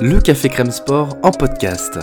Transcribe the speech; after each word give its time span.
Le 0.00 0.20
Café 0.20 0.48
Crème 0.48 0.70
Sport 0.70 1.16
en 1.22 1.30
podcast. 1.30 1.98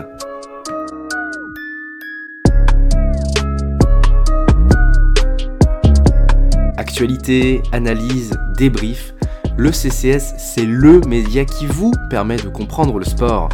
Actualité, 6.78 7.62
analyse, 7.72 8.32
débrief, 8.58 9.14
le 9.58 9.72
CCS, 9.72 10.36
c'est 10.38 10.66
LE 10.66 11.02
média 11.08 11.44
qui 11.46 11.66
vous 11.66 11.92
permet 12.10 12.38
de 12.38 12.48
comprendre 12.48 12.98
le 13.00 13.06
sport. 13.06 13.50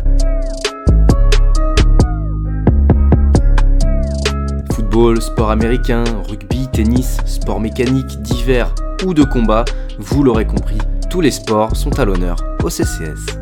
Football, 4.74 5.22
sport 5.22 5.50
américain, 5.50 6.04
rugby, 6.30 6.68
tennis, 6.72 7.18
sport 7.26 7.60
mécanique, 7.60 8.22
divers 8.22 8.74
ou 9.06 9.14
de 9.14 9.24
combat, 9.24 9.66
vous 9.98 10.24
l'aurez 10.24 10.46
compris, 10.46 10.78
tous 11.16 11.22
les 11.22 11.32
sports 11.32 11.78
sont 11.78 11.98
à 11.98 12.04
l'honneur 12.04 12.36
au 12.62 12.70
CCS. 12.70 13.38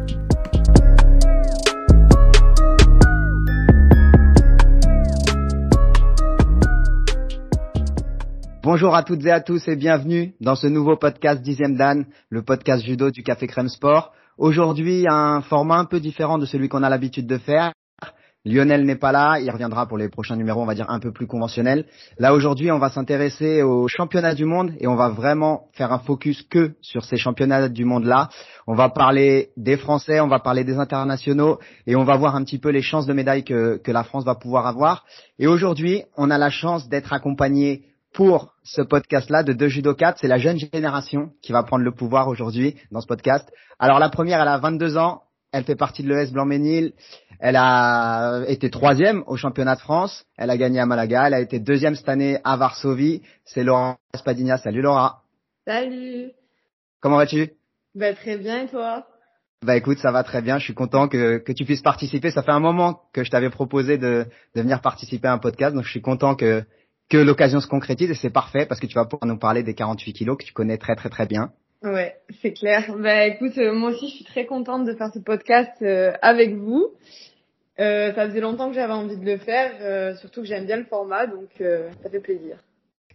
Bonjour 8.62 8.94
à 8.94 9.02
toutes 9.02 9.26
et 9.26 9.32
à 9.32 9.42
tous 9.42 9.68
et 9.68 9.76
bienvenue 9.76 10.36
dans 10.40 10.54
ce 10.54 10.68
nouveau 10.68 10.98
podcast 10.98 11.42
Dixième 11.42 11.76
Dan, 11.76 12.06
le 12.30 12.44
podcast 12.44 12.86
judo 12.86 13.10
du 13.10 13.24
Café 13.24 13.48
Crème 13.48 13.70
Sport. 13.70 14.14
Aujourd'hui, 14.38 15.08
un 15.10 15.42
format 15.42 15.80
un 15.80 15.86
peu 15.86 16.00
différent 16.00 16.38
de 16.38 16.46
celui 16.46 16.70
qu'on 16.70 16.84
a 16.84 16.92
l'habitude 16.92 17.26
de 17.26 17.40
faire. 17.40 17.74
Lionel 18.46 18.84
n'est 18.84 18.98
pas 18.98 19.14
là, 19.14 19.40
il 19.40 19.50
reviendra 19.50 19.88
pour 19.88 19.98
les 19.98 20.10
prochains 20.10 20.36
numéros, 20.36 20.62
on 20.62 20.66
va 20.66 20.76
dire 20.76 20.90
un 20.90 21.00
peu 21.00 21.14
plus 21.14 21.28
conventionnels. 21.28 21.86
Là 22.20 22.34
aujourd'hui, 22.34 22.72
on 22.72 22.78
va 22.78 22.90
s'intéresser 22.90 23.62
aux 23.62 23.88
championnats 23.88 24.36
du 24.36 24.44
monde 24.44 24.74
et 24.80 24.88
on 24.88 24.96
va 24.96 25.08
vraiment 25.08 25.68
faire 25.72 25.94
un 25.94 26.00
focus 26.00 26.44
que 26.44 26.74
sur 26.82 27.06
ces 27.06 27.16
championnats 27.16 27.70
du 27.70 27.86
monde-là. 27.86 28.28
On 28.68 28.76
va 28.76 28.90
parler 28.90 29.52
des 29.56 29.78
Français, 29.78 30.20
on 30.20 30.28
va 30.28 30.40
parler 30.40 30.66
des 30.66 30.78
internationaux 30.78 31.60
et 31.88 31.96
on 31.96 32.04
va 32.04 32.18
voir 32.18 32.36
un 32.36 32.44
petit 32.44 32.60
peu 32.60 32.70
les 32.70 32.82
chances 32.82 33.06
de 33.06 33.14
médaille 33.14 33.46
que, 33.46 33.78
que 33.78 33.92
la 33.92 34.04
France 34.04 34.26
va 34.26 34.36
pouvoir 34.36 34.68
avoir. 34.68 35.06
Et 35.40 35.48
aujourd'hui, 35.48 36.04
on 36.18 36.30
a 36.30 36.38
la 36.38 36.50
chance 36.50 36.90
d'être 36.90 37.14
accompagné 37.14 37.84
pour 38.14 38.54
ce 38.64 38.82
podcast-là 38.82 39.44
de 39.44 39.54
deux 39.54 39.70
judokas. 39.70 40.16
C'est 40.18 40.28
la 40.28 40.38
jeune 40.38 40.58
génération 40.58 41.32
qui 41.42 41.54
va 41.54 41.64
prendre 41.64 41.84
le 41.84 41.92
pouvoir 41.92 42.28
aujourd'hui 42.28 42.76
dans 42.92 43.00
ce 43.00 43.08
podcast. 43.08 43.50
Alors 43.80 44.00
la 44.00 44.10
première, 44.10 44.42
elle 44.42 44.48
a 44.48 44.58
22 44.58 44.98
ans. 44.98 45.24
Elle 45.52 45.66
fait 45.66 45.76
partie 45.76 46.02
de 46.02 46.10
l'ES 46.10 46.32
Blanc-Ménil. 46.32 46.94
Elle 47.46 47.58
a 47.58 48.46
été 48.48 48.70
troisième 48.70 49.22
au 49.28 49.36
championnat 49.36 49.76
de 49.76 49.82
France. 49.82 50.24
Elle 50.38 50.50
a 50.50 50.56
gagné 50.56 50.80
à 50.80 50.86
Malaga. 50.86 51.28
Elle 51.28 51.34
a 51.34 51.42
été 51.42 51.60
deuxième 51.60 51.94
cette 51.94 52.08
année 52.08 52.38
à 52.46 52.56
Varsovie. 52.56 53.22
C'est 53.44 53.66
Laura 53.66 53.98
Spadina. 54.16 54.58
Salut 54.58 54.82
Laura. 54.82 55.24
Salut. 55.68 56.32
Comment 57.02 57.18
vas-tu? 57.18 57.52
Bah 57.96 58.14
très 58.14 58.38
bien 58.38 58.64
et 58.64 58.68
toi? 58.70 59.06
Bah 59.62 59.76
écoute, 59.76 59.98
ça 59.98 60.14
va 60.14 60.24
très 60.24 60.42
bien. 60.42 60.58
Je 60.58 60.64
suis 60.64 60.74
content 60.74 61.10
que, 61.10 61.40
que 61.40 61.52
tu 61.52 61.66
puisses 61.66 61.82
participer. 61.82 62.32
Ça 62.32 62.44
fait 62.44 62.52
un 62.52 62.62
moment 62.62 63.02
que 63.12 63.26
je 63.26 63.30
t'avais 63.30 63.50
proposé 63.50 63.98
de, 63.98 64.26
de 64.56 64.62
venir 64.62 64.80
participer 64.80 65.28
à 65.28 65.34
un 65.34 65.38
podcast, 65.38 65.76
donc 65.76 65.84
je 65.84 65.92
suis 65.92 66.02
content 66.02 66.36
que 66.36 66.64
que 67.10 67.18
l'occasion 67.18 67.60
se 67.60 67.68
concrétise 67.68 68.10
et 68.10 68.16
c'est 68.16 68.30
parfait 68.30 68.66
parce 68.66 68.80
que 68.80 68.88
tu 68.88 68.96
vas 68.96 69.04
pouvoir 69.04 69.28
nous 69.28 69.38
parler 69.38 69.64
des 69.64 69.76
48 69.76 70.14
kilos 70.14 70.38
que 70.38 70.46
tu 70.46 70.54
connais 70.54 70.78
très 70.78 70.96
très 70.96 71.10
très 71.10 71.26
bien. 71.26 71.52
Ouais, 71.84 72.16
c'est 72.42 72.54
clair. 72.54 72.96
Bah 72.98 73.26
écoute, 73.26 73.58
euh, 73.58 73.74
moi 73.74 73.90
aussi 73.90 74.08
je 74.08 74.16
suis 74.16 74.24
très 74.24 74.46
contente 74.46 74.86
de 74.86 74.94
faire 74.94 75.12
ce 75.14 75.20
podcast 75.20 75.74
euh, 75.82 76.14
avec 76.22 76.56
vous. 76.56 76.88
Euh, 77.80 78.14
ça 78.14 78.28
faisait 78.28 78.40
longtemps 78.40 78.70
que 78.70 78.76
j'avais 78.76 78.94
envie 78.94 79.18
de 79.18 79.26
le 79.26 79.38
faire, 79.38 79.72
euh, 79.82 80.16
surtout 80.18 80.42
que 80.42 80.48
j'aime 80.48 80.66
bien 80.66 80.78
le 80.78 80.86
format, 80.86 81.26
donc 81.26 81.50
euh, 81.60 81.90
ça 82.04 82.10
fait 82.10 82.20
plaisir. 82.20 82.58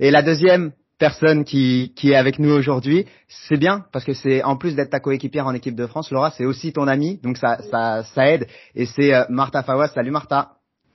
Et 0.01 0.11
la 0.11 0.23
deuxième 0.23 0.73
personne 0.99 1.45
qui, 1.45 1.93
qui 1.95 2.11
est 2.11 2.17
avec 2.17 2.41
nous 2.41 2.51
aujourd'hui, 2.51 3.07
c'est 3.29 3.57
bien 3.57 3.85
parce 3.93 4.05
que 4.05 4.15
c'est 4.15 4.43
en 4.43 4.57
plus 4.57 4.75
d'être 4.75 4.91
ta 4.91 4.99
coéquipière 4.99 5.47
en 5.47 5.55
équipe 5.55 5.77
de 5.77 5.87
France, 5.87 6.11
Laura, 6.11 6.33
c'est 6.33 6.45
aussi 6.45 6.73
ton 6.73 6.89
amie, 6.89 7.19
donc 7.19 7.37
ça 7.37 7.59
ça 7.71 8.03
ça 8.03 8.29
aide. 8.29 8.49
Et 8.75 8.87
c'est 8.87 9.13
Martha 9.29 9.63
Fawas. 9.63 9.89
Salut 9.89 10.11
Martha. 10.11 10.55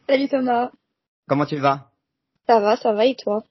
Salut 0.09 0.27
Thomas. 0.27 0.70
Comment 1.30 1.45
tu 1.45 1.55
vas? 1.55 1.88
Ça 2.48 2.59
va, 2.59 2.75
ça 2.75 2.92
va 2.92 3.05
et 3.05 3.16
toi? 3.16 3.44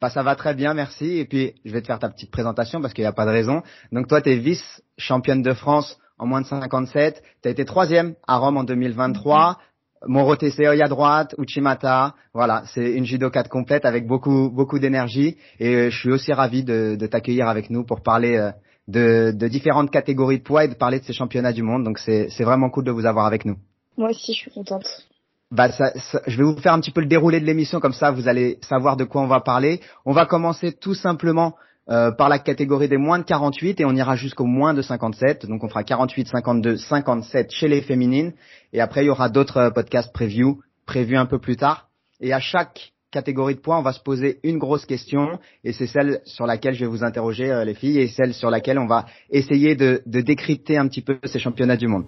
Bah, 0.00 0.10
ça 0.10 0.22
va 0.22 0.36
très 0.36 0.54
bien, 0.54 0.74
merci. 0.74 1.18
Et 1.18 1.24
puis, 1.24 1.54
je 1.64 1.72
vais 1.72 1.82
te 1.82 1.86
faire 1.86 1.98
ta 1.98 2.08
petite 2.08 2.30
présentation 2.30 2.80
parce 2.80 2.94
qu'il 2.94 3.02
n'y 3.02 3.08
a 3.08 3.12
pas 3.12 3.26
de 3.26 3.30
raison. 3.30 3.62
Donc, 3.92 4.06
toi, 4.08 4.22
tu 4.22 4.30
es 4.30 4.36
vice-championne 4.36 5.42
de 5.42 5.52
France 5.52 5.98
en 6.18 6.26
moins 6.26 6.40
de 6.40 6.46
57. 6.46 7.22
Tu 7.42 7.48
as 7.48 7.50
été 7.50 7.64
troisième 7.64 8.14
à 8.26 8.38
Rome 8.38 8.56
en 8.56 8.64
2023. 8.64 9.58
Moro 10.06 10.36
TCOI 10.36 10.80
à 10.80 10.88
droite, 10.88 11.34
Uchimata. 11.38 12.14
Voilà, 12.32 12.62
c'est 12.66 12.92
une 12.92 13.04
judo 13.04 13.30
4 13.30 13.48
complète 13.48 13.84
avec 13.84 14.06
beaucoup, 14.06 14.50
beaucoup 14.50 14.78
d'énergie. 14.78 15.36
Et 15.58 15.90
je 15.90 15.98
suis 15.98 16.10
aussi 16.10 16.32
ravi 16.32 16.62
de, 16.62 16.96
de 16.96 17.06
t'accueillir 17.06 17.48
avec 17.48 17.68
nous 17.70 17.84
pour 17.84 18.02
parler 18.02 18.52
de, 18.86 19.32
de 19.32 19.48
différentes 19.48 19.90
catégories 19.90 20.38
de 20.38 20.44
poids 20.44 20.64
et 20.64 20.68
de 20.68 20.74
parler 20.74 21.00
de 21.00 21.04
ces 21.04 21.12
championnats 21.12 21.52
du 21.52 21.62
monde. 21.62 21.84
Donc, 21.84 21.98
c'est 21.98 22.44
vraiment 22.44 22.70
cool 22.70 22.84
de 22.84 22.90
vous 22.90 23.06
avoir 23.06 23.26
avec 23.26 23.44
nous. 23.44 23.56
Moi 23.96 24.10
aussi, 24.10 24.32
je 24.32 24.38
suis 24.38 24.50
contente. 24.50 24.86
Bah, 25.50 25.72
ça, 25.72 25.92
ça, 25.98 26.20
je 26.26 26.36
vais 26.36 26.44
vous 26.44 26.60
faire 26.60 26.74
un 26.74 26.80
petit 26.80 26.90
peu 26.90 27.00
le 27.00 27.06
déroulé 27.06 27.40
de 27.40 27.46
l'émission, 27.46 27.80
comme 27.80 27.94
ça 27.94 28.10
vous 28.10 28.28
allez 28.28 28.58
savoir 28.62 28.96
de 28.96 29.04
quoi 29.04 29.22
on 29.22 29.26
va 29.26 29.40
parler. 29.40 29.80
On 30.04 30.12
va 30.12 30.26
commencer 30.26 30.72
tout 30.72 30.94
simplement 30.94 31.54
euh, 31.90 32.10
par 32.10 32.28
la 32.28 32.38
catégorie 32.38 32.88
des 32.88 32.98
moins 32.98 33.18
de 33.18 33.24
48 33.24 33.80
et 33.80 33.84
on 33.84 33.94
ira 33.94 34.14
jusqu'au 34.16 34.44
moins 34.44 34.74
de 34.74 34.82
57. 34.82 35.46
Donc 35.46 35.64
on 35.64 35.68
fera 35.68 35.84
48, 35.84 36.28
52, 36.28 36.76
57 36.76 37.50
chez 37.50 37.68
les 37.68 37.80
féminines. 37.80 38.32
Et 38.72 38.80
après 38.80 39.04
il 39.04 39.06
y 39.06 39.10
aura 39.10 39.28
d'autres 39.28 39.70
podcasts 39.74 40.12
preview 40.12 40.60
prévus 40.86 41.16
un 41.16 41.26
peu 41.26 41.38
plus 41.38 41.56
tard. 41.56 41.88
Et 42.20 42.32
à 42.32 42.40
chaque 42.40 42.92
catégorie 43.10 43.54
de 43.54 43.60
points, 43.60 43.78
on 43.78 43.82
va 43.82 43.92
se 43.92 44.00
poser 44.00 44.38
une 44.42 44.58
grosse 44.58 44.84
question 44.84 45.38
et 45.64 45.72
c'est 45.72 45.86
celle 45.86 46.20
sur 46.24 46.46
laquelle 46.46 46.74
je 46.74 46.80
vais 46.80 46.90
vous 46.90 47.04
interroger 47.04 47.50
euh, 47.50 47.64
les 47.64 47.74
filles 47.74 48.00
et 48.00 48.08
celle 48.08 48.34
sur 48.34 48.50
laquelle 48.50 48.78
on 48.78 48.86
va 48.86 49.06
essayer 49.30 49.74
de, 49.74 50.02
de 50.04 50.20
décrypter 50.20 50.76
un 50.76 50.88
petit 50.88 51.02
peu 51.02 51.18
ces 51.24 51.38
championnats 51.38 51.76
du 51.76 51.86
monde. 51.86 52.04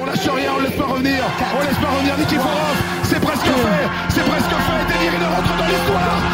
On 0.00 0.06
lâche 0.06 0.28
rien, 0.28 0.52
on 0.56 0.60
laisse 0.60 0.76
pas 0.76 0.86
revenir. 0.86 1.24
On 1.56 1.62
laisse 1.62 1.78
pas 1.78 1.90
revenir 1.90 2.18
Nikiforov. 2.18 2.76
C'est 3.02 3.20
presque 3.20 3.46
fait. 3.46 3.88
C'est 4.10 4.24
presque 4.24 4.50
fait. 4.50 4.92
Teddy 4.92 5.08
Riner 5.08 5.26
rentre 5.26 5.58
dans 5.58 5.66
l'histoire. 5.66 6.27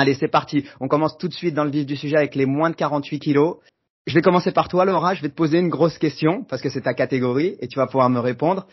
Allez, 0.00 0.14
c'est 0.14 0.28
parti. 0.28 0.64
On 0.78 0.86
commence 0.86 1.18
tout 1.18 1.26
de 1.26 1.34
suite 1.34 1.54
dans 1.54 1.64
le 1.64 1.70
vif 1.70 1.84
du 1.84 1.96
sujet 1.96 2.16
avec 2.16 2.36
les 2.36 2.46
moins 2.46 2.70
de 2.70 2.76
48 2.76 3.18
kilos. 3.18 3.56
Je 4.06 4.14
vais 4.14 4.22
commencer 4.22 4.52
par 4.52 4.68
toi, 4.68 4.84
Laura. 4.84 5.14
Je 5.14 5.22
vais 5.22 5.28
te 5.28 5.34
poser 5.34 5.58
une 5.58 5.70
grosse 5.70 5.98
question 5.98 6.44
parce 6.44 6.62
que 6.62 6.68
c'est 6.68 6.82
ta 6.82 6.94
catégorie 6.94 7.56
et 7.60 7.66
tu 7.66 7.80
vas 7.80 7.88
pouvoir 7.88 8.08
me 8.08 8.20
répondre. 8.20 8.68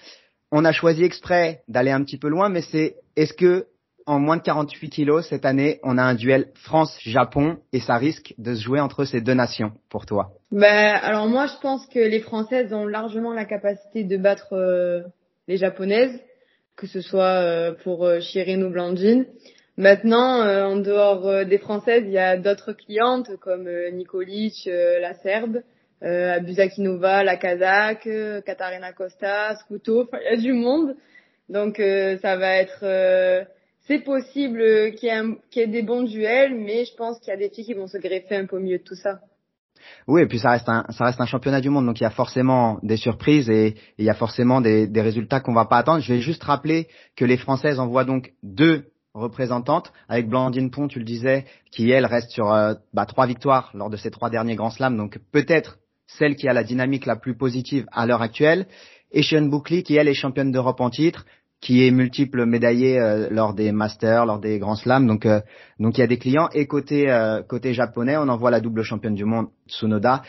On 0.52 0.64
a 0.66 0.72
choisi 0.72 1.04
exprès 1.04 1.64
d'aller 1.68 1.90
un 1.90 2.04
petit 2.04 2.20
peu 2.20 2.28
loin, 2.28 2.50
mais 2.50 2.62
c'est 2.62 2.98
est-ce 3.16 3.34
que 3.34 3.66
en 4.06 4.20
moins 4.20 4.38
de 4.38 4.44
48 4.44 4.90
kilos 4.90 5.28
cette 5.28 5.46
année, 5.46 5.80
on 5.84 5.98
a 5.98 6.04
un 6.04 6.16
duel 6.16 6.48
France-Japon 6.54 7.58
et 7.74 7.80
ça 7.80 7.98
risque 7.98 8.34
de 8.38 8.54
se 8.54 8.64
jouer 8.64 8.80
entre 8.80 9.06
ces 9.06 9.22
deux 9.22 9.34
nations 9.34 9.72
pour 9.90 10.06
toi 10.06 10.32
Bah 10.52 10.96
alors 10.98 11.28
moi 11.28 11.48
je 11.48 11.60
pense 11.62 11.88
que 11.88 12.00
les 12.00 12.20
Françaises 12.20 12.74
ont 12.74 12.86
largement 12.86 13.34
la 13.34 13.46
capacité 13.46 14.04
de 14.04 14.18
battre 14.18 14.54
euh, 14.54 15.02
les 15.48 15.58
Japonaises, 15.58 16.20
que 16.76 16.88
ce 16.88 17.02
soit 17.02 17.42
euh, 17.42 17.74
pour 17.84 18.06
euh, 18.06 18.20
Shirin 18.20 18.62
ou 18.62 18.70
Blandine. 18.70 19.26
Maintenant, 19.78 20.42
euh, 20.42 20.64
en 20.64 20.78
dehors 20.78 21.46
des 21.46 21.58
Françaises, 21.58 22.04
il 22.06 22.12
y 22.12 22.18
a 22.18 22.38
d'autres 22.38 22.74
clientes 22.74 23.36
comme 23.42 23.70
Nikolic, 23.92 24.70
la 24.72 25.14
Serbe, 25.16 25.62
euh, 26.02 26.40
la 26.40 27.36
Kazakh, 27.38 28.08
Katarina 28.46 28.94
Costa, 28.94 29.56
Scuto, 29.56 30.08
il 30.14 30.32
y 30.32 30.34
a 30.34 30.38
du 30.38 30.54
monde. 30.54 30.96
Donc 31.50 31.82
ça 32.22 32.38
va 32.38 32.56
être... 32.56 33.46
c'est 33.88 34.00
possible 34.00 34.62
euh, 34.62 34.92
qu'il 34.92 35.10
y, 35.10 35.12
ait 35.12 35.24
y 35.56 35.60
ait 35.60 35.68
des 35.68 35.84
bons 35.84 36.04
duels, 36.04 36.56
mais 36.56 36.86
je 36.86 36.96
pense 36.96 37.20
qu'il 37.20 37.30
y 37.30 37.34
a 37.34 37.38
des 37.38 37.50
filles 37.50 37.66
qui 37.66 37.74
vont 37.74 37.88
se 37.88 37.98
greffer 37.98 38.36
un 38.36 38.46
peu 38.46 38.58
au 38.58 38.60
de 38.60 38.78
tout 38.78 38.96
ça. 38.96 39.20
Oui, 40.08 40.22
et 40.22 40.26
puis 40.26 40.40
ça 40.40 40.52
reste 40.52 40.68
un, 40.68 40.86
ça 40.90 41.06
reste 41.06 41.22
un 41.22 41.26
championnat 41.26 41.62
du 41.62 41.70
monde, 41.70 41.86
donc 41.86 42.00
il 42.00 42.04
y 42.04 42.08
a 42.08 42.12
forcément 42.12 42.80
des 42.82 42.98
surprises 42.98 43.50
et, 43.50 43.76
il 43.98 44.06
y 44.06 44.10
a 44.10 44.16
forcément 44.16 44.62
des, 44.62 44.88
des 44.88 45.02
résultats 45.02 45.40
qu'on 45.40 45.54
va 45.54 45.66
pas 45.66 45.78
attendre. 45.78 46.02
Je 46.02 46.14
vais 46.14 46.22
juste 46.22 46.44
rappeler 46.44 46.88
que 47.16 47.26
les 47.26 47.38
Françaises 47.38 47.80
envoient 47.80 48.06
donc 48.06 48.34
deux 48.42 48.86
représentantes, 49.14 49.94
avec 50.10 50.28
Blandine 50.28 50.72
Pont, 50.72 50.88
tu 50.88 51.00
le 51.00 51.06
disais, 51.06 51.46
qui 51.72 51.90
elle 51.92 52.06
reste 52.06 52.32
sur 52.32 52.52
euh, 52.52 52.74
bah, 52.94 53.06
trois 53.06 53.28
victoires 53.28 53.72
lors 53.74 53.90
de 53.90 53.98
ses 53.98 54.12
trois 54.12 54.30
derniers 54.30 54.56
grands 54.56 54.72
slams, 54.72 54.98
donc 54.98 55.20
peut-être 55.32 55.78
celle 56.06 56.36
qui 56.36 56.48
a 56.48 56.54
la 56.54 56.64
dynamique 56.64 57.06
la 57.06 57.16
plus 57.16 57.36
positive 57.36 57.86
à 57.92 58.06
l'heure 58.06 58.22
actuelle, 58.22 58.68
et 59.12 59.24
Sean 59.24 59.44
Boucley, 59.44 59.84
qui 59.84 59.96
elle 59.96 60.10
est 60.10 60.14
championne 60.14 60.52
d'Europe 60.52 60.82
en 60.82 60.90
titre, 60.90 61.26
qui 61.62 61.86
est 61.86 61.92
multiple 61.92 62.46
médaillé 62.46 63.00
euh, 63.00 63.28
lors 63.32 63.54
des 63.54 63.72
masters, 63.72 64.26
lors 64.26 64.40
des 64.40 64.60
grands 64.60 64.76
slams. 64.76 65.08
Donc, 65.08 65.26
euh, 65.26 65.42
donc 65.80 65.98
il 65.98 66.02
y 66.02 66.04
a 66.04 66.08
des 66.08 66.18
clients. 66.18 66.50
Et 66.54 66.68
côté 66.68 67.10
euh, 67.10 67.42
côté 67.44 67.74
japonais, 67.74 68.18
on 68.18 68.28
envoie 68.28 68.52
la 68.52 68.60
double 68.60 68.84
championne 68.84 69.16
du 69.16 69.26
monde 69.26 69.48
Tsunoda. 69.68 70.22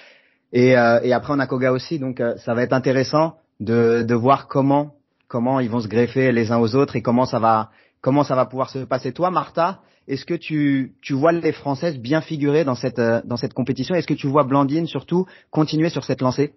Et, 0.53 0.71
et 0.71 1.13
après 1.13 1.33
on 1.35 1.39
a 1.41 1.47
Koga 1.47 1.73
aussi. 1.73 1.99
Donc 1.99 2.23
ça 2.45 2.55
va 2.55 2.63
être 2.63 2.73
intéressant 2.73 3.35
de, 3.61 4.03
de 4.03 4.15
voir 4.15 4.47
comment 4.47 4.95
comment 5.29 5.61
ils 5.61 5.69
vont 5.69 5.81
se 5.81 5.89
greffer 5.89 6.31
les 6.33 6.53
uns 6.53 6.59
aux 6.59 6.77
autres 6.77 6.97
et 6.97 7.03
comment 7.03 7.27
ça 7.27 7.41
va 7.41 7.71
comment 8.01 8.23
ça 8.23 8.37
va 8.37 8.47
pouvoir 8.47 8.71
se 8.71 8.79
passer. 8.79 9.13
Toi, 9.13 9.31
Martha, 9.33 9.81
est-ce 10.07 10.25
que 10.25 10.35
tu, 10.35 10.95
tu 11.03 11.13
vois 11.15 11.33
les 11.33 11.53
Françaises 11.53 11.99
bien 11.99 12.21
figurées 12.21 12.65
dans 12.65 12.77
cette, 12.77 13.01
dans 13.01 13.37
cette 13.37 13.53
compétition? 13.55 13.95
Est-ce 13.95 14.07
que 14.07 14.15
tu 14.15 14.29
vois 14.29 14.45
Blandine 14.45 14.87
surtout 14.87 15.27
continuer 15.51 15.89
sur 15.89 16.05
cette 16.05 16.21
lancée? 16.21 16.55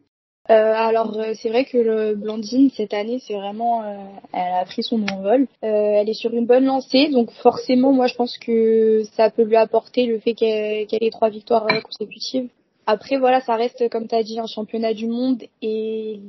Euh, 0.49 0.73
alors 0.73 1.15
euh, 1.15 1.33
c'est 1.39 1.49
vrai 1.49 1.63
que 1.65 1.77
le 1.77 2.15
Blandine 2.15 2.71
cette 2.71 2.95
année 2.95 3.19
c'est 3.19 3.35
vraiment 3.35 3.83
euh, 3.83 3.97
elle 4.33 4.53
a 4.53 4.65
pris 4.65 4.81
son 4.81 5.03
envol. 5.07 5.47
Euh, 5.63 5.67
elle 5.67 6.09
est 6.09 6.13
sur 6.13 6.33
une 6.33 6.47
bonne 6.47 6.65
lancée 6.65 7.09
donc 7.09 7.29
forcément 7.31 7.93
moi 7.93 8.07
je 8.07 8.15
pense 8.15 8.35
que 8.39 9.03
ça 9.15 9.29
peut 9.29 9.43
lui 9.43 9.55
apporter 9.55 10.07
le 10.07 10.19
fait 10.19 10.33
qu'elle 10.33 10.87
ait 10.89 11.11
trois 11.11 11.29
victoires 11.29 11.67
consécutives. 11.83 12.49
Après 12.87 13.17
voilà 13.17 13.41
ça 13.41 13.55
reste 13.55 13.89
comme 13.89 14.07
tu 14.07 14.15
as 14.15 14.23
dit 14.23 14.39
un 14.39 14.47
championnat 14.47 14.95
du 14.95 15.07
monde 15.07 15.43
et 15.61 16.19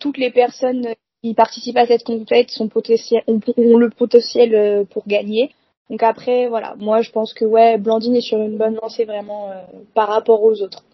toutes 0.00 0.16
les 0.16 0.30
personnes 0.30 0.86
qui 1.22 1.34
participent 1.34 1.76
à 1.76 1.86
cette 1.86 2.04
compétition 2.04 2.64
sont 2.64 2.68
potentiel, 2.68 3.22
ont, 3.26 3.40
ont, 3.56 3.76
le 3.76 3.90
potentiel 3.90 4.86
pour 4.86 5.06
gagner. 5.06 5.50
Donc 5.90 6.02
après 6.02 6.48
voilà 6.48 6.74
moi 6.78 7.02
je 7.02 7.10
pense 7.10 7.34
que 7.34 7.44
ouais 7.44 7.76
Blandine 7.76 8.16
est 8.16 8.22
sur 8.22 8.38
une 8.38 8.56
bonne 8.56 8.78
lancée 8.80 9.04
vraiment 9.04 9.50
par 9.92 10.08
rapport 10.08 10.42
aux 10.42 10.62
autres 10.62 10.84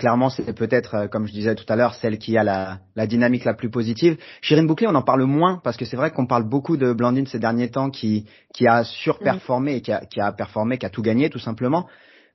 clairement, 0.00 0.30
c'est 0.30 0.52
peut-être, 0.52 0.94
euh, 0.94 1.06
comme 1.06 1.26
je 1.28 1.32
disais 1.32 1.54
tout 1.54 1.64
à 1.68 1.76
l'heure, 1.76 1.94
celle 1.94 2.18
qui 2.18 2.36
a 2.36 2.42
la, 2.42 2.80
la, 2.96 3.06
dynamique 3.06 3.44
la 3.44 3.54
plus 3.54 3.70
positive. 3.70 4.16
Chirine 4.40 4.66
Bouclé, 4.66 4.88
on 4.88 4.94
en 4.96 5.02
parle 5.02 5.22
moins 5.24 5.60
parce 5.62 5.76
que 5.76 5.84
c'est 5.84 5.96
vrai 5.96 6.10
qu'on 6.10 6.26
parle 6.26 6.48
beaucoup 6.48 6.76
de 6.76 6.92
Blandine 6.92 7.26
ces 7.26 7.38
derniers 7.38 7.70
temps 7.70 7.90
qui, 7.90 8.26
qui 8.52 8.66
a 8.66 8.82
surperformé 8.82 9.76
et 9.76 9.80
qui 9.82 9.92
a, 9.92 10.00
qui 10.04 10.20
a 10.20 10.32
performé, 10.32 10.78
qui 10.78 10.86
a 10.86 10.90
tout 10.90 11.02
gagné 11.02 11.30
tout 11.30 11.38
simplement. 11.38 11.86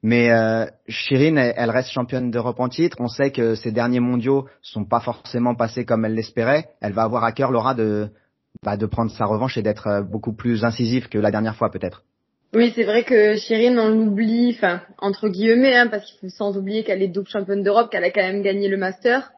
Mais 0.04 0.32
euh, 0.32 0.66
Chirine, 0.88 1.38
elle, 1.38 1.72
reste 1.72 1.90
championne 1.90 2.30
d'Europe 2.30 2.60
en 2.60 2.70
titre. 2.70 2.98
On 3.00 3.08
sait 3.08 3.32
que 3.32 3.56
ces 3.56 3.72
derniers 3.72 4.00
mondiaux 4.00 4.48
sont 4.62 4.86
pas 4.86 5.00
forcément 5.00 5.56
passés 5.56 5.84
comme 5.84 6.06
elle 6.06 6.14
l'espérait. 6.14 6.70
Elle 6.80 6.94
va 6.94 7.04
avoir 7.04 7.24
à 7.24 7.32
cœur, 7.32 7.52
Laura, 7.52 7.74
de, 7.74 8.10
bah, 8.64 8.78
de 8.78 8.86
prendre 8.86 9.12
sa 9.12 9.26
revanche 9.26 9.58
et 9.58 9.64
d'être 9.64 9.88
euh, 9.88 10.02
beaucoup 10.04 10.34
plus 10.34 10.64
incisive 10.64 11.10
que 11.10 11.18
la 11.18 11.32
dernière 11.32 11.56
fois 11.56 11.72
peut-être. 11.72 12.04
Oui, 12.56 12.72
c'est 12.74 12.86
vrai 12.86 13.04
que 13.04 13.36
Chirine, 13.36 13.78
on 13.78 13.90
l'oublie, 13.90 14.54
enfin, 14.56 14.82
entre 15.00 15.28
guillemets, 15.28 15.76
hein, 15.76 15.88
parce 15.88 16.06
qu'il 16.06 16.18
faut 16.22 16.30
sans 16.30 16.56
oublier 16.56 16.86
qu'elle 16.86 17.02
est 17.02 17.10
double 17.10 17.28
championne 17.28 17.64
d'Europe, 17.64 17.92
qu'elle 17.92 18.06
a 18.06 18.12
quand 18.12 18.22
même 18.22 18.44
gagné 18.44 18.70
le 18.70 18.78
Master. 18.78 19.34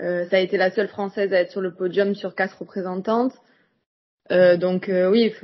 Euh, 0.00 0.24
ça 0.30 0.36
a 0.36 0.38
été 0.38 0.56
la 0.56 0.70
seule 0.70 0.86
française 0.86 1.32
à 1.32 1.40
être 1.40 1.50
sur 1.50 1.60
le 1.60 1.74
podium 1.74 2.14
sur 2.14 2.36
quatre 2.36 2.60
représentantes. 2.60 3.32
Euh, 4.30 4.56
donc 4.56 4.88
euh, 4.88 5.10
oui, 5.10 5.34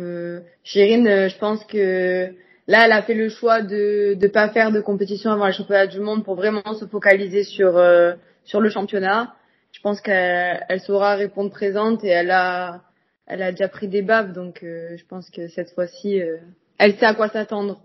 Chirine, 0.63 1.09
euh, 1.09 1.29
je 1.29 1.37
pense 1.39 1.65
que 1.65 2.33
là, 2.69 2.85
elle 2.87 2.93
a 2.93 3.03
fait 3.03 3.15
le 3.15 3.29
choix 3.29 3.61
de 3.61 4.15
ne 4.15 4.29
pas 4.29 4.49
faire 4.51 4.71
de 4.71 4.81
compétition 4.81 5.33
avant 5.33 5.49
les 5.49 5.53
championnats 5.53 5.89
du 5.89 5.99
monde 5.99 6.25
pour 6.25 6.37
vraiment 6.37 6.75
se 6.75 6.85
focaliser 6.85 7.43
sur 7.43 7.77
euh, 7.77 8.13
sur 8.45 8.61
le 8.61 8.71
championnat. 8.71 9.35
Je 9.73 9.81
pense 9.81 10.01
qu'elle 10.01 10.65
elle 10.69 10.81
saura 10.81 11.17
répondre 11.17 11.51
présente 11.51 12.05
et 12.05 12.09
elle 12.11 12.31
a 12.31 12.83
elle 13.27 13.43
a 13.43 13.51
déjà 13.51 13.67
pris 13.67 13.89
des 13.89 14.03
baves, 14.03 14.33
donc 14.33 14.61
je 14.63 15.05
pense 15.09 15.29
que 15.31 15.49
cette 15.49 15.73
fois-ci 15.73 16.23
elle 16.79 16.97
sait 16.97 17.07
à 17.07 17.15
quoi 17.15 17.29
s'attendre. 17.29 17.81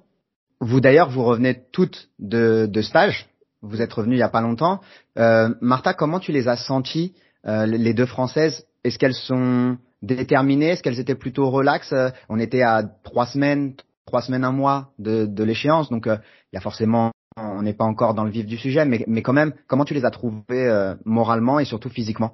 Vous 0.59 0.79
d'ailleurs, 0.79 1.09
vous 1.09 1.23
revenez 1.23 1.63
toutes 1.71 2.09
de, 2.19 2.67
de 2.67 2.81
stage. 2.81 3.27
Vous 3.61 3.81
êtes 3.81 3.93
revenue 3.93 4.15
il 4.15 4.19
y 4.19 4.23
a 4.23 4.29
pas 4.29 4.41
longtemps. 4.41 4.81
Euh, 5.17 5.49
Martha, 5.61 5.93
comment 5.93 6.19
tu 6.19 6.31
les 6.31 6.47
as 6.47 6.57
senties, 6.57 7.13
euh, 7.45 7.65
les 7.65 7.93
deux 7.93 8.05
Françaises? 8.05 8.65
Est-ce 8.83 8.97
qu'elles 8.97 9.13
sont 9.13 9.77
déterminées? 10.01 10.69
Est-ce 10.69 10.83
qu'elles 10.83 10.99
étaient 10.99 11.15
plutôt 11.15 11.49
relax 11.49 11.93
On 12.29 12.39
était 12.39 12.63
à 12.63 12.83
trois 13.03 13.27
semaines, 13.27 13.75
trois 14.05 14.21
semaines, 14.21 14.43
un 14.43 14.51
mois 14.51 14.89
de, 14.99 15.25
de 15.25 15.43
l'échéance, 15.43 15.89
donc 15.89 16.07
euh, 16.07 16.17
il 16.51 16.55
y 16.55 16.57
a 16.57 16.61
forcément, 16.61 17.11
on 17.38 17.61
n'est 17.61 17.73
pas 17.73 17.85
encore 17.85 18.13
dans 18.13 18.23
le 18.23 18.31
vif 18.31 18.45
du 18.45 18.57
sujet, 18.57 18.83
mais, 18.85 19.03
mais 19.07 19.21
quand 19.21 19.33
même, 19.33 19.53
comment 19.67 19.85
tu 19.85 19.93
les 19.93 20.05
as 20.05 20.11
trouvées 20.11 20.43
euh, 20.51 20.95
moralement 21.05 21.59
et 21.59 21.65
surtout 21.65 21.89
physiquement? 21.89 22.33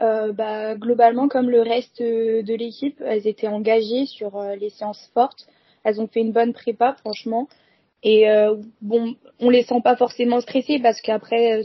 Euh, 0.00 0.32
bah, 0.32 0.74
globalement, 0.74 1.28
comme 1.28 1.48
le 1.48 1.60
reste 1.60 2.02
de 2.02 2.56
l'équipe, 2.56 3.00
elles 3.06 3.26
étaient 3.26 3.46
engagées 3.46 4.06
sur 4.06 4.36
euh, 4.36 4.56
les 4.56 4.70
séances 4.70 5.10
fortes. 5.14 5.46
Elles 5.84 6.00
ont 6.00 6.08
fait 6.08 6.20
une 6.20 6.32
bonne 6.32 6.52
prépa, 6.52 6.94
franchement. 7.00 7.48
Et 8.02 8.28
euh, 8.28 8.56
bon, 8.80 9.14
on 9.40 9.50
les 9.50 9.62
sent 9.62 9.80
pas 9.82 9.96
forcément 9.96 10.40
stressées 10.40 10.80
parce 10.80 11.00
qu'après, 11.00 11.60
euh, 11.60 11.62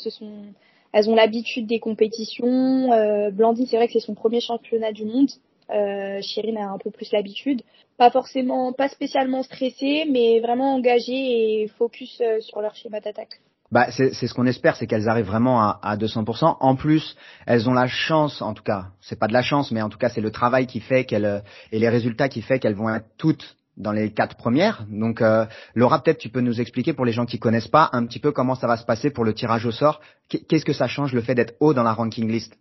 elles 0.94 1.10
ont 1.10 1.16
l'habitude 1.16 1.68
des 1.68 1.80
compétitions. 1.80 2.92
Euh, 2.94 3.32
Blandine, 3.32 3.66
c'est 3.68 3.78
vrai 3.78 3.88
que 3.88 3.94
c'est 3.94 4.06
son 4.06 4.16
premier 4.16 4.40
championnat 4.40 4.92
du 4.92 5.06
monde. 5.06 5.30
Euh, 5.70 6.22
Chirine 6.22 6.58
a 6.58 6.70
un 6.70 6.78
peu 6.78 6.92
plus 6.92 7.12
l'habitude. 7.12 7.62
Pas 7.98 8.12
forcément, 8.12 8.72
pas 8.72 8.88
spécialement 8.88 9.44
stressées, 9.44 10.06
mais 10.10 10.40
vraiment 10.40 10.76
engagées 10.76 11.64
et 11.64 11.68
focus 11.78 12.22
euh, 12.22 12.40
sur 12.40 12.62
leur 12.62 12.76
schéma 12.76 13.00
d'attaque. 13.00 13.42
Bah, 13.70 13.92
c'est 13.92 14.14
ce 14.14 14.34
qu'on 14.34 14.46
espère, 14.46 14.78
c'est 14.78 14.88
qu'elles 14.88 15.10
arrivent 15.10 15.26
vraiment 15.26 15.60
à, 15.60 15.78
à 15.84 15.98
200%. 15.98 16.56
En 16.62 16.76
plus, 16.78 17.18
elles 17.46 17.68
ont 17.68 17.74
la 17.74 17.88
chance, 17.88 18.42
en 18.42 18.54
tout 18.54 18.64
cas, 18.64 18.86
c'est 19.02 19.20
pas 19.20 19.28
de 19.28 19.34
la 19.34 19.42
chance, 19.42 19.72
mais 19.72 19.82
en 19.82 19.90
tout 19.90 19.98
cas, 19.98 20.08
c'est 20.08 20.22
le 20.22 20.32
travail 20.32 20.68
qui 20.68 20.80
fait 20.80 21.04
qu'elles 21.04 21.44
et 21.74 21.80
les 21.80 21.90
résultats 21.90 22.30
qui 22.30 22.42
fait 22.42 22.60
qu'elles 22.60 22.76
vont 22.76 22.88
être 22.96 23.08
toutes 23.18 23.58
dans 23.78 23.92
les 23.92 24.12
quatre 24.12 24.36
premières. 24.36 24.86
Donc, 24.90 25.22
euh, 25.22 25.46
Laura, 25.76 26.02
peut-être 26.02 26.18
tu 26.18 26.30
peux 26.30 26.42
nous 26.42 26.60
expliquer 26.60 26.94
pour 26.94 27.06
les 27.06 27.12
gens 27.12 27.26
qui 27.26 27.40
connaissent 27.40 27.68
pas 27.68 27.90
un 27.94 28.06
petit 28.06 28.20
peu 28.20 28.32
comment 28.32 28.56
ça 28.56 28.68
va 28.68 28.78
se 28.78 28.86
passer 28.86 29.12
pour 29.12 29.24
le 29.24 29.34
tirage 29.34 29.66
au 29.66 29.72
sort. 29.72 30.02
Qu'est-ce 30.30 30.66
que 30.66 30.74
ça 30.74 30.88
change 30.88 31.14
le 31.14 31.22
fait 31.22 31.36
d'être 31.36 31.56
haut 31.60 31.74
dans 31.74 31.84
la 31.84 31.94
ranking 31.94 32.30
list? 32.30 32.54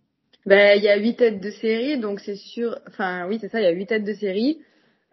Ben, 0.45 0.77
il 0.77 0.83
y 0.83 0.87
a 0.87 0.97
huit 0.97 1.17
têtes 1.17 1.41
de 1.41 1.51
série, 1.51 1.99
donc 1.99 2.21
c'est 2.21 2.37
sûr. 2.37 2.79
Enfin, 2.87 3.27
oui, 3.27 3.37
c'est 3.41 3.49
ça, 3.49 3.59
il 3.59 3.63
y 3.63 3.67
a 3.67 3.71
huit 3.71 3.87
têtes 3.87 4.05
de 4.05 4.13
série. 4.13 4.59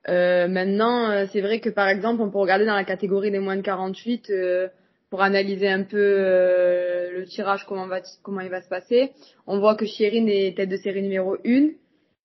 Euh, 0.08 0.46
maintenant, 0.48 1.10
euh, 1.10 1.26
c'est 1.32 1.40
vrai 1.40 1.60
que 1.60 1.70
par 1.70 1.88
exemple, 1.88 2.22
on 2.22 2.30
peut 2.30 2.38
regarder 2.38 2.66
dans 2.66 2.74
la 2.74 2.84
catégorie 2.84 3.30
des 3.30 3.40
moins 3.40 3.56
de 3.56 3.62
48 3.62 4.30
euh, 4.30 4.68
pour 5.10 5.22
analyser 5.22 5.68
un 5.68 5.82
peu 5.82 5.96
euh, 5.98 7.10
le 7.18 7.24
tirage, 7.24 7.64
comment 7.66 7.86
va 7.86 8.00
comment 8.22 8.40
il 8.42 8.50
va 8.50 8.62
se 8.62 8.68
passer. 8.68 9.12
On 9.46 9.58
voit 9.58 9.74
que 9.74 9.86
Chirine 9.86 10.28
est 10.28 10.56
tête 10.56 10.68
de 10.68 10.76
série 10.76 11.02
numéro 11.02 11.36
1 11.44 11.70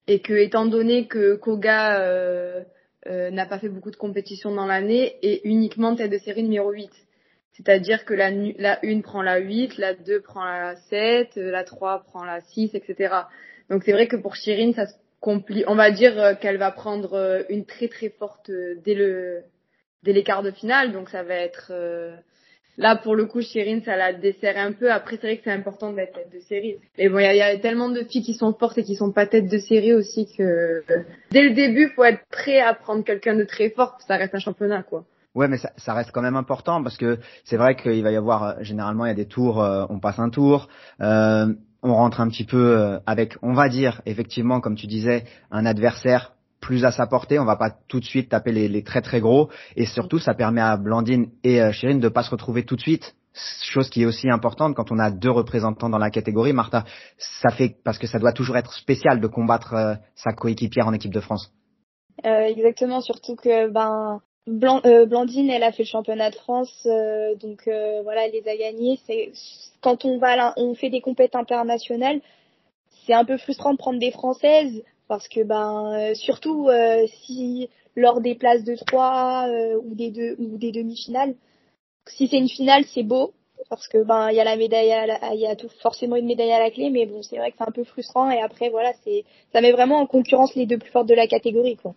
et 0.08 0.20
que 0.20 0.34
étant 0.34 0.66
donné 0.66 1.08
que 1.08 1.36
Koga 1.36 2.04
euh, 3.08 3.30
euh, 3.30 3.32
n'a 3.32 3.46
pas 3.46 3.60
fait 3.60 3.70
beaucoup 3.70 3.92
de 3.92 3.96
compétitions 3.96 4.54
dans 4.54 4.66
l'année 4.66 5.18
et 5.22 5.48
uniquement 5.48 5.96
tête 5.96 6.12
de 6.12 6.18
série 6.18 6.44
numéro 6.44 6.72
8. 6.72 6.90
C'est-à-dire 7.54 8.06
que 8.06 8.14
la, 8.14 8.30
la 8.32 8.80
1 8.84 9.02
prend 9.02 9.22
la 9.22 9.38
8, 9.38 9.78
la 9.78 9.94
2 9.94 10.22
prend 10.22 10.44
la 10.44 10.76
7, 10.76 11.38
euh, 11.38 11.52
la 11.52 11.64
3 11.64 12.04
prend 12.04 12.24
la 12.24 12.42
6, 12.42 12.72
etc. 12.74 13.16
Donc 13.70 13.84
c'est 13.84 13.92
vrai 13.92 14.08
que 14.08 14.16
pour 14.16 14.36
Chirine, 14.36 14.74
ça 14.74 14.88
se 14.88 14.94
complique. 15.20 15.66
On 15.68 15.76
va 15.76 15.92
dire 15.92 16.20
euh, 16.20 16.36
qu'elle 16.36 16.58
va 16.58 16.72
prendre 16.72 17.46
une 17.50 17.66
très 17.66 17.88
très 17.88 18.10
forte 18.10 18.52
dès 18.84 18.96
le 18.96 19.44
dès 20.04 20.14
les 20.14 20.24
quarts 20.24 20.44
de 20.44 20.52
finale. 20.52 20.92
Donc 20.92 21.10
ça 21.10 21.24
va 21.24 21.36
être 21.36 21.72
Là, 22.80 22.96
pour 22.96 23.14
le 23.14 23.26
coup, 23.26 23.42
Chirine, 23.42 23.82
ça 23.84 23.98
la 23.98 24.14
dessert 24.14 24.58
un 24.58 24.72
peu. 24.72 24.90
Après, 24.90 25.18
c'est 25.18 25.28
vrai 25.28 25.38
que 25.38 25.44
c'est 25.44 25.52
important 25.52 25.92
d'être 25.92 26.14
tête 26.14 26.32
de 26.34 26.40
série. 26.40 26.78
Mais 26.98 27.10
bon, 27.10 27.20
il 27.20 27.36
y, 27.36 27.42
a 27.42 27.58
tellement 27.58 27.90
de 27.90 28.04
filles 28.04 28.24
qui 28.24 28.34
sont 28.34 28.54
fortes 28.54 28.78
et 28.78 28.84
qui 28.84 28.96
sont 28.96 29.12
pas 29.12 29.26
tête 29.26 29.50
de 29.50 29.58
série 29.58 29.94
aussi 29.94 30.30
que 30.38 30.82
dès 31.30 31.44
le 31.44 31.54
début, 31.54 31.90
faut 31.90 32.06
être 32.06 32.24
prêt 32.32 32.62
à 32.62 32.74
prendre 32.74 33.04
quelqu'un 33.04 33.36
de 33.36 33.44
très 33.44 33.70
fort. 33.70 33.98
Ça 34.08 34.16
reste 34.16 34.34
un 34.34 34.40
championnat, 34.40 34.84
quoi. 34.84 35.04
Ouais, 35.36 35.50
mais 35.50 35.58
ça, 35.58 35.94
reste 35.94 36.12
quand 36.12 36.22
même 36.22 36.38
important 36.38 36.82
parce 36.82 36.98
que 36.98 37.20
c'est 37.44 37.58
vrai 37.58 37.76
qu'il 37.76 38.02
va 38.02 38.12
y 38.12 38.16
avoir 38.16 38.44
euh, 38.44 38.54
généralement 38.62 39.06
il 39.06 39.10
y 39.10 39.12
a 39.12 39.16
des 39.16 39.28
tours, 39.28 39.62
euh, 39.62 39.86
on 39.90 40.00
passe 40.00 40.18
un 40.18 40.30
tour, 40.30 40.70
euh, 41.02 41.54
on 41.84 41.94
rentre 41.94 42.22
un 42.22 42.30
petit 42.30 42.46
peu 42.46 43.00
avec, 43.06 43.36
on 43.42 43.54
va 43.54 43.70
dire 43.70 44.02
effectivement 44.06 44.60
comme 44.60 44.76
tu 44.76 44.88
disais, 44.88 45.26
un 45.52 45.66
adversaire 45.66 46.34
plus 46.62 46.86
à 46.86 46.92
sa 46.92 47.08
portée. 47.08 47.40
On 47.40 47.46
va 47.46 47.56
pas 47.56 47.72
tout 47.88 48.00
de 48.00 48.06
suite 48.06 48.30
taper 48.30 48.52
les, 48.52 48.84
très 48.84 49.02
très 49.02 49.20
gros. 49.20 49.50
Et 49.76 49.86
surtout, 49.86 50.20
ça 50.20 50.34
permet 50.34 50.62
à 50.62 50.78
Blandine 50.78 51.30
et 51.44 51.62
euh, 51.62 51.72
Chirine 51.72 52.00
de 52.00 52.10
pas 52.10 52.24
se 52.24 52.32
retrouver 52.32 52.64
tout 52.64 52.76
de 52.76 52.82
suite. 52.82 53.16
Chose 53.62 53.90
qui 53.90 54.02
est 54.02 54.06
aussi 54.06 54.30
importante 54.30 54.76
quand 54.76 54.92
on 54.92 55.00
a 55.00 55.12
deux 55.12 55.30
représentants 55.30 55.90
dans 55.90 55.98
la 55.98 56.10
catégorie. 56.10 56.52
Martha, 56.52 56.84
ça 57.18 57.52
fait 57.52 57.76
parce 57.84 57.98
que 57.98 58.08
ça 58.08 58.20
doit 58.20 58.34
toujours 58.34 58.58
être 58.58 58.74
spécial 58.74 59.22
de 59.22 59.28
combattre 59.28 59.74
euh, 59.74 59.96
sa 60.16 60.34
coéquipière 60.34 60.88
en 60.88 60.94
équipe 60.94 61.14
de 61.14 61.20
France. 61.20 61.54
Euh, 62.26 62.46
exactement, 62.46 63.02
surtout 63.02 63.36
que 63.36 63.70
ben 63.70 64.22
euh, 64.48 65.06
Blandine, 65.06 65.50
elle 65.50 65.64
a 65.64 65.72
fait 65.72 65.84
le 65.84 65.88
championnat 65.88 66.32
de 66.32 66.36
France, 66.36 66.86
euh, 66.86 67.36
donc 67.36 67.70
voilà, 68.04 68.26
elle 68.26 68.34
les 68.34 68.48
a 68.48 68.58
gagnés. 68.58 69.00
Quand 69.82 70.06
on 70.06 70.18
va 70.18 70.36
là, 70.36 70.54
on 70.58 70.74
fait 70.76 70.90
des 70.90 71.02
compétitions 71.02 71.40
internationales, 71.40 72.20
c'est 73.06 73.14
un 73.14 73.26
peu 73.26 73.38
frustrant 73.38 73.74
de 73.74 73.78
prendre 73.78 74.00
des 74.00 74.12
françaises 74.12 74.84
parce 75.10 75.28
que 75.28 75.44
ben 75.44 75.92
euh, 75.94 76.14
surtout 76.14 76.70
euh, 76.70 77.06
si 77.24 77.68
lors 77.98 78.22
des 78.22 78.36
places 78.36 78.64
de 78.64 78.76
trois 78.76 79.48
euh, 79.50 79.82
ou 79.84 79.96
des 79.96 80.12
deux 80.12 80.36
ou 80.38 80.58
des 80.58 80.72
demi-finales, 80.72 81.34
si 82.08 82.28
c'est 82.28 82.38
une 82.38 82.48
finale 82.48 82.86
c'est 82.94 83.04
beau 83.04 83.34
parce 83.70 83.88
que 83.88 84.04
ben 84.06 84.30
il 84.30 84.38
y 84.38 84.40
a 84.40 84.46
la 84.46 84.56
médaille, 84.56 84.94
il 85.34 85.40
y 85.40 85.48
a 85.48 85.56
forcément 85.82 86.16
une 86.16 86.28
médaille 86.28 86.52
à 86.52 86.60
la 86.60 86.72
clé, 86.72 86.90
mais 86.92 87.08
bon 87.08 87.22
c'est 87.24 87.38
vrai 87.38 87.52
que 87.52 87.58
c'est 87.58 87.68
un 87.68 87.72
peu 87.72 87.84
frustrant 87.84 88.30
et 88.30 88.40
après 88.40 88.70
voilà 88.70 88.94
c'est 89.04 89.26
ça 89.52 89.60
met 89.62 89.72
vraiment 89.72 89.98
en 89.98 90.06
concurrence 90.06 90.56
les 90.56 90.68
deux 90.68 90.78
plus 90.78 90.92
fortes 90.92 91.10
de 91.10 91.16
la 91.16 91.28
catégorie 91.28 91.76
quoi. 91.76 91.94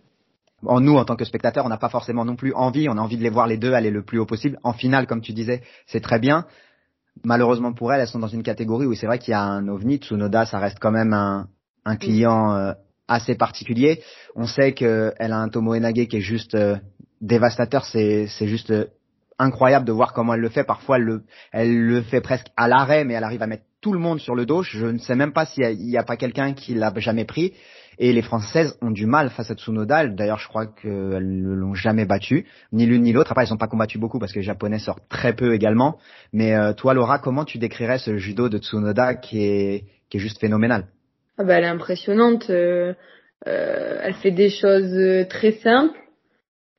En 0.65 0.81
nous, 0.81 0.97
en 0.97 1.05
tant 1.05 1.17
que 1.17 1.25
spectateurs, 1.25 1.67
on 1.67 1.69
n'a 1.69 1.77
pas 1.77 1.89
forcément 1.89 2.25
non 2.25 2.37
plus 2.37 2.55
envie. 2.55 2.89
On 2.89 2.97
a 2.97 3.01
envie 3.01 3.17
de 3.17 3.23
les 3.25 3.31
voir 3.31 3.49
les 3.49 3.57
deux 3.57 3.73
aller 3.73 3.91
le 3.91 4.05
plus 4.05 4.21
haut 4.21 4.27
possible. 4.27 4.61
En 4.63 4.73
finale, 4.73 5.09
comme 5.09 5.21
tu 5.21 5.33
disais, 5.33 5.61
c'est 5.87 6.01
très 6.01 6.21
bien. 6.21 6.47
Malheureusement 7.25 7.73
pour 7.73 7.93
elles, 7.93 8.01
elles 8.01 8.07
sont 8.07 8.21
dans 8.21 8.29
une 8.29 8.45
catégorie 8.45 8.87
où 8.87 8.95
c'est 8.95 9.07
vrai 9.09 9.19
qu'il 9.19 9.33
y 9.33 9.35
a 9.35 9.43
un 9.43 9.67
ovni. 9.67 9.97
Tsunoda, 9.97 10.47
ça 10.47 10.61
reste 10.61 10.79
quand 10.79 10.93
même 10.93 11.13
un, 11.15 11.49
un 11.85 11.97
client 11.97 12.75
assez 13.13 13.35
particulier. 13.35 14.03
On 14.35 14.47
sait 14.47 14.73
qu'elle 14.73 15.13
a 15.19 15.37
un 15.37 15.49
Tomo 15.49 15.75
Enage 15.75 16.07
qui 16.09 16.17
est 16.17 16.21
juste 16.21 16.55
euh, 16.55 16.77
dévastateur. 17.21 17.85
C'est 17.85 18.27
c'est 18.29 18.49
juste 18.49 18.71
euh, 18.71 18.87
incroyable 19.39 19.87
de 19.87 19.93
voir 19.93 20.13
comment 20.13 20.35
elle 20.35 20.41
le 20.41 20.49
fait. 20.49 20.65
Parfois, 20.65 20.97
elle 20.97 21.05
le, 21.05 21.23
elle 21.53 21.79
le 21.79 22.03
fait 22.03 22.21
presque 22.21 22.47
à 22.57 22.69
l'arrêt, 22.69 23.05
mais 23.05 23.15
elle 23.15 23.25
arrive 23.25 23.43
à 23.43 23.47
mettre 23.47 23.65
tout 23.81 23.93
le 23.93 23.99
monde 23.99 24.21
sur 24.21 24.35
le 24.35 24.47
dos. 24.47 24.63
Je 24.63 24.87
ne 24.87 24.99
sais 24.99 25.17
même 25.17 25.33
pas 25.33 25.45
s'il 25.45 25.77
n'y 25.77 25.97
a, 25.97 26.05
pas 26.05 26.17
quelqu'un 26.17 26.53
qui 26.55 26.75
l'a 26.75 26.93
jamais 26.97 27.25
pris. 27.25 27.53
Et 27.99 28.13
les 28.13 28.23
Françaises 28.23 28.79
ont 28.81 28.91
du 28.91 29.05
mal 29.05 29.29
face 29.29 29.51
à 29.51 29.55
Tsunoda. 29.55 30.07
D'ailleurs, 30.07 30.39
je 30.39 30.49
crois 30.49 30.67
qu'elles 30.67 31.43
ne 31.43 31.53
l'ont 31.53 31.75
jamais 31.75 32.07
battu, 32.07 32.47
ni 32.73 32.87
l'une 32.87 33.03
ni 33.03 33.13
l'autre. 33.13 33.33
Après, 33.33 33.43
elles 33.43 33.49
sont 33.49 33.59
pas 33.59 33.69
combattues 33.69 33.99
beaucoup 33.99 34.19
parce 34.19 34.33
que 34.33 34.39
les 34.39 34.45
Japonais 34.45 34.79
sortent 34.79 35.09
très 35.09 35.35
peu 35.35 35.53
également. 35.53 35.99
Mais 36.33 36.55
euh, 36.55 36.73
toi, 36.73 36.95
Laura, 36.95 37.19
comment 37.19 37.45
tu 37.45 37.59
décrirais 37.59 37.99
ce 37.99 38.17
judo 38.17 38.49
de 38.49 38.59
Tsunoda 38.59 39.15
qui 39.15 39.45
est, 39.45 39.85
qui 40.09 40.17
est 40.17 40.21
juste 40.21 40.41
phénoménal? 40.41 40.87
Ah 41.39 41.45
bah, 41.45 41.59
Elle 41.59 41.65
est 41.65 41.69
impressionnante. 41.69 42.51
Euh, 42.51 42.95
euh, 43.47 44.01
elle 44.03 44.15
fait 44.15 44.31
des 44.31 44.51
choses 44.51 45.27
très 45.29 45.53
simples. 45.53 45.99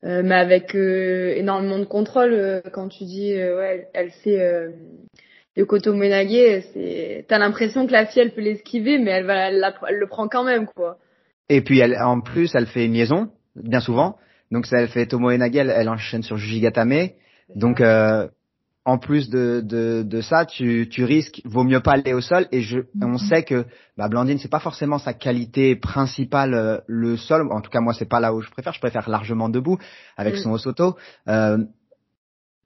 mais 0.04 0.36
avec 0.36 0.76
énormément 0.76 1.80
de 1.80 1.86
contrôle, 1.86 2.62
quand 2.72 2.90
tu 2.90 3.04
dis 3.06 3.34
ouais, 3.34 3.90
elle, 3.94 4.06
elle 4.06 4.12
fait 4.12 4.74
Yoko 5.56 5.78
Menage, 5.94 6.64
c'est, 6.74 7.26
t'as 7.28 7.38
l'impression 7.38 7.86
que 7.86 7.92
la 7.92 8.08
fille, 8.08 8.24
elle 8.24 8.34
peut 8.34 8.42
l'esquiver, 8.42 8.98
mais 8.98 9.12
elle 9.12 9.26
va, 9.26 9.50
elle, 9.50 9.60
le 10.00 10.08
prend 10.08 10.28
quand 10.28 10.44
même, 10.44 10.66
quoi. 10.66 10.98
Et 11.50 11.62
puis, 11.62 11.80
elle, 11.80 11.96
en 12.02 12.22
plus, 12.22 12.56
elle 12.56 12.66
fait 12.66 12.86
une 12.86 12.94
liaison, 12.94 13.30
bien 13.56 13.80
souvent. 13.80 14.18
Donc, 14.52 14.66
ça, 14.66 14.80
elle 14.82 14.88
fait 14.88 15.06
Tomo 15.06 15.30
Enage, 15.30 15.56
elle, 15.56 15.90
enchaîne 15.90 16.24
sur 16.24 16.38
Jujigatame. 16.38 17.10
Donc, 17.56 17.82
euh, 17.82 18.28
en 18.86 18.98
plus 18.98 19.30
de, 19.30 19.62
de, 19.64 20.04
de 20.04 20.22
ça, 20.22 20.46
tu, 20.46 20.90
tu 20.90 21.06
risques, 21.06 21.42
vaut 21.46 21.64
mieux 21.64 21.80
pas 21.80 21.94
aller 21.94 22.14
au 22.14 22.22
sol. 22.22 22.48
Et 22.52 22.62
je, 22.62 22.80
on 23.02 23.08
mhm. 23.08 23.18
sait 23.18 23.44
que 23.44 23.66
bah, 23.98 24.10
Blandine, 24.10 24.38
c'est 24.40 24.52
pas 24.52 24.60
forcément 24.60 24.98
sa 24.98 25.14
qualité 25.14 25.76
principale, 25.76 26.54
euh, 26.54 26.78
le 26.88 27.16
sol. 27.16 27.50
En 27.52 27.62
tout 27.62 27.70
cas, 27.70 27.80
moi, 27.80 27.94
c'est 27.94 28.10
pas 28.10 28.20
là 28.20 28.34
où 28.34 28.42
je 28.42 28.50
préfère. 28.50 28.74
Je 28.74 28.80
préfère 28.80 29.10
largement 29.10 29.48
debout 29.48 29.78
avec 30.18 30.36
mm. 30.36 30.38
son 30.38 30.52
Osoto. 30.52 30.98
Euh, 31.30 31.60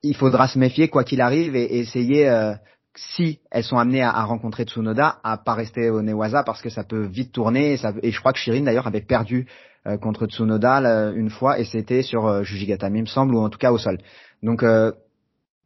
il 0.03 0.15
faudra 0.15 0.47
se 0.47 0.57
méfier 0.57 0.87
quoi 0.87 1.03
qu'il 1.03 1.21
arrive 1.21 1.55
et, 1.55 1.79
essayer 1.79 2.29
euh, 2.29 2.53
si 2.95 3.39
elles 3.51 3.63
sont 3.63 3.77
amenées 3.77 4.01
à, 4.03 4.23
rencontrer 4.23 4.63
Tsunoda, 4.63 5.19
à 5.23 5.37
pas 5.37 5.53
rester 5.53 5.89
au 5.89 6.01
Newaza 6.01 6.43
parce 6.43 6.61
que 6.61 6.69
ça 6.69 6.83
peut 6.83 7.05
vite 7.05 7.31
tourner. 7.31 7.73
Et, 7.73 7.77
ça, 7.77 7.93
et 8.01 8.11
je 8.11 8.19
crois 8.19 8.33
que 8.33 8.39
Shirin 8.39 8.61
d'ailleurs 8.61 8.87
avait 8.87 9.01
perdu 9.01 9.47
euh, 9.87 9.97
contre 9.97 10.25
Tsunoda 10.25 11.11
une 11.13 11.29
fois 11.29 11.59
et 11.59 11.63
c'était 11.63 12.01
sur 12.01 12.25
euh, 12.25 12.43
Jujigatami, 12.43 12.99
il 12.99 13.01
me 13.03 13.07
semble, 13.07 13.35
ou 13.35 13.39
en 13.39 13.49
tout 13.49 13.59
cas 13.59 13.71
au 13.71 13.77
sol. 13.77 13.99
Donc, 14.43 14.63
euh, 14.63 14.91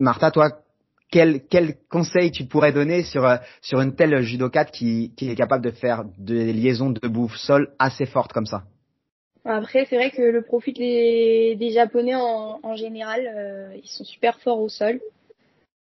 Martha, 0.01 0.31
toi, 0.31 0.49
quel, 1.09 1.45
quel 1.47 1.75
conseil 1.89 2.31
tu 2.31 2.45
pourrais 2.45 2.73
donner 2.73 3.03
sur 3.03 3.25
euh, 3.25 3.37
sur 3.61 3.81
une 3.81 3.95
telle 3.95 4.21
judokate 4.21 4.71
qui, 4.71 5.13
qui 5.15 5.29
est 5.29 5.35
capable 5.35 5.63
de 5.63 5.71
faire 5.71 6.03
des 6.17 6.51
liaisons 6.53 6.89
de 6.89 7.07
bouffe 7.07 7.35
sol 7.35 7.73
assez 7.79 8.05
fortes 8.05 8.33
comme 8.33 8.45
ça? 8.45 8.63
Après, 9.45 9.85
c'est 9.89 9.95
vrai 9.95 10.11
que 10.11 10.21
le 10.21 10.43
profit 10.43 10.73
des, 10.73 11.55
des 11.57 11.71
Japonais 11.71 12.13
en, 12.15 12.75
général, 12.75 13.73
ils 13.83 13.89
sont 13.89 14.03
super 14.03 14.39
forts 14.39 14.61
au 14.61 14.69
sol. 14.69 14.99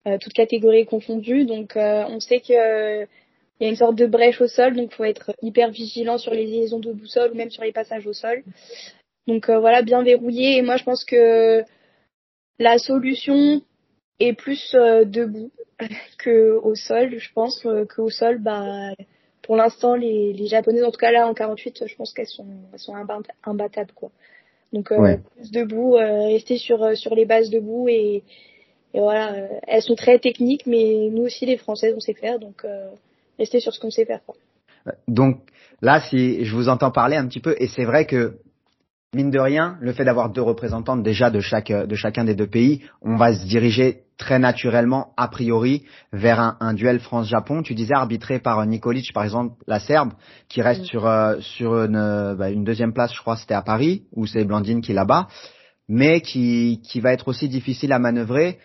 Euh, 0.08 0.18
toutes 0.18 0.34
catégories 0.34 0.86
confondues. 0.86 1.46
Donc 1.46 1.76
euh, 1.76 2.06
on 2.08 2.22
sait 2.22 2.40
que 2.40 2.54
euh, 2.54 3.06
il 3.60 3.66
y 3.66 3.68
a 3.68 3.70
une 3.70 3.76
sorte 3.76 3.96
de 3.96 4.06
brèche 4.06 4.40
au 4.40 4.48
sol, 4.48 4.74
donc 4.74 4.92
il 4.92 4.96
faut 4.96 5.04
être 5.04 5.34
hyper 5.42 5.70
vigilant 5.72 6.18
sur 6.18 6.34
les 6.34 6.46
liaisons 6.46 6.80
de 6.80 6.94
boussole 6.94 7.32
ou 7.32 7.36
même 7.36 7.50
sur 7.50 7.64
les 7.64 7.74
passages 7.74 8.08
au 8.08 8.14
sol. 8.14 8.44
Donc 9.28 9.50
voilà, 9.50 9.82
bien 9.82 10.02
verrouillé. 10.02 10.58
Et 10.58 10.62
moi, 10.62 10.78
je 10.78 10.86
pense 10.86 11.04
que 11.04 11.64
la 12.58 12.78
solution 12.78 13.62
est 14.20 14.34
plus 14.34 14.76
debout 15.06 15.52
que 16.18 16.58
au 16.58 16.76
sol. 16.76 17.18
Je 17.18 17.30
pense 17.34 17.62
que 17.62 18.02
au 18.02 18.10
sol, 18.10 18.40
bah, 18.40 18.92
pour 19.42 19.56
l'instant, 19.56 19.96
les, 19.96 20.34
les 20.34 20.48
Japonaises, 20.48 20.84
en 20.84 20.92
tout 20.92 21.00
cas 21.00 21.12
là 21.12 21.28
en 21.28 21.34
48, 21.34 21.88
je 21.88 21.96
pense 21.96 22.14
qu'elles 22.14 22.28
sont, 22.28 22.46
elles 22.74 22.80
sont 22.80 22.96
imbattables 23.44 23.92
quoi. 23.94 24.12
Donc 24.72 24.94
plus 24.94 25.52
debout, 25.52 25.94
rester 25.94 26.58
sur 26.58 26.96
sur 26.96 27.16
les 27.16 27.26
bases 27.26 27.50
debout 27.50 27.88
et 27.90 28.24
et 28.94 29.00
voilà, 29.00 29.34
euh, 29.34 29.48
elles 29.68 29.84
sont 29.84 29.96
très 29.96 30.20
techniques, 30.20 30.66
mais 30.66 31.10
nous 31.12 31.24
aussi 31.24 31.46
les 31.46 31.58
Françaises 31.58 31.94
on 31.96 32.00
sait 32.00 32.14
faire, 32.14 32.40
donc 32.40 32.66
euh, 32.66 32.90
rester 33.38 33.60
sur 33.60 33.74
ce 33.74 33.80
qu'on 33.80 33.92
sait 33.92 34.06
faire. 34.06 34.22
Quoi. 34.26 34.36
Donc 35.08 35.42
là, 35.82 36.02
si 36.02 36.44
je 36.44 36.56
vous 36.56 36.70
entends 36.70 36.92
parler 36.92 37.16
un 37.16 37.28
petit 37.28 37.40
peu, 37.40 37.56
et 37.60 37.68
c'est 37.68 37.86
vrai 37.86 38.06
que 38.06 38.40
mine 39.13 39.32
de 39.32 39.39
rien, 39.39 39.78
le 39.82 39.92
fait 39.92 40.06
d'avoir 40.06 40.30
deux 40.30 40.42
représentantes 40.42 41.01
déjà 41.01 41.32
de 41.32 41.39
chaque 41.39 41.72
de 41.72 41.96
chacun 41.96 42.25
des 42.25 42.36
deux 42.36 42.48
pays, 42.48 42.84
on 43.01 43.16
va 43.16 43.34
se 43.34 43.44
diriger 43.46 44.04
très 44.18 44.38
naturellement 44.38 45.13
a 45.18 45.28
priori 45.30 45.84
vers 46.13 46.39
un, 46.39 46.58
un 46.60 46.74
duel 46.74 47.00
France-Japon. 47.00 47.63
Tu 47.63 47.74
disais 47.74 47.96
arbitré 47.96 48.38
par 48.39 48.63
Nikolic 48.66 49.12
par 49.13 49.24
exemple, 49.24 49.56
la 49.66 49.80
Serbe, 49.80 50.13
qui 50.48 50.62
reste 50.62 50.84
sur 50.84 51.08
euh, 51.08 51.38
sur 51.39 51.74
une, 51.75 52.36
bah, 52.38 52.51
une 52.51 52.63
deuxième 52.63 52.94
place, 52.94 53.13
je 53.13 53.20
crois, 53.20 53.38
c'était 53.38 53.56
à 53.56 53.63
Paris 53.63 54.04
où 54.13 54.28
c'est 54.28 54.44
Blandine 54.44 54.82
qui 54.82 54.94
là-bas, 54.94 55.28
mais 55.88 56.22
qui 56.22 56.82
qui 56.84 57.00
va 57.00 57.12
être 57.12 57.30
aussi 57.30 57.50
difficile 57.50 57.94
à 57.94 58.00
manœuvrer. 58.00 58.60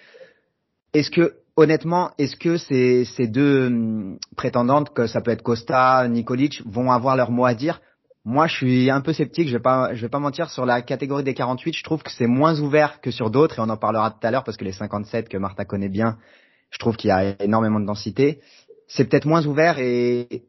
Est-ce 0.92 1.10
que 1.10 1.36
honnêtement, 1.56 2.10
est-ce 2.18 2.36
que 2.36 2.58
ces, 2.58 3.04
ces 3.04 3.28
deux 3.28 3.68
hum, 3.68 4.18
prétendantes, 4.36 4.92
que 4.92 5.06
ça 5.06 5.22
peut 5.22 5.30
être 5.30 5.42
Costa, 5.42 6.06
Nikolic, 6.06 6.62
vont 6.66 6.92
avoir 6.92 7.16
leur 7.16 7.30
mot 7.30 7.46
à 7.46 7.54
dire? 7.54 7.80
Moi, 8.24 8.46
je 8.46 8.56
suis 8.56 8.90
un 8.90 9.00
peu 9.00 9.12
sceptique. 9.12 9.48
Je 9.48 9.56
vais 9.56 9.62
pas, 9.62 9.94
je 9.94 10.00
vais 10.00 10.08
pas 10.08 10.18
mentir 10.18 10.50
sur 10.50 10.64
la 10.64 10.82
catégorie 10.82 11.24
des 11.24 11.34
48. 11.34 11.74
Je 11.74 11.82
trouve 11.84 12.02
que 12.02 12.10
c'est 12.10 12.26
moins 12.26 12.58
ouvert 12.60 13.00
que 13.00 13.10
sur 13.10 13.30
d'autres, 13.30 13.58
et 13.58 13.62
on 13.62 13.68
en 13.68 13.76
parlera 13.76 14.10
tout 14.10 14.26
à 14.26 14.30
l'heure 14.30 14.44
parce 14.44 14.56
que 14.56 14.64
les 14.64 14.72
57 14.72 15.28
que 15.28 15.36
Martha 15.36 15.64
connaît 15.64 15.88
bien, 15.88 16.18
je 16.70 16.78
trouve 16.78 16.96
qu'il 16.96 17.08
y 17.08 17.12
a 17.12 17.36
énormément 17.42 17.80
de 17.80 17.86
densité. 17.86 18.40
C'est 18.88 19.08
peut-être 19.08 19.26
moins 19.26 19.46
ouvert 19.46 19.78
et 19.78 20.44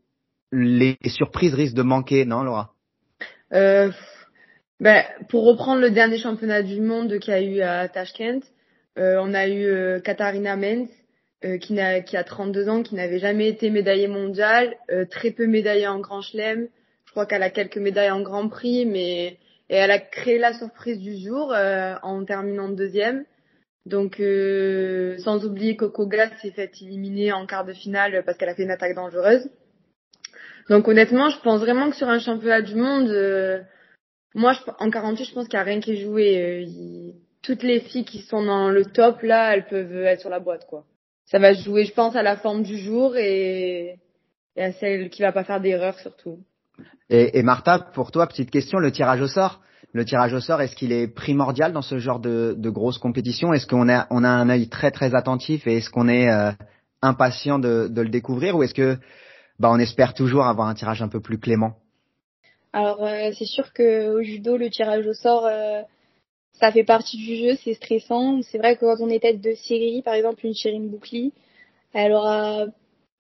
les 0.51 0.98
surprises 1.05 1.53
risquent 1.53 1.75
de 1.75 1.82
manquer, 1.84 2.25
non, 2.25 2.44
Laura? 2.44 2.72
Euh, 3.53 3.91
ben, 4.79 5.03
Pour 5.29 5.46
reprendre 5.46 5.82
le 5.82 5.91
dernier 5.91 6.17
championnat 6.17 6.63
du 6.63 6.82
monde 6.82 7.20
qu'il 7.20 7.34
y 7.34 7.38
a 7.38 7.41
eu 7.41 7.62
à 7.62 7.88
Tashkent, 7.88 8.41
euh, 8.98 9.17
on 9.22 9.34
a 9.34 9.48
eu 9.48 9.65
euh, 9.65 10.00
Katharina 10.00 10.55
Menz, 10.55 10.89
euh, 11.44 11.58
qui, 11.58 11.79
a, 11.79 12.01
qui 12.01 12.15
a 12.17 12.24
32 12.24 12.70
ans, 12.70 12.84
qui 12.84 12.96
n'avait 12.96 13.20
jamais 13.20 13.50
été 13.50 13.70
médaillée 13.70 14.08
mondiale, 14.08 14.75
très 15.12 15.32
peu 15.32 15.48
médaillée 15.48 15.88
en 15.88 16.00
Grand 16.00 16.22
Chelem. 16.22 16.67
Crois 17.15 17.25
qu'elle 17.25 17.43
a 17.43 17.50
quelques 17.50 17.77
médailles 17.77 18.12
en 18.12 18.19
Grand 18.19 18.50
Prix, 18.50 18.86
mais 18.86 19.38
et 19.69 19.75
elle 19.75 19.91
a 19.91 20.00
créé 20.00 20.38
la 20.38 20.51
surprise 20.51 21.00
du 21.00 21.15
jour 21.17 21.55
en 21.55 22.25
terminant 22.25 22.67
deuxième. 22.67 23.24
Donc, 23.86 24.15
sans 25.24 25.45
oublier 25.45 25.77
Coco 25.77 26.07
Glass 26.07 26.29
s'est 26.41 26.51
fait 26.51 26.69
éliminer 26.81 27.31
en 27.31 27.45
quart 27.45 27.63
de 27.63 27.72
finale 27.72 28.22
parce 28.25 28.38
qu'elle 28.38 28.50
a 28.50 28.53
fait 28.55 28.63
une 28.63 28.72
attaque 28.72 28.95
dangereuse. 28.95 29.50
Donc, 30.69 30.89
honnêtement, 30.89 31.29
je 31.29 31.39
pense 31.39 31.62
vraiment 31.62 31.89
que 31.89 31.95
sur 31.95 32.10
un 32.10 32.19
championnat 32.19 32.62
du 32.62 32.75
monde, 32.75 33.07
moi, 34.34 34.51
je, 34.51 34.69
en 34.77 34.91
48, 34.91 35.24
je 35.24 35.34
pense 35.34 35.48
qu'il 35.48 35.57
n'y 35.57 35.62
a 35.62 35.63
rien 35.63 35.79
qui 35.79 35.93
est 35.93 36.03
joué 36.03 36.67
toutes 37.41 37.63
les 37.63 37.79
filles 37.79 38.03
qui 38.03 38.24
sont 38.24 38.43
dans 38.43 38.69
le 38.69 38.84
top 38.84 39.22
là, 39.22 39.53
elles 39.53 39.67
peuvent 39.67 40.03
être 40.03 40.19
sur 40.19 40.29
la 40.29 40.41
boîte 40.41 40.67
quoi. 40.67 40.84
Ça 41.27 41.39
va 41.39 41.53
jouer, 41.53 41.86
je 41.86 41.93
pense, 41.93 42.17
à 42.17 42.24
la 42.24 42.36
forme 42.36 42.63
du 42.63 42.77
jour 42.77 43.15
et, 43.15 44.00
à 44.57 44.74
celle 44.74 45.10
qui 45.10 45.22
va 45.22 45.31
pas 45.31 45.45
faire 45.45 45.62
d'erreur 45.62 45.98
surtout. 46.00 46.39
Et, 47.10 47.44
Martha, 47.44 47.80
pour 47.80 48.12
toi, 48.12 48.26
petite 48.26 48.50
question, 48.50 48.80
le 48.80 48.92
tirage 48.92 49.22
au 49.22 49.28
sort. 49.28 49.62
Le 49.94 50.04
tirage 50.06 50.34
au 50.34 50.40
sort, 50.40 50.62
est-ce 50.62 50.76
qu'il 50.76 50.92
est 50.92 51.08
primordial 51.08 51.72
dans 51.72 51.84
ce 51.84 52.00
genre 52.00 52.20
de, 52.20 52.56
grosses 52.70 52.98
compétitions? 52.98 53.54
Est-ce 53.54 53.68
qu'on 53.68 53.88
a, 53.90 54.08
un 54.10 54.50
œil 54.50 54.70
très 54.70 54.92
très 54.92 55.14
attentif 55.16 55.68
et 55.68 55.78
est-ce 55.78 55.90
qu'on 55.90 56.08
est, 56.08 56.30
euh, 56.30 56.52
impatient 57.02 57.60
de, 57.60 57.90
le 57.96 58.10
découvrir? 58.10 58.56
Ou 58.56 58.64
est-ce 58.64 58.74
que 58.74 58.98
bah, 59.60 59.70
on 59.72 59.78
espère 59.78 60.14
toujours 60.14 60.46
avoir 60.46 60.68
un 60.68 60.74
tirage 60.74 61.02
un 61.02 61.08
peu 61.08 61.22
plus 61.22 61.38
clément? 61.38 61.76
Alors 62.74 63.06
euh, 63.06 63.32
c'est 63.38 63.46
sûr 63.46 63.72
que 63.72 64.10
au 64.14 64.22
judo, 64.22 64.58
le 64.58 64.70
tirage 64.70 65.06
au 65.08 65.14
sort, 65.14 65.46
euh, 65.46 65.82
ça 66.60 66.72
fait 66.72 66.84
partie 66.84 67.18
du 67.18 67.36
jeu, 67.38 67.58
c'est 67.64 67.74
stressant. 67.74 68.42
C'est 68.42 68.58
vrai 68.58 68.76
que 68.76 68.82
quand 68.82 69.02
on 69.02 69.10
est 69.10 69.22
tête 69.22 69.40
de 69.40 69.54
série, 69.54 70.02
par 70.02 70.14
exemple 70.14 70.46
une 70.46 70.56
Chérine 70.56 70.90
Boucli, 70.90 71.32
elle 71.94 72.12
aura 72.12 72.66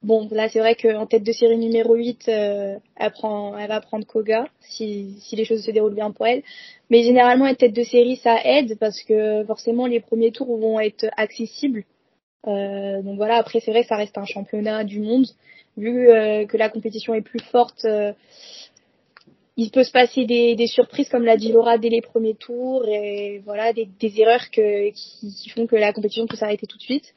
bon 0.05 0.27
là 0.31 0.47
c'est 0.49 0.59
vrai 0.59 0.75
qu'en 0.75 1.05
tête 1.05 1.23
de 1.23 1.31
série 1.31 1.57
numéro 1.57 1.95
8, 1.95 2.29
euh, 2.29 2.77
elle 2.95 3.11
prend 3.11 3.57
elle 3.57 3.67
va 3.67 3.81
prendre 3.81 4.05
Koga 4.05 4.47
si, 4.61 5.17
les 5.33 5.45
choses 5.45 5.63
se 5.65 5.71
déroulent 5.71 5.95
bien 5.95 6.11
pour 6.11 6.27
elle. 6.27 6.43
Mais 6.89 7.03
généralement 7.03 7.47
être 7.47 7.57
tête 7.57 7.73
de 7.73 7.83
série 7.83 8.15
ça 8.17 8.37
aide 8.43 8.77
parce 8.79 9.01
que 9.03 9.43
forcément 9.45 9.87
les 9.87 9.99
premiers 9.99 10.31
tours 10.31 10.57
vont 10.57 10.79
être 10.79 11.07
accessibles. 11.17 11.83
Euh, 12.47 13.01
donc 13.01 13.17
voilà, 13.17 13.37
après 13.37 13.59
c'est 13.59 13.71
vrai 13.71 13.81
que 13.81 13.87
ça 13.87 13.97
reste 13.97 14.17
un 14.17 14.25
championnat 14.25 14.83
du 14.83 14.99
monde. 14.99 15.25
Vu 15.77 16.09
euh, 16.09 16.45
que 16.45 16.55
la 16.55 16.69
compétition 16.69 17.13
est 17.13 17.21
plus 17.21 17.41
forte, 17.41 17.85
il 19.57 19.71
peut 19.71 19.83
se 19.83 19.91
passer 19.91 20.25
des, 20.25 20.67
surprises 20.67 21.09
comme 21.09 21.25
l'a 21.25 21.37
dit 21.37 21.51
Laura 21.51 21.77
dès 21.77 21.89
les 21.89 22.01
premiers 22.01 22.35
tours 22.35 22.87
et 22.87 23.41
voilà 23.45 23.73
des, 23.73 23.89
erreurs 24.21 24.49
qui, 24.51 24.93
qui, 24.93 25.49
font 25.49 25.65
que 25.67 25.75
la 25.75 25.93
compétition 25.93 26.27
peut 26.27 26.37
s'arrêter 26.37 26.67
tout 26.67 26.77
de 26.77 26.83
suite. 26.83 27.13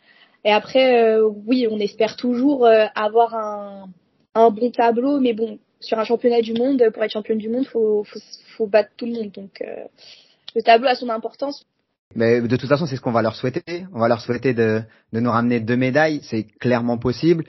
Et 0.48 0.50
après, 0.50 1.04
euh, 1.04 1.28
oui, 1.46 1.68
on 1.70 1.78
espère 1.78 2.16
toujours 2.16 2.64
euh, 2.64 2.86
avoir 2.94 3.34
un, 3.34 3.90
bon 4.50 4.70
tableau, 4.70 5.20
mais 5.20 5.34
bon, 5.34 5.58
sur 5.78 5.98
un 5.98 6.04
championnat 6.04 6.40
du 6.40 6.54
monde, 6.54 6.82
pour 6.94 7.04
être 7.04 7.12
championne 7.12 7.36
du 7.36 7.50
monde, 7.50 7.66
faut, 7.66 8.06
faut, 8.56 8.66
battre 8.66 8.88
tout 8.96 9.04
le 9.04 9.12
monde. 9.12 9.30
Donc 9.30 9.60
euh, 9.60 9.84
le 10.56 10.62
tableau 10.62 10.88
a 10.88 10.94
son 10.94 11.10
importance. 11.10 11.66
Mais 12.14 12.40
de 12.40 12.56
toute 12.56 12.70
façon, 12.70 12.86
c'est 12.86 12.96
ce 12.96 13.02
qu'on 13.02 13.12
va 13.12 13.20
leur 13.20 13.36
souhaiter. 13.36 13.84
On 13.92 13.98
va 13.98 14.08
leur 14.08 14.22
souhaiter 14.22 14.54
de, 14.54 14.80
de 15.12 15.20
nous 15.20 15.30
ramener 15.30 15.60
deux 15.60 15.76
médailles. 15.76 16.20
C'est 16.22 16.44
clairement 16.44 16.96
possible. 16.96 17.44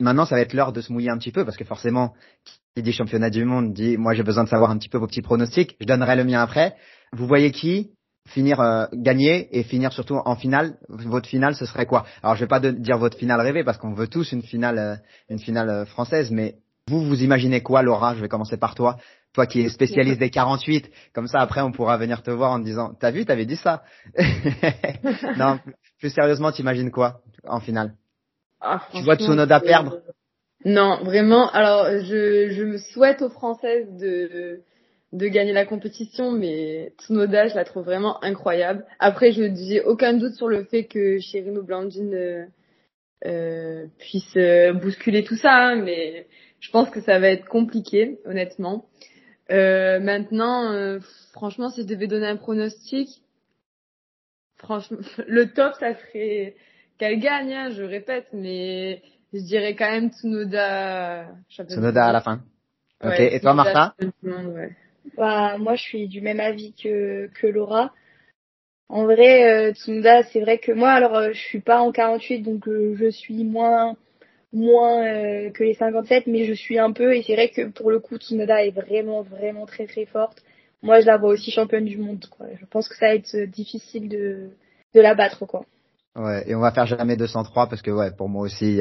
Maintenant, 0.00 0.24
ça 0.24 0.34
va 0.34 0.40
être 0.40 0.54
l'heure 0.54 0.72
de 0.72 0.80
se 0.80 0.90
mouiller 0.90 1.10
un 1.10 1.18
petit 1.18 1.32
peu 1.32 1.44
parce 1.44 1.58
que 1.58 1.64
forcément, 1.64 2.14
dit 2.74 2.92
championnat 2.92 3.28
du 3.28 3.44
monde 3.44 3.74
dit 3.74 3.98
moi 3.98 4.14
j'ai 4.14 4.22
besoin 4.22 4.44
de 4.44 4.48
savoir 4.48 4.70
un 4.70 4.78
petit 4.78 4.88
peu 4.88 4.96
vos 4.96 5.08
petits 5.08 5.20
pronostics. 5.20 5.76
Je 5.78 5.84
donnerai 5.84 6.16
le 6.16 6.24
mien 6.24 6.40
après. 6.40 6.74
Vous 7.12 7.26
voyez 7.26 7.50
qui? 7.52 7.90
Finir 8.28 8.60
euh, 8.60 8.86
gagner 8.92 9.48
et 9.58 9.62
finir 9.62 9.92
surtout 9.92 10.16
en 10.24 10.36
finale. 10.36 10.76
Votre 10.88 11.28
finale, 11.28 11.54
ce 11.54 11.66
serait 11.66 11.86
quoi? 11.86 12.04
Alors, 12.22 12.36
je 12.36 12.40
vais 12.40 12.48
pas 12.48 12.60
dire 12.60 12.98
votre 12.98 13.16
finale 13.18 13.40
rêvée 13.40 13.64
parce 13.64 13.78
qu'on 13.78 13.94
veut 13.94 14.08
tous 14.08 14.32
une 14.32 14.42
finale, 14.42 14.78
euh, 14.78 14.96
une 15.28 15.38
finale 15.38 15.68
euh, 15.70 15.84
française, 15.86 16.30
mais 16.30 16.56
vous, 16.88 17.04
vous 17.04 17.22
imaginez 17.22 17.62
quoi, 17.62 17.82
Laura? 17.82 18.14
Je 18.14 18.20
vais 18.20 18.28
commencer 18.28 18.56
par 18.56 18.74
toi. 18.74 18.96
Toi 19.34 19.46
qui 19.46 19.60
es 19.60 19.68
spécialiste 19.68 20.18
des 20.18 20.30
48, 20.30 20.90
comme 21.12 21.26
ça 21.28 21.40
après 21.40 21.60
on 21.60 21.70
pourra 21.70 21.98
venir 21.98 22.22
te 22.22 22.30
voir 22.30 22.52
en 22.52 22.60
te 22.60 22.64
disant 22.64 22.94
T'as 22.98 23.10
vu, 23.10 23.26
t'avais 23.26 23.44
dit 23.44 23.56
ça? 23.56 23.82
Non, 25.36 25.60
plus 25.98 26.10
sérieusement, 26.10 26.50
t'imagines 26.50 26.90
quoi 26.90 27.20
en 27.46 27.60
finale? 27.60 27.92
Ah, 28.60 28.80
Tu 28.92 29.02
vois 29.02 29.16
Tsunoda 29.16 29.60
perdre? 29.60 29.98
Non, 30.64 31.04
vraiment. 31.04 31.50
Alors, 31.50 31.86
je, 32.04 32.50
je 32.50 32.64
me 32.64 32.78
souhaite 32.78 33.22
aux 33.22 33.28
Françaises 33.28 33.86
de 33.96 34.62
de 35.12 35.26
gagner 35.28 35.52
la 35.52 35.64
compétition, 35.64 36.32
mais 36.32 36.92
Tsunoda, 36.98 37.48
je 37.48 37.54
la 37.54 37.64
trouve 37.64 37.84
vraiment 37.84 38.22
incroyable. 38.22 38.84
Après, 38.98 39.32
je 39.32 39.42
n'ai 39.42 39.80
aucun 39.80 40.12
doute 40.12 40.34
sur 40.34 40.48
le 40.48 40.64
fait 40.64 40.84
que 40.84 41.18
Chirino 41.18 41.62
Blandine 41.62 42.14
euh, 42.14 42.44
euh, 43.24 43.86
puisse 43.98 44.36
euh, 44.36 44.72
bousculer 44.74 45.24
tout 45.24 45.36
ça, 45.36 45.52
hein, 45.52 45.76
mais 45.76 46.26
je 46.60 46.70
pense 46.70 46.90
que 46.90 47.00
ça 47.00 47.18
va 47.18 47.28
être 47.28 47.46
compliqué, 47.46 48.18
honnêtement. 48.26 48.86
Euh, 49.50 49.98
maintenant, 49.98 50.72
euh, 50.72 50.98
franchement, 51.32 51.70
si 51.70 51.82
je 51.82 51.86
devais 51.86 52.06
donner 52.06 52.26
un 52.26 52.36
pronostic, 52.36 53.08
franchement, 54.56 54.98
le 55.26 55.52
top, 55.52 55.72
ça 55.80 55.94
serait 55.94 56.54
qu'elle 56.98 57.18
gagne, 57.18 57.54
hein, 57.54 57.70
je 57.70 57.82
répète, 57.82 58.26
mais 58.34 59.02
je 59.32 59.40
dirais 59.40 59.74
quand 59.74 59.90
même 59.90 60.10
Tsunoda. 60.10 61.28
Tsunoda 61.48 62.04
à 62.04 62.12
la 62.12 62.20
fin. 62.20 62.42
Ok, 63.02 63.20
et 63.20 63.40
toi, 63.40 63.54
Martha? 63.54 63.94
Bah, 65.16 65.58
moi, 65.58 65.74
je 65.74 65.82
suis 65.82 66.08
du 66.08 66.20
même 66.20 66.40
avis 66.40 66.72
que, 66.72 67.28
que 67.34 67.46
Laura. 67.46 67.92
En 68.88 69.04
vrai, 69.04 69.68
euh, 69.68 69.74
Tsunoda, 69.74 70.22
c'est 70.24 70.40
vrai 70.40 70.58
que 70.58 70.72
moi, 70.72 70.90
alors, 70.90 71.14
euh, 71.14 71.32
je 71.32 71.38
suis 71.38 71.60
pas 71.60 71.80
en 71.80 71.92
48, 71.92 72.40
donc 72.40 72.66
euh, 72.68 72.96
je 72.98 73.10
suis 73.10 73.44
moins 73.44 73.96
moins 74.50 75.04
euh, 75.04 75.50
que 75.50 75.62
les 75.62 75.74
57, 75.74 76.26
mais 76.26 76.46
je 76.46 76.54
suis 76.54 76.78
un 76.78 76.92
peu, 76.92 77.14
et 77.14 77.22
c'est 77.22 77.34
vrai 77.34 77.50
que 77.50 77.68
pour 77.68 77.90
le 77.90 78.00
coup, 78.00 78.16
Tsunoda 78.16 78.64
est 78.64 78.70
vraiment, 78.70 79.20
vraiment 79.20 79.66
très, 79.66 79.86
très 79.86 80.06
forte. 80.06 80.42
Moi, 80.82 81.00
je 81.00 81.06
la 81.06 81.18
vois 81.18 81.30
aussi 81.30 81.50
championne 81.50 81.84
du 81.84 81.98
monde, 81.98 82.24
quoi. 82.30 82.46
Je 82.58 82.64
pense 82.64 82.88
que 82.88 82.96
ça 82.96 83.08
va 83.08 83.14
être 83.14 83.36
difficile 83.50 84.08
de, 84.08 84.48
de 84.94 85.00
la 85.02 85.14
battre, 85.14 85.44
quoi. 85.44 85.66
Ouais, 86.16 86.48
et 86.48 86.54
on 86.54 86.60
va 86.60 86.72
faire 86.72 86.86
jamais 86.86 87.16
203 87.16 87.68
parce 87.68 87.82
que, 87.82 87.90
ouais, 87.90 88.10
pour 88.16 88.30
moi 88.30 88.42
aussi, 88.42 88.80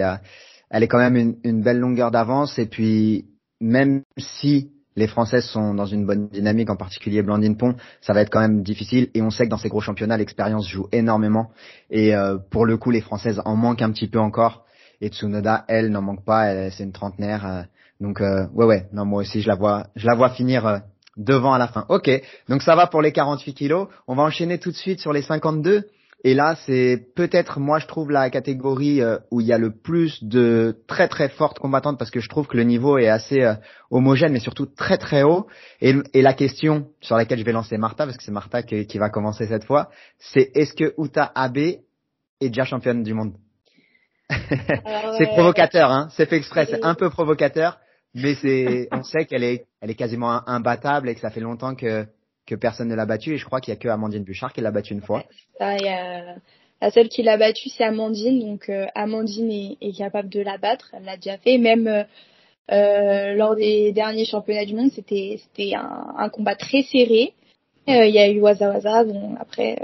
elle 0.70 0.84
est 0.84 0.88
quand 0.88 1.00
même 1.00 1.18
une, 1.18 1.38
une 1.44 1.62
belle 1.62 1.80
longueur 1.80 2.12
d'avance, 2.12 2.58
et 2.60 2.68
puis, 2.68 3.26
même 3.60 4.04
si 4.18 4.72
les 4.98 5.08
Françaises 5.08 5.46
sont 5.46 5.76
dans 5.76 5.86
une 5.86 6.06
bonne 6.06 6.28
dynamique, 6.28 6.72
en 6.72 6.76
particulier 6.76 7.22
Blandine 7.22 7.56
Pont, 7.56 7.76
ça 8.02 8.14
va 8.14 8.22
être 8.22 8.32
quand 8.32 8.42
même 8.42 8.64
difficile. 8.64 9.10
Et 9.14 9.22
on 9.22 9.30
sait 9.30 9.46
que 9.46 9.52
dans 9.52 9.58
ces 9.58 9.70
gros 9.70 9.80
championnats, 9.80 10.18
l'expérience 10.18 10.68
joue 10.68 10.88
énormément. 10.92 11.52
Et 11.92 12.16
euh, 12.16 12.38
pour 12.50 12.66
le 12.66 12.78
coup, 12.78 12.90
les 12.90 13.02
Françaises 13.02 13.40
en 13.46 13.56
manquent 13.56 13.84
un 13.84 13.92
petit 13.92 14.08
peu 14.08 14.20
encore. 14.20 14.66
Et 15.00 15.10
Tsunoda, 15.10 15.66
elle, 15.68 15.92
n'en 15.92 16.02
manque 16.02 16.26
pas. 16.26 16.72
C'est 16.72 16.84
une 16.84 16.92
trentenaire. 16.92 17.46
Euh, 17.46 17.62
donc 18.02 18.22
euh, 18.22 18.48
ouais, 18.56 18.66
ouais. 18.66 18.88
Non, 18.92 19.06
moi 19.06 19.22
aussi, 19.22 19.42
je 19.42 19.48
la 19.48 19.56
vois, 19.56 19.86
je 19.96 20.08
la 20.08 20.16
vois 20.16 20.32
finir 20.32 20.82
devant 21.16 21.54
à 21.54 21.60
la 21.60 21.68
fin. 21.68 21.86
Ok. 21.90 22.10
Donc 22.50 22.64
ça 22.64 22.76
va 22.76 22.88
pour 22.88 23.04
les 23.04 23.12
48 23.12 23.54
kilos. 23.54 23.88
On 24.08 24.16
va 24.16 24.24
enchaîner 24.24 24.58
tout 24.58 24.72
de 24.72 24.76
suite 24.76 25.00
sur 25.00 25.14
les 25.14 25.22
52. 25.22 25.88
Et 26.24 26.34
là, 26.34 26.56
c'est 26.66 27.10
peut-être, 27.16 27.60
moi, 27.60 27.78
je 27.78 27.86
trouve 27.86 28.10
la 28.10 28.30
catégorie 28.32 29.02
euh, 29.02 29.20
où 29.30 29.40
il 29.40 29.46
y 29.46 29.54
a 29.54 29.60
le 29.60 29.72
plus 29.72 30.24
de 30.24 30.76
très 30.88 31.08
très 31.08 31.30
fortes 31.30 31.60
combattantes 31.60 32.00
parce 32.00 32.10
que 32.10 32.20
je 32.20 32.28
trouve 32.28 32.48
que 32.48 32.58
le 32.58 32.64
niveau 32.64 32.98
est 32.98 33.08
assez 33.08 33.44
euh, 33.44 33.54
homogène, 33.92 34.34
mais 34.34 34.40
surtout 34.40 34.66
très 34.66 34.98
très 34.98 35.22
haut. 35.22 35.46
Et, 35.80 35.96
et, 36.14 36.24
la 36.24 36.34
question 36.34 36.88
sur 37.02 37.18
laquelle 37.18 37.38
je 37.38 37.46
vais 37.46 37.52
lancer 37.52 37.78
Martha, 37.78 38.06
parce 38.06 38.18
que 38.18 38.24
c'est 38.24 38.32
Martha 38.32 38.64
qui, 38.64 38.88
qui, 38.88 38.98
va 38.98 39.10
commencer 39.10 39.46
cette 39.46 39.64
fois, 39.64 39.90
c'est 40.18 40.52
est-ce 40.56 40.74
que 40.74 40.96
Uta 40.98 41.32
Abe 41.36 41.58
est 41.58 41.82
déjà 42.42 42.66
championne 42.66 43.04
du 43.04 43.14
monde? 43.14 43.34
C'est 45.18 45.28
provocateur, 45.28 45.90
hein. 45.90 46.10
C'est 46.12 46.26
fait 46.26 46.36
exprès, 46.36 46.66
c'est 46.66 46.84
un 46.84 46.96
peu 46.96 47.10
provocateur, 47.10 47.80
mais 48.14 48.36
c'est, 48.36 48.90
on 48.92 49.02
sait 49.02 49.26
qu'elle 49.26 49.44
est, 49.44 49.68
elle 49.80 49.90
est 49.90 49.96
quasiment 49.96 50.46
imbattable 50.50 51.08
et 51.08 51.16
que 51.16 51.22
ça 51.22 51.30
fait 51.30 51.40
longtemps 51.40 51.76
que 51.76 52.06
que 52.48 52.56
personne 52.56 52.88
ne 52.88 52.96
l'a 52.96 53.06
battue 53.06 53.34
et 53.34 53.38
je 53.38 53.46
crois 53.46 53.62
qu'il 53.62 53.74
y 53.74 53.78
a 53.78 53.80
que 53.80 53.88
Amandine 53.88 54.24
Bouchard 54.24 54.54
qui 54.54 54.62
l'a 54.62 54.72
battue 54.72 54.94
une 54.94 55.02
fois. 55.02 55.24
Ça, 55.60 55.76
a... 55.76 56.36
La 56.82 56.92
seule 56.92 57.10
qui 57.10 57.24
l'a 57.24 57.38
battue, 57.38 57.70
c'est 57.70 57.84
Amandine. 57.84 58.40
Donc 58.40 58.70
euh, 58.70 58.86
Amandine 58.96 59.76
est, 59.82 59.98
capable 59.98 60.30
de 60.30 60.42
la 60.42 60.58
battre. 60.58 60.92
Elle 60.94 61.06
l'a 61.06 61.18
déjà 61.18 61.38
fait. 61.38 61.58
Même 61.58 61.88
euh, 61.88 62.04
euh, 62.72 63.34
lors 63.34 63.56
des 63.56 63.92
derniers 63.94 64.26
championnats 64.26 64.66
du 64.66 64.76
monde, 64.76 64.92
c'était 64.92 65.40
un, 65.74 66.30
combat 66.30 66.56
très 66.56 66.84
serré. 66.84 67.34
Euh, 67.90 68.06
il 68.06 68.14
y 68.14 68.20
a 68.20 68.30
eu 68.30 68.42
Waza 68.42 68.70
Waza. 68.70 69.06
Bon 69.06 69.36
après, 69.40 69.80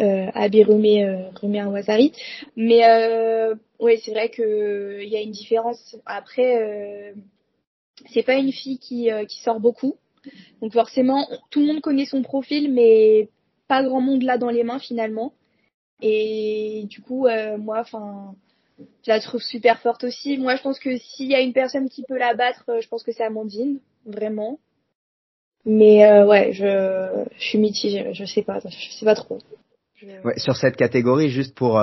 euh, 0.00 0.26
Abby 0.34 0.64
remet 0.64 1.04
un 1.60 1.68
Wazari. 1.68 2.12
Mais 2.56 2.80
ouais, 3.78 4.00
c'est 4.04 4.10
vrai 4.10 4.30
que 4.30 5.00
il 5.02 5.08
y 5.08 5.16
a 5.16 5.20
une 5.20 5.32
différence. 5.32 5.96
Après, 6.04 7.14
c'est 8.12 8.24
pas 8.24 8.34
une 8.34 8.52
fille 8.52 8.78
qui 8.78 9.10
sort 9.44 9.60
beaucoup. 9.60 9.96
Donc 10.62 10.72
forcément, 10.72 11.28
tout 11.50 11.60
le 11.60 11.66
monde 11.66 11.80
connaît 11.80 12.06
son 12.06 12.22
profil, 12.22 12.72
mais 12.72 13.28
pas 13.68 13.82
grand 13.82 14.00
monde 14.00 14.22
l'a 14.22 14.38
dans 14.38 14.50
les 14.50 14.64
mains 14.64 14.78
finalement. 14.78 15.32
Et 16.02 16.84
du 16.88 17.00
coup, 17.00 17.26
euh, 17.26 17.56
moi, 17.56 17.80
enfin, 17.80 18.34
je 18.78 19.10
la 19.10 19.20
trouve 19.20 19.42
super 19.42 19.80
forte 19.80 20.04
aussi. 20.04 20.36
Moi, 20.38 20.56
je 20.56 20.62
pense 20.62 20.78
que 20.78 20.96
s'il 20.98 21.30
y 21.30 21.34
a 21.34 21.40
une 21.40 21.52
personne 21.52 21.88
qui 21.88 22.04
peut 22.06 22.18
la 22.18 22.34
battre, 22.34 22.64
euh, 22.68 22.80
je 22.80 22.88
pense 22.88 23.02
que 23.02 23.12
c'est 23.12 23.24
Amandine, 23.24 23.80
vraiment. 24.04 24.58
Mais 25.64 26.04
euh, 26.04 26.26
ouais, 26.26 26.52
je, 26.52 27.24
suis 27.38 27.58
mitigée, 27.58 28.12
je 28.12 28.24
sais 28.24 28.42
pas, 28.42 28.60
je 28.60 28.90
sais 28.92 29.04
pas 29.04 29.14
trop. 29.14 29.38
Sur 30.36 30.56
cette 30.56 30.76
catégorie, 30.76 31.30
juste 31.30 31.56
pour 31.56 31.80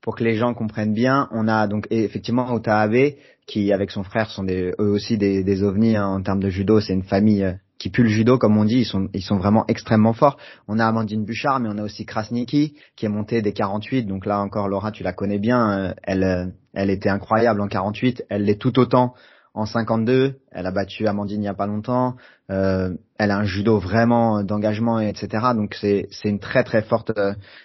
pour 0.00 0.16
que 0.16 0.24
les 0.24 0.36
gens 0.36 0.54
comprennent 0.54 0.94
bien, 0.94 1.28
on 1.30 1.46
a 1.46 1.66
donc 1.66 1.86
effectivement 1.90 2.50
Otaabe 2.52 3.12
qui 3.46 3.70
avec 3.70 3.90
son 3.90 4.02
frère 4.02 4.30
sont 4.30 4.46
eux 4.48 4.74
aussi 4.78 5.18
des, 5.18 5.44
des 5.44 5.62
ovnis 5.62 5.96
hein, 5.96 6.06
en 6.06 6.22
termes 6.22 6.42
de 6.42 6.48
judo, 6.48 6.80
c'est 6.80 6.94
une 6.94 7.02
famille 7.02 7.54
qui 7.80 7.88
pue 7.88 8.02
le 8.02 8.10
judo, 8.10 8.36
comme 8.36 8.58
on 8.58 8.64
dit, 8.66 8.80
ils 8.80 8.84
sont, 8.84 9.08
ils 9.14 9.22
sont 9.22 9.38
vraiment 9.38 9.64
extrêmement 9.66 10.12
forts. 10.12 10.36
On 10.68 10.78
a 10.78 10.86
Amandine 10.86 11.24
Bouchard, 11.24 11.60
mais 11.60 11.70
on 11.72 11.78
a 11.78 11.82
aussi 11.82 12.04
Krasniki, 12.04 12.76
qui 12.94 13.06
est 13.06 13.08
montée 13.08 13.40
des 13.40 13.54
48. 13.54 14.04
Donc 14.04 14.26
là 14.26 14.38
encore, 14.38 14.68
Laura, 14.68 14.92
tu 14.92 15.02
la 15.02 15.14
connais 15.14 15.38
bien. 15.38 15.70
Euh, 15.72 15.94
elle, 16.02 16.22
euh, 16.22 16.46
elle 16.74 16.90
était 16.90 17.08
incroyable 17.08 17.60
en 17.62 17.68
48. 17.68 18.26
Elle 18.28 18.44
l'est 18.44 18.60
tout 18.60 18.78
autant 18.78 19.14
en 19.54 19.64
52. 19.64 20.36
Elle 20.52 20.66
a 20.66 20.70
battu 20.70 21.06
Amandine 21.06 21.38
il 21.38 21.40
n'y 21.40 21.48
a 21.48 21.54
pas 21.54 21.66
longtemps. 21.66 22.16
Euh, 22.50 22.94
elle 23.18 23.30
a 23.30 23.38
un 23.38 23.44
judo 23.44 23.78
vraiment 23.78 24.42
d'engagement, 24.42 25.00
etc. 25.00 25.46
Donc 25.54 25.74
c'est, 25.80 26.06
c'est 26.10 26.28
une 26.28 26.38
très 26.38 26.64
très 26.64 26.82
forte, 26.82 27.12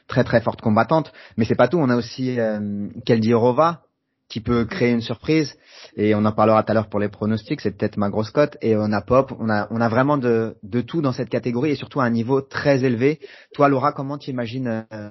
très 0.08 0.23
très 0.23 0.39
forte 0.39 0.62
combattante. 0.62 1.12
Mais 1.36 1.43
c'est 1.43 1.56
pas 1.56 1.67
tout. 1.67 1.78
On 1.78 1.89
a 1.89 1.95
aussi 1.97 2.39
euh, 2.39 2.88
Keldi 3.06 3.34
Rova, 3.34 3.82
qui 4.30 4.42
peut 4.42 4.66
créer 4.66 4.92
une 4.92 5.02
surprise. 5.02 5.56
Et 5.96 6.16
on 6.16 6.26
en 6.26 6.32
parlera 6.32 6.64
tout 6.64 6.72
à 6.72 6.74
l'heure 6.74 6.90
pour 6.90 7.00
les 7.00 7.10
pronostics, 7.10 7.62
c'est 7.62 7.78
peut-être 7.78 7.98
ma 7.98 8.10
grosse 8.10 8.32
cote. 8.32 8.58
Et 8.62 8.76
on 8.76 8.92
a 8.92 9.02
Pop, 9.02 9.34
on 9.40 9.50
a, 9.50 9.68
on 9.72 9.82
a 9.82 9.90
vraiment 9.90 10.18
de, 10.18 10.58
de 10.64 10.82
tout 10.82 11.02
dans 11.02 11.12
cette 11.12 11.30
catégorie 11.30 11.72
et 11.72 11.76
surtout 11.76 12.02
à 12.02 12.06
un 12.06 12.10
niveau 12.10 12.42
très 12.42 12.84
élevé. 12.84 13.20
Toi, 13.54 13.70
Laura, 13.70 13.92
comment 13.92 14.18
tu 14.18 14.32
imagines 14.32 14.86
euh, 14.92 15.10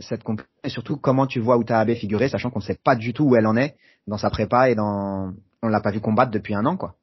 cette 0.00 0.22
compétition 0.22 0.52
et 0.64 0.68
surtout 0.68 0.96
comment 0.96 1.26
tu 1.26 1.40
vois 1.40 1.58
Utaabe 1.58 1.94
figurer, 1.94 2.28
sachant 2.28 2.50
qu'on 2.50 2.60
ne 2.60 2.64
sait 2.64 2.78
pas 2.82 2.94
du 2.94 3.12
tout 3.12 3.24
où 3.24 3.36
elle 3.36 3.46
en 3.46 3.56
est 3.56 3.74
dans 4.06 4.18
sa 4.18 4.30
prépa 4.30 4.70
et 4.70 4.74
dans, 4.74 5.32
on 5.62 5.68
l'a 5.68 5.80
pas 5.80 5.90
vu 5.90 6.00
combattre 6.00 6.30
depuis 6.30 6.54
un 6.54 6.66
an, 6.66 6.76
quoi. 6.76 6.94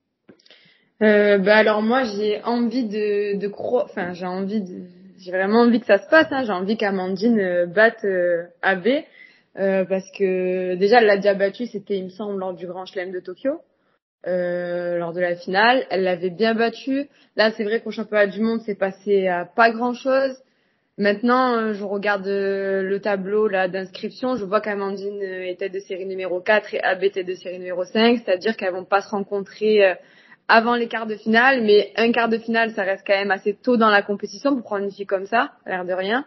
Euh, 1.02 1.38
bah 1.38 1.56
alors 1.56 1.82
moi 1.82 2.04
j'ai 2.04 2.44
envie 2.44 2.84
de, 2.84 3.38
de 3.38 3.48
croire, 3.48 3.86
enfin 3.86 4.12
j'ai 4.12 4.26
envie 4.26 4.60
de, 4.60 4.82
j'ai 5.18 5.32
vraiment 5.32 5.62
envie 5.62 5.80
que 5.80 5.86
ça 5.86 5.98
se 5.98 6.10
passe. 6.10 6.28
Hein. 6.32 6.44
J'ai 6.46 6.52
envie 6.52 6.78
qu'Amandine 6.78 7.40
euh, 7.40 7.66
batte 7.66 8.04
euh, 8.06 8.44
AB. 8.62 8.88
Euh, 9.58 9.84
parce 9.84 10.10
que 10.12 10.76
déjà 10.76 11.00
elle 11.00 11.08
l'a 11.08 11.18
déjà 11.18 11.34
battue, 11.34 11.66
c'était 11.66 11.98
il 11.98 12.06
me 12.06 12.10
semble 12.10 12.40
lors 12.40 12.54
du 12.54 12.68
Grand 12.68 12.86
Chelem 12.86 13.12
de 13.12 13.20
Tokyo, 13.20 13.62
euh, 14.28 14.98
lors 14.98 15.12
de 15.14 15.20
la 15.20 15.36
finale. 15.36 15.86
Elle 15.90 16.04
l'avait 16.04 16.30
bien 16.30 16.54
battue. 16.54 17.10
Là 17.36 17.52
c'est 17.52 17.64
vrai 17.64 17.82
qu'au 17.82 17.92
championnat 17.92 18.28
du 18.28 18.42
monde 18.42 18.62
c'est 18.66 18.76
passé 18.76 19.28
à 19.28 19.46
pas 19.46 19.72
grand 19.72 19.94
chose. 19.94 20.38
Maintenant 20.98 21.56
euh, 21.56 21.74
je 21.74 21.84
regarde 21.84 22.28
euh, 22.28 22.84
le 22.84 23.00
tableau 23.00 23.48
là 23.48 23.68
d'inscription, 23.68 24.36
je 24.36 24.46
vois 24.46 24.62
qu'Amandine 24.62 25.22
était 25.22 25.70
de 25.70 25.80
série 25.80 26.06
numéro 26.06 26.42
4 26.42 26.76
et 26.76 26.82
AB 26.82 27.04
était 27.04 27.24
de 27.24 27.34
série 27.34 27.58
numéro 27.58 27.84
5, 27.86 28.22
c'est-à-dire 28.24 28.56
qu'elles 28.56 28.74
vont 28.74 28.86
pas 28.86 29.02
se 29.02 29.10
rencontrer 29.10 29.96
avant 30.48 30.76
les 30.76 30.88
quarts 30.88 31.08
de 31.08 31.16
finale, 31.16 31.64
mais 31.64 31.92
un 31.96 32.12
quart 32.12 32.30
de 32.30 32.38
finale 32.38 32.72
ça 32.72 32.84
reste 32.84 33.04
quand 33.06 33.18
même 33.18 33.32
assez 33.32 33.56
tôt 33.56 33.78
dans 33.78 33.90
la 33.90 34.04
compétition 34.04 34.54
pour 34.54 34.64
prendre 34.64 34.84
une 34.84 34.92
fille 34.92 35.06
comme 35.06 35.26
ça, 35.26 35.54
l'air 35.66 35.86
de 35.86 35.94
rien. 35.94 36.26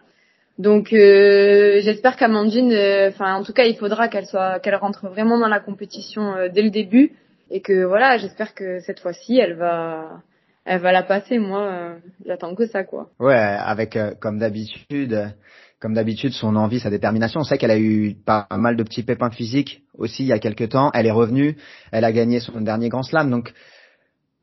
Donc 0.59 0.93
euh, 0.93 1.81
j'espère 1.81 2.15
qu'Amandine, 2.15 2.71
euh, 2.71 3.09
enfin 3.09 3.35
en 3.35 3.43
tout 3.43 3.53
cas 3.53 3.65
il 3.65 3.75
faudra 3.75 4.07
qu'elle 4.07 4.25
soit, 4.25 4.59
qu'elle 4.59 4.75
rentre 4.75 5.07
vraiment 5.07 5.37
dans 5.37 5.47
la 5.47 5.59
compétition 5.59 6.35
euh, 6.35 6.49
dès 6.49 6.61
le 6.61 6.69
début 6.69 7.13
et 7.49 7.61
que 7.61 7.83
voilà, 7.85 8.17
j'espère 8.17 8.53
que 8.53 8.79
cette 8.79 8.99
fois-ci 8.99 9.37
elle 9.37 9.55
va, 9.55 10.21
elle 10.65 10.79
va 10.79 10.91
la 10.91 11.03
passer. 11.03 11.39
Moi, 11.39 11.95
j'attends 12.25 12.55
que 12.55 12.67
ça 12.67 12.83
quoi. 12.83 13.09
Ouais, 13.19 13.35
avec 13.35 13.97
comme 14.19 14.39
d'habitude, 14.39 15.33
comme 15.79 15.93
d'habitude 15.93 16.33
son 16.33 16.55
envie, 16.55 16.79
sa 16.79 16.89
détermination. 16.89 17.41
On 17.41 17.43
sait 17.43 17.57
qu'elle 17.57 17.71
a 17.71 17.79
eu 17.79 18.15
pas 18.25 18.47
mal 18.51 18.75
de 18.75 18.83
petits 18.83 19.03
pépins 19.03 19.31
physiques 19.31 19.83
aussi 19.97 20.23
il 20.23 20.27
y 20.27 20.33
a 20.33 20.39
quelques 20.39 20.69
temps. 20.69 20.91
Elle 20.93 21.07
est 21.07 21.11
revenue, 21.11 21.57
elle 21.91 22.05
a 22.05 22.11
gagné 22.11 22.39
son 22.39 22.61
dernier 22.61 22.89
Grand 22.89 23.03
Slam, 23.03 23.29
donc 23.29 23.53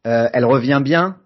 Euh, 0.06 0.30
elle 0.32 0.46
revient 0.46 0.80
bien, 0.82 1.16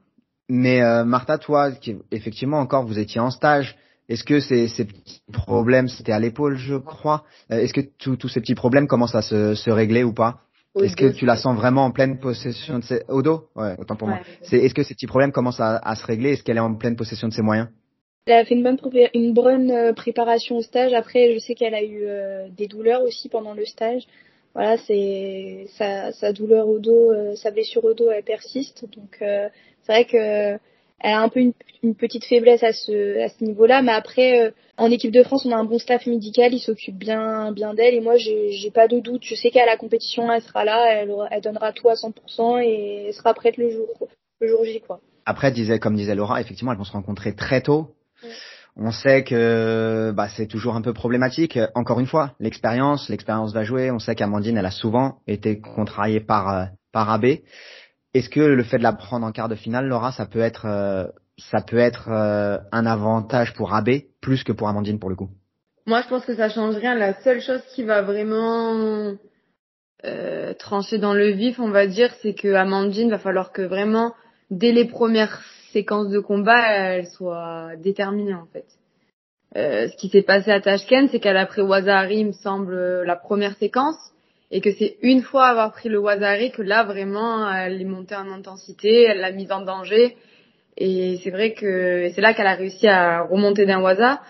mais 0.48 0.82
euh, 0.82 1.04
Martha, 1.04 1.38
toi, 1.38 1.70
qui, 1.70 1.96
effectivement 2.10 2.58
encore, 2.58 2.84
vous 2.84 2.98
étiez 2.98 3.20
en 3.20 3.30
stage. 3.30 3.76
Est-ce 4.08 4.24
que 4.24 4.40
ces, 4.40 4.68
ces 4.68 4.84
petits 4.84 5.22
problèmes, 5.32 5.88
c'était 5.88 6.12
à 6.12 6.18
l'épaule, 6.18 6.56
je 6.56 6.76
crois. 6.76 7.24
Euh, 7.50 7.58
Est-ce 7.58 7.72
que 7.72 7.80
tous 7.80 8.28
ces 8.28 8.40
petits 8.40 8.54
problèmes 8.54 8.86
commencent 8.86 9.14
à 9.14 9.22
se, 9.22 9.54
se 9.54 9.70
régler 9.70 10.04
ou 10.04 10.12
pas 10.12 10.40
Est-ce 10.80 10.96
que 10.96 11.10
tu 11.12 11.24
la 11.24 11.36
sens 11.36 11.56
vraiment 11.56 11.84
en 11.86 11.90
pleine 11.90 12.18
possession 12.18 12.78
de 12.80 12.84
ses 12.84 13.02
au 13.08 13.22
dos? 13.22 13.48
Ouais, 13.56 13.74
autant 13.78 13.96
pour 13.96 14.08
moi. 14.08 14.20
C'est 14.42 14.58
est-ce 14.58 14.74
que 14.74 14.82
ces 14.82 14.94
petits 14.94 15.06
problèmes 15.06 15.32
commencent 15.32 15.60
à, 15.60 15.76
à 15.76 15.94
se 15.94 16.04
régler? 16.04 16.32
Est-ce 16.32 16.42
qu'elle 16.42 16.56
est 16.58 16.60
en 16.60 16.74
pleine 16.74 16.96
possession 16.96 17.28
de 17.28 17.32
ses 17.32 17.42
moyens? 17.42 17.68
Elle 18.26 18.34
a 18.34 18.44
fait 18.44 18.54
une 18.54 18.62
bonne, 18.62 18.78
pré- 18.78 19.10
une 19.14 19.32
bonne 19.34 19.70
euh, 19.70 19.92
préparation 19.92 20.56
au 20.56 20.62
stage. 20.62 20.92
Après, 20.94 21.34
je 21.34 21.38
sais 21.38 21.54
qu'elle 21.54 21.74
a 21.74 21.82
eu 21.82 22.04
euh, 22.04 22.48
des 22.50 22.66
douleurs 22.66 23.02
aussi 23.02 23.28
pendant 23.28 23.52
le 23.54 23.64
stage. 23.66 24.02
Voilà, 24.54 24.76
c'est 24.78 25.66
sa, 25.76 26.12
sa 26.12 26.32
douleur 26.32 26.68
au 26.68 26.78
dos, 26.78 27.12
euh, 27.12 27.34
sa 27.36 27.50
blessure 27.50 27.84
au 27.84 27.92
dos, 27.92 28.10
elle 28.10 28.22
persiste. 28.22 28.84
Donc, 28.96 29.18
euh, 29.20 29.48
c'est 29.82 29.92
vrai 29.92 30.04
que 30.06 30.58
elle 31.00 31.12
a 31.12 31.20
un 31.20 31.28
peu 31.28 31.40
une, 31.40 31.52
une 31.82 31.94
petite 31.94 32.24
faiblesse 32.24 32.62
à 32.62 32.72
ce, 32.72 33.22
à 33.22 33.28
ce 33.28 33.44
niveau-là. 33.44 33.82
Mais 33.82 33.92
après, 33.92 34.40
euh, 34.40 34.50
en 34.76 34.90
équipe 34.90 35.12
de 35.12 35.22
France, 35.22 35.44
on 35.46 35.52
a 35.52 35.56
un 35.56 35.64
bon 35.64 35.78
staff 35.78 36.06
médical, 36.06 36.52
il 36.52 36.60
s'occupe 36.60 36.96
bien, 36.96 37.52
bien 37.52 37.74
d'elle. 37.74 37.94
Et 37.94 38.00
moi, 38.00 38.16
j'ai 38.16 38.70
pas 38.72 38.88
de 38.88 38.98
doute. 38.98 39.22
Je 39.24 39.34
sais 39.34 39.50
qu'à 39.50 39.66
la 39.66 39.76
compétition, 39.76 40.32
elle 40.32 40.42
sera 40.42 40.64
là, 40.64 41.02
elle, 41.30 41.40
donnera 41.42 41.72
tout 41.72 41.88
à 41.88 41.94
100% 41.94 42.62
et 42.62 43.06
elle 43.08 43.14
sera 43.14 43.34
prête 43.34 43.56
le 43.56 43.70
jour, 43.70 43.88
le 44.40 44.48
jour 44.48 44.64
J, 44.64 44.80
quoi. 44.80 45.00
Après, 45.26 45.52
disait, 45.52 45.78
comme 45.78 45.96
disait 45.96 46.14
Laura, 46.14 46.40
effectivement, 46.40 46.72
elles 46.72 46.78
vont 46.78 46.84
se 46.84 46.92
rencontrer 46.92 47.34
très 47.34 47.62
tôt. 47.62 47.94
On 48.76 48.90
sait 48.90 49.22
que 49.22 50.12
bah, 50.14 50.28
c'est 50.28 50.46
toujours 50.46 50.74
un 50.74 50.82
peu 50.82 50.92
problématique. 50.92 51.58
Encore 51.74 52.00
une 52.00 52.06
fois, 52.06 52.34
l'expérience, 52.40 53.08
l'expérience 53.08 53.52
va 53.52 53.62
jouer. 53.62 53.90
On 53.92 54.00
sait 54.00 54.16
qu'Amandine, 54.16 54.56
elle 54.58 54.66
a 54.66 54.72
souvent 54.72 55.18
été 55.28 55.60
contrariée 55.60 56.20
par 56.20 56.52
euh, 56.52 56.64
par 56.92 57.10
AB. 57.10 57.26
Est-ce 58.14 58.30
que 58.30 58.40
le 58.40 58.62
fait 58.62 58.78
de 58.78 58.82
la 58.82 58.92
prendre 58.92 59.26
en 59.26 59.32
quart 59.32 59.48
de 59.48 59.56
finale, 59.56 59.86
Laura, 59.86 60.12
ça 60.12 60.26
peut 60.26 60.40
être 60.40 60.66
euh, 60.66 61.06
ça 61.36 61.60
peut 61.60 61.78
être 61.78 62.08
euh, 62.10 62.58
un 62.72 62.86
avantage 62.86 63.52
pour 63.54 63.74
AB 63.74 63.90
plus 64.20 64.44
que 64.44 64.52
pour 64.52 64.68
Amandine 64.68 64.98
pour 64.98 65.10
le 65.10 65.16
coup? 65.16 65.30
Moi, 65.86 66.00
je 66.02 66.08
pense 66.08 66.24
que 66.24 66.34
ça 66.34 66.48
change 66.48 66.76
rien. 66.76 66.94
La 66.94 67.14
seule 67.22 67.40
chose 67.40 67.60
qui 67.74 67.82
va 67.82 68.02
vraiment 68.02 69.14
euh, 70.04 70.54
trancher 70.54 70.98
dans 70.98 71.12
le 71.12 71.30
vif, 71.30 71.58
on 71.58 71.70
va 71.70 71.86
dire, 71.86 72.10
c'est 72.22 72.34
que 72.34 72.54
Amandine 72.54 73.10
va 73.10 73.18
falloir 73.18 73.52
que 73.52 73.62
vraiment, 73.62 74.14
dès 74.50 74.72
les 74.72 74.86
premières 74.86 75.42
séquences 75.72 76.08
de 76.08 76.20
combat, 76.20 76.62
elle 76.68 77.06
soit 77.08 77.72
déterminée 77.76 78.34
en 78.34 78.46
fait. 78.46 78.66
Euh, 79.56 79.88
ce 79.88 79.96
qui 79.96 80.08
s'est 80.08 80.22
passé 80.22 80.50
à 80.50 80.60
Tashkent, 80.60 81.08
c'est 81.10 81.20
qu'elle 81.20 81.36
a 81.36 81.46
pris 81.46 81.62
Wazari, 81.62 82.24
me 82.24 82.32
semble, 82.32 83.02
la 83.02 83.16
première 83.16 83.56
séquence, 83.56 83.96
et 84.54 84.60
que 84.60 84.70
c'est 84.70 84.98
une 85.02 85.22
fois 85.22 85.46
avoir 85.46 85.72
pris 85.72 85.88
le 85.88 85.98
Wazari 85.98 86.52
que 86.52 86.62
là 86.62 86.84
vraiment, 86.84 87.52
elle 87.52 87.80
est 87.80 87.84
montée 87.84 88.14
en 88.14 88.30
intensité, 88.30 89.02
elle 89.02 89.18
l'a 89.18 89.32
mise 89.32 89.50
en 89.50 89.62
danger, 89.62 90.16
et 90.76 91.18
c'est 91.24 91.30
vrai 91.30 91.54
que 91.54 92.08
c'est 92.14 92.20
là 92.20 92.34
qu'elle 92.34 92.46
a 92.46 92.54
réussi 92.54 92.86
à 92.86 93.22
remonter 93.22 93.66
d'un 93.66 93.80
Waza. 93.80 94.20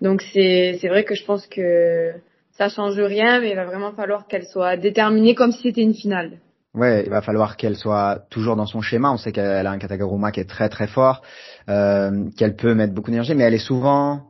Donc 0.00 0.20
c'est 0.32 0.78
c'est 0.80 0.88
vrai 0.88 1.04
que 1.04 1.14
je 1.14 1.24
pense 1.24 1.46
que 1.46 2.10
ça 2.52 2.68
change 2.68 2.98
rien, 2.98 3.40
mais 3.40 3.50
il 3.50 3.54
va 3.56 3.66
vraiment 3.66 3.92
falloir 3.92 4.26
qu'elle 4.26 4.46
soit 4.46 4.76
déterminée 4.76 5.36
comme 5.36 5.52
si 5.52 5.62
c'était 5.62 5.82
une 5.82 5.94
finale. 5.94 6.32
Ouais, 6.74 7.04
il 7.04 7.10
va 7.10 7.22
falloir 7.22 7.56
qu'elle 7.56 7.76
soit 7.76 8.26
toujours 8.30 8.56
dans 8.56 8.66
son 8.66 8.80
schéma. 8.80 9.12
On 9.12 9.16
sait 9.16 9.30
qu'elle 9.30 9.66
a 9.66 9.70
un 9.70 9.78
Kataguruma 9.78 10.32
qui 10.32 10.40
est 10.40 10.50
très 10.50 10.68
très 10.68 10.88
fort, 10.88 11.22
euh, 11.68 12.24
qu'elle 12.36 12.56
peut 12.56 12.74
mettre 12.74 12.94
beaucoup 12.94 13.10
d'énergie, 13.12 13.36
mais 13.36 13.44
elle 13.44 13.54
est 13.54 13.58
souvent. 13.58 14.22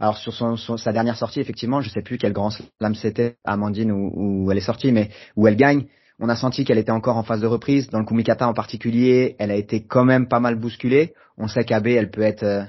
Alors 0.00 0.16
sur 0.16 0.32
son, 0.32 0.56
son- 0.56 0.76
sa 0.76 0.92
dernière 0.92 1.16
sortie, 1.16 1.40
effectivement, 1.40 1.80
je 1.80 1.90
sais 1.90 2.02
plus 2.02 2.18
quel 2.18 2.32
grand 2.32 2.50
slam 2.50 2.94
c'était, 2.94 3.36
Amandine, 3.44 3.90
où, 3.92 4.44
où 4.44 4.50
elle 4.52 4.58
est 4.58 4.62
sortie, 4.62 4.92
mais 4.92 5.10
où 5.36 5.46
elle 5.46 5.56
gagne. 5.56 5.86
On 6.20 6.28
a 6.28 6.36
senti 6.36 6.64
qu'elle 6.64 6.78
était 6.78 6.90
encore 6.92 7.16
en 7.16 7.22
phase 7.22 7.40
de 7.40 7.46
reprise. 7.46 7.90
Dans 7.90 7.98
le 8.00 8.04
Kumikata 8.04 8.46
en 8.48 8.54
particulier, 8.54 9.36
elle 9.38 9.50
a 9.50 9.54
été 9.56 9.84
quand 9.84 10.04
même 10.04 10.28
pas 10.28 10.40
mal 10.40 10.56
bousculée. 10.56 11.14
On 11.36 11.46
sait 11.48 11.64
qu'Abe, 11.64 11.86
elle 11.88 12.10
peut 12.10 12.22
être 12.22 12.42
euh, 12.42 12.64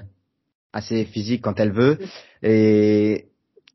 assez 0.72 1.04
physique 1.04 1.42
quand 1.42 1.58
elle 1.58 1.72
veut. 1.72 1.98
Et 2.42 3.26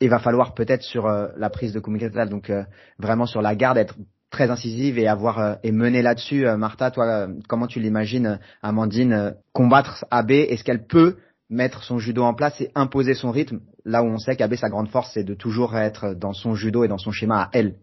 il 0.02 0.10
va 0.10 0.20
falloir 0.20 0.54
peut-être 0.54 0.84
sur 0.84 1.08
euh, 1.08 1.28
la 1.38 1.50
prise 1.50 1.74
de 1.74 1.80
Kumikata, 1.80 2.26
donc 2.26 2.50
euh, 2.50 2.64
vraiment 3.00 3.26
sur 3.26 3.42
la 3.42 3.56
garde, 3.56 3.78
être 3.78 3.96
très 4.32 4.50
incisive 4.50 4.98
et 4.98 5.08
avoir 5.08 5.40
euh, 5.40 5.56
et 5.64 5.72
mener 5.72 6.02
là-dessus. 6.02 6.46
Euh, 6.48 6.58
Martha, 6.58 6.92
toi, 6.92 7.06
euh, 7.06 7.28
comment 7.48 7.68
tu 7.68 7.80
l'imagines, 7.80 8.40
Amandine, 8.62 9.36
combattre 9.54 10.06
AB 10.12 10.32
Est-ce 10.32 10.64
qu'elle 10.64 10.86
peut 10.88 11.18
mettre 11.50 11.84
son 11.84 12.00
judo 12.00 12.24
en 12.24 12.34
place 12.34 12.60
et 12.62 12.72
imposer 12.76 13.14
son 13.14 13.32
rythme 13.32 13.60
Là 13.86 14.02
où 14.02 14.08
on 14.08 14.18
sait 14.18 14.36
qu'AB, 14.36 14.56
sa 14.56 14.70
grande 14.70 14.90
force, 14.90 15.12
c'est 15.14 15.24
de 15.24 15.36
toujours 15.36 15.78
être 15.78 16.16
dans 16.16 16.34
son 16.34 16.56
judo 16.56 16.84
et 16.84 16.88
dans 16.88 16.98
son 16.98 17.12
schéma 17.12 17.44
à 17.44 17.50
elle. 17.54 17.76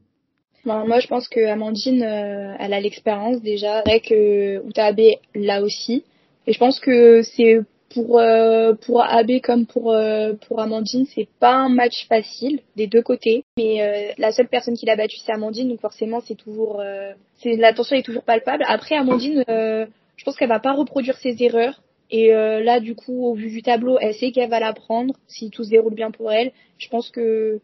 Ben, 0.64 0.84
moi, 0.84 0.98
je 0.98 1.06
pense 1.06 1.28
que 1.28 1.46
Amandine, 1.46 2.02
euh, 2.02 2.54
elle 2.58 2.72
a 2.72 2.80
l'expérience 2.80 3.40
déjà. 3.40 3.82
C'est 3.84 3.90
vrai 3.90 4.00
que 4.00 4.68
Utabe 4.68 5.00
l'a 5.34 5.62
aussi. 5.62 6.04
Et 6.46 6.52
je 6.52 6.58
pense 6.58 6.80
que 6.80 7.22
c'est 7.22 7.60
pour 7.94 8.18
euh, 8.18 8.74
pour 8.74 9.04
comme 9.42 9.66
pour 9.66 9.92
euh, 9.92 10.32
pour 10.46 10.60
Amandine, 10.60 11.06
c'est 11.14 11.28
pas 11.40 11.54
un 11.54 11.68
match 11.68 12.06
facile 12.08 12.60
des 12.76 12.86
deux 12.86 13.02
côtés. 13.02 13.44
Mais 13.56 13.82
euh, 13.82 14.12
la 14.18 14.32
seule 14.32 14.48
personne 14.48 14.74
qui 14.74 14.86
l'a 14.86 14.96
battue, 14.96 15.18
c'est 15.24 15.32
Amandine, 15.32 15.68
donc 15.68 15.80
forcément, 15.80 16.20
c'est 16.20 16.34
toujours 16.34 16.80
euh, 16.80 17.12
c'est 17.42 17.56
la 17.56 17.72
tension 17.72 17.96
est 17.96 18.02
toujours 18.02 18.24
palpable. 18.24 18.64
Après, 18.66 18.96
Amandine, 18.96 19.44
je 19.46 20.24
pense 20.24 20.36
qu'elle 20.36 20.48
va 20.48 20.60
pas 20.60 20.72
reproduire 20.72 21.16
ses 21.18 21.42
erreurs. 21.42 21.80
Et 22.12 22.34
euh, 22.34 22.62
là, 22.62 22.78
du 22.78 22.94
coup, 22.94 23.24
au 23.24 23.34
vu 23.34 23.48
du 23.48 23.62
tableau, 23.62 23.98
elle 23.98 24.14
sait 24.14 24.30
qu'elle 24.32 24.50
va 24.50 24.60
la 24.60 24.74
prendre 24.74 25.14
si 25.26 25.50
tout 25.50 25.64
se 25.64 25.70
déroule 25.70 25.94
bien 25.94 26.10
pour 26.10 26.30
elle. 26.30 26.52
Je 26.76 26.88
pense 26.88 27.10
que 27.10 27.60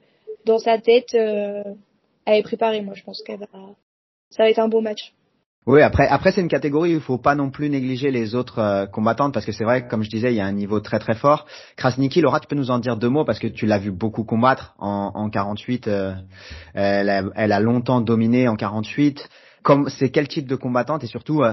dans 0.47 0.59
sa 0.59 0.79
tête, 0.79 1.15
euh, 1.15 1.63
elle 2.25 2.39
est 2.39 2.43
préparée. 2.43 2.81
Moi, 2.81 2.95
je 2.95 3.05
pense 3.05 3.23
qu'elle 3.23 3.39
va, 3.39 3.47
ça 4.31 4.43
va 4.45 4.51
être 4.51 4.59
un 4.59 4.69
beau 4.69 4.81
match. 4.81 5.13
Oui, 5.67 5.83
après, 5.83 6.09
après 6.09 6.33
c'est 6.33 6.41
une 6.41 6.49
catégorie 6.49 6.95
où 6.95 6.97
il 6.97 7.03
faut 7.03 7.19
pas 7.19 7.35
non 7.35 7.51
plus 7.51 7.69
négliger 7.69 8.11
les 8.11 8.35
autres 8.35 8.59
euh, 8.59 8.87
combattantes 8.87 9.35
parce 9.35 9.45
que 9.45 9.53
c'est 9.53 9.65
vrai, 9.65 9.87
comme 9.87 10.03
je 10.03 10.09
disais, 10.09 10.33
il 10.33 10.37
y 10.37 10.41
a 10.41 10.47
un 10.47 10.53
niveau 10.53 10.81
très 10.81 10.99
très 10.99 11.15
fort. 11.15 11.45
Krasniki, 11.77 12.23
Laura, 12.23 12.41
tu 12.41 12.49
peux 12.49 12.57
nous 12.57 12.71
en 12.71 12.79
dire 12.79 12.97
deux 12.97 13.11
mots 13.11 13.27
parce 13.27 13.39
que 13.39 13.49
tu 13.49 13.67
l'as 13.67 13.77
vu 13.77 13.91
beaucoup 13.91 14.25
combattre 14.25 14.75
en, 14.79 15.13
en 15.15 15.29
48. 15.29 15.89
euh, 15.89 16.15
elle, 16.73 17.11
a, 17.11 17.23
elle 17.35 17.53
a 17.53 17.61
longtemps 17.61 18.01
dominé 18.01 18.49
en 18.49 18.57
48. 18.57 19.29
Comme 19.63 19.91
c'est 19.91 20.09
quel 20.09 20.27
type 20.27 20.49
de 20.49 20.57
combattante? 20.57 21.05
Et 21.05 21.07
surtout, 21.07 21.43
euh, 21.43 21.53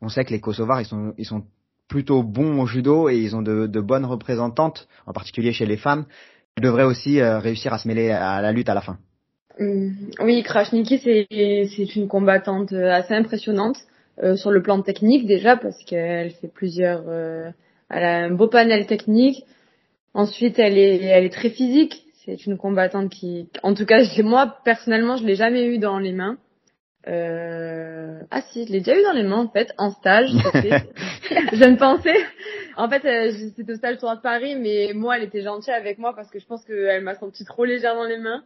on 0.00 0.08
sait 0.08 0.24
que 0.24 0.30
les 0.30 0.40
Kosovars 0.40 0.80
ils 0.80 0.86
sont 0.86 1.12
ils 1.18 1.26
sont 1.26 1.44
plutôt 1.92 2.22
bons 2.22 2.58
au 2.58 2.66
judo 2.66 3.10
et 3.10 3.18
ils 3.18 3.36
ont 3.36 3.42
de, 3.42 3.80
bonnes 3.80 4.06
représentantes, 4.06 4.88
en 5.06 5.12
particulier 5.12 5.52
chez 5.52 5.66
les 5.66 5.76
femmes. 5.76 6.06
Ils 6.56 6.62
devraient 6.62 6.84
aussi 6.84 7.20
euh, 7.20 7.38
réussir 7.38 7.74
à 7.74 7.78
se 7.78 7.86
mêler 7.86 8.10
à 8.10 8.40
la 8.40 8.50
lutte 8.50 8.70
à 8.70 8.74
la 8.74 8.80
fin. 8.80 8.96
Hum, 9.60 9.94
Oui, 10.20 10.42
Krasniki, 10.42 10.98
c'est 10.98 11.96
une 11.96 12.08
combattante 12.08 12.72
euh, 12.72 12.90
assez 12.90 13.12
impressionnante 13.14 13.76
euh, 14.22 14.36
sur 14.36 14.50
le 14.50 14.62
plan 14.62 14.80
technique 14.80 15.26
déjà 15.26 15.58
parce 15.58 15.84
qu'elle 15.84 16.30
fait 16.30 16.48
plusieurs. 16.48 17.02
elle 17.90 18.04
a 18.04 18.24
un 18.24 18.30
beau 18.30 18.48
panel 18.48 18.86
technique. 18.86 19.44
Ensuite, 20.14 20.58
elle 20.58 20.78
est 20.78 21.02
elle 21.04 21.24
est 21.24 21.36
très 21.40 21.50
physique. 21.50 22.04
C'est 22.24 22.46
une 22.46 22.56
combattante 22.56 23.10
qui, 23.10 23.48
en 23.62 23.74
tout 23.74 23.84
cas, 23.84 24.00
moi 24.22 24.56
personnellement, 24.64 25.16
je 25.18 25.26
l'ai 25.26 25.34
jamais 25.34 25.66
eu 25.66 25.76
dans 25.78 25.98
les 25.98 26.12
mains. 26.12 26.38
Euh... 27.08 28.20
Ah 28.30 28.42
si, 28.52 28.66
je 28.66 28.72
l'ai 28.72 28.78
déjà 28.78 28.96
eu 28.98 29.02
dans 29.02 29.12
les 29.12 29.22
mains 29.24 29.38
en 29.44 29.48
fait, 29.48 29.72
en 29.78 29.90
stage. 29.90 30.30
je 30.30 31.64
ne 31.64 31.76
pensais. 31.76 32.16
En 32.76 32.88
fait, 32.88 33.04
euh, 33.04 33.32
c'était 33.56 33.72
au 33.72 33.76
stage 33.76 33.98
Tour 33.98 34.14
de 34.16 34.20
Paris, 34.20 34.54
mais 34.56 34.92
moi, 34.94 35.16
elle 35.16 35.24
était 35.24 35.42
gentille 35.42 35.72
avec 35.74 35.98
moi 35.98 36.14
parce 36.14 36.30
que 36.30 36.38
je 36.38 36.46
pense 36.46 36.64
qu'elle 36.64 37.02
m'a 37.02 37.14
senti 37.16 37.44
trop 37.44 37.64
légère 37.64 37.94
dans 37.94 38.04
les 38.04 38.18
mains. 38.18 38.42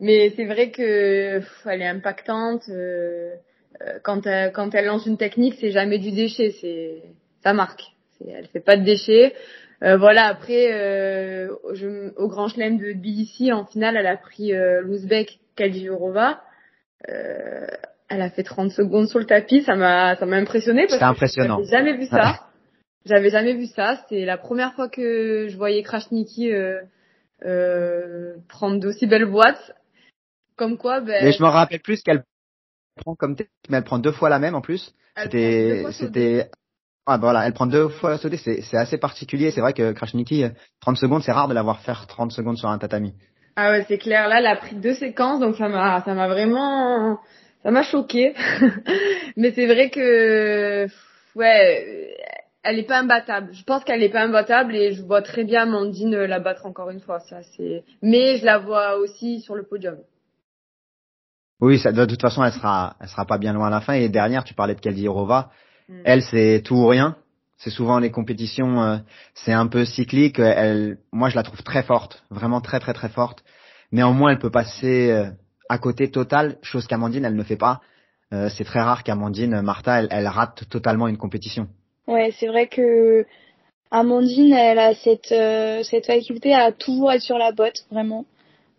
Mais 0.00 0.32
c'est 0.36 0.44
vrai 0.44 0.70
que 0.70 1.38
pff, 1.38 1.66
elle 1.66 1.82
est 1.82 1.86
impactante. 1.88 2.62
euh, 2.68 3.34
euh, 3.82 3.98
quand 4.02 4.26
elle, 4.26 4.52
quand 4.52 4.74
elle 4.74 4.86
lance 4.86 5.06
une 5.06 5.16
technique, 5.18 5.56
c'est 5.60 5.70
jamais 5.72 5.98
du 5.98 6.12
déchet, 6.12 6.52
c'est 6.60 7.02
ça 7.42 7.52
marque. 7.52 7.82
Elle 8.26 8.46
fait 8.46 8.60
pas 8.60 8.76
de 8.76 8.84
déchets. 8.84 9.34
Euh, 9.82 9.96
voilà. 9.96 10.26
Après, 10.26 10.72
euh, 10.72 11.48
je- 11.74 12.12
au 12.16 12.28
Grand 12.28 12.48
Chelem 12.48 12.78
de 12.78 12.92
Tbilissi, 12.92 13.52
en 13.52 13.64
finale, 13.64 13.96
elle 13.96 14.06
a 14.06 14.16
pris 14.16 14.52
euh, 14.52 14.80
l'Ouzbek 14.82 15.38
Kadyrova. 15.56 16.40
Euh, 17.08 17.66
elle 18.08 18.22
a 18.22 18.30
fait 18.30 18.42
30 18.42 18.70
secondes 18.70 19.08
sur 19.08 19.18
le 19.18 19.26
tapis, 19.26 19.62
ça 19.62 19.76
m'a 19.76 20.16
ça 20.16 20.26
m'a 20.26 20.36
impressionné 20.36 20.86
parce 20.86 20.98
que 20.98 21.04
impressionnant. 21.04 21.62
j'avais 21.62 21.70
jamais 21.70 21.96
vu 21.96 22.06
ça. 22.06 22.48
J'avais 23.04 23.30
jamais 23.30 23.54
vu 23.54 23.66
ça. 23.66 24.04
C'est 24.08 24.24
la 24.24 24.36
première 24.36 24.74
fois 24.74 24.88
que 24.88 25.46
je 25.48 25.56
voyais 25.56 25.82
Krasniki 25.82 26.52
euh, 26.52 26.80
euh, 27.44 28.34
prendre 28.48 28.80
d'aussi 28.80 29.06
belles 29.06 29.30
boîtes. 29.30 29.74
Comme 30.56 30.76
quoi, 30.76 31.00
ben, 31.00 31.24
Mais 31.24 31.32
je 31.32 31.42
me 31.42 31.48
rappelle 31.48 31.80
plus 31.80 32.02
qu'elle 32.02 32.24
prend 32.96 33.14
comme 33.14 33.36
mais 33.68 33.76
elle 33.76 33.84
prend 33.84 33.98
deux 33.98 34.12
fois 34.12 34.28
la 34.28 34.40
même 34.40 34.56
en 34.56 34.60
plus. 34.60 34.92
elle 35.14 35.28
prend 35.28 35.38
deux 35.38 35.92
C'était, 35.92 35.92
c'était, 35.92 36.50
ah 37.06 37.16
bah 37.16 37.28
voilà, 37.28 37.46
elle 37.46 37.54
prend 37.54 37.66
deux 37.66 37.88
fois 37.88 38.18
sauter, 38.18 38.36
c'est, 38.36 38.76
assez 38.76 38.98
particulier. 38.98 39.50
C'est 39.50 39.60
vrai 39.62 39.72
que 39.72 39.92
Krasniki, 39.92 40.44
euh, 40.44 40.50
30 40.80 40.96
secondes, 40.98 41.22
c'est 41.22 41.32
rare 41.32 41.48
de 41.48 41.54
l'avoir 41.54 41.80
faire 41.80 42.06
30 42.06 42.32
secondes 42.32 42.58
sur 42.58 42.68
un 42.68 42.76
tatami. 42.76 43.14
Ah 43.60 43.72
ouais, 43.72 43.84
c'est 43.88 43.98
clair. 43.98 44.28
Là, 44.28 44.38
elle 44.38 44.46
a 44.46 44.54
pris 44.54 44.76
deux 44.76 44.94
séquences, 44.94 45.40
donc 45.40 45.56
ça 45.56 45.68
m'a, 45.68 46.00
ça 46.04 46.14
m'a 46.14 46.28
vraiment, 46.28 47.18
ça 47.64 47.72
m'a 47.72 47.82
choqué. 47.82 48.32
Mais 49.36 49.50
c'est 49.50 49.66
vrai 49.66 49.90
que, 49.90 50.86
ouais, 51.34 52.14
elle 52.62 52.78
est 52.78 52.86
pas 52.86 53.00
imbattable. 53.00 53.52
Je 53.52 53.64
pense 53.64 53.82
qu'elle 53.82 54.04
est 54.04 54.10
pas 54.10 54.22
imbattable 54.22 54.76
et 54.76 54.92
je 54.92 55.02
vois 55.02 55.22
très 55.22 55.42
bien 55.42 55.66
Mandine 55.66 56.14
la 56.14 56.38
battre 56.38 56.66
encore 56.66 56.90
une 56.90 57.00
fois. 57.00 57.18
Ça, 57.18 57.42
c'est. 57.56 57.82
Mais 58.00 58.36
je 58.36 58.44
la 58.44 58.58
vois 58.58 58.96
aussi 58.98 59.40
sur 59.40 59.56
le 59.56 59.64
podium. 59.64 59.96
Oui, 61.60 61.80
ça, 61.80 61.90
de 61.90 62.04
toute 62.04 62.20
façon, 62.22 62.44
elle 62.44 62.52
sera, 62.52 62.94
elle 63.00 63.08
sera 63.08 63.24
pas 63.24 63.38
bien 63.38 63.52
loin 63.54 63.66
à 63.66 63.70
la 63.70 63.80
fin. 63.80 63.94
Et 63.94 64.08
dernière, 64.08 64.44
tu 64.44 64.54
parlais 64.54 64.76
de 64.76 64.80
Kaldirova. 64.80 65.50
Mm. 65.88 66.02
Elle, 66.04 66.22
c'est 66.22 66.62
tout 66.64 66.76
ou 66.76 66.86
rien. 66.86 67.16
C'est 67.58 67.70
souvent 67.70 67.98
les 67.98 68.10
compétitions, 68.10 68.82
euh, 68.82 68.96
c'est 69.34 69.52
un 69.52 69.66
peu 69.66 69.84
cyclique. 69.84 70.38
Elle, 70.38 70.98
moi, 71.12 71.28
je 71.28 71.36
la 71.36 71.42
trouve 71.42 71.62
très 71.62 71.82
forte, 71.82 72.24
vraiment 72.30 72.60
très 72.60 72.80
très 72.80 72.92
très 72.92 73.08
forte. 73.08 73.42
Néanmoins, 73.92 74.32
elle 74.32 74.38
peut 74.38 74.50
passer 74.50 75.10
euh, 75.10 75.30
à 75.68 75.78
côté 75.78 76.10
total, 76.10 76.56
chose 76.62 76.86
qu'Amandine, 76.86 77.24
elle 77.24 77.36
ne 77.36 77.42
fait 77.42 77.56
pas. 77.56 77.80
Euh, 78.32 78.48
c'est 78.48 78.64
très 78.64 78.80
rare 78.80 79.02
qu'Amandine, 79.02 79.60
Martha, 79.62 80.02
elle, 80.02 80.26
rate 80.26 80.68
totalement 80.68 81.08
une 81.08 81.16
compétition. 81.16 81.68
Ouais, 82.06 82.32
c'est 82.38 82.46
vrai 82.46 82.68
que 82.68 83.26
Amandine, 83.90 84.52
elle 84.52 84.78
a 84.78 84.94
cette 84.94 85.34
cette 85.84 86.06
faculté 86.06 86.54
à 86.54 86.72
toujours 86.72 87.10
être 87.12 87.22
sur 87.22 87.38
la 87.38 87.52
botte, 87.52 87.86
vraiment. 87.90 88.24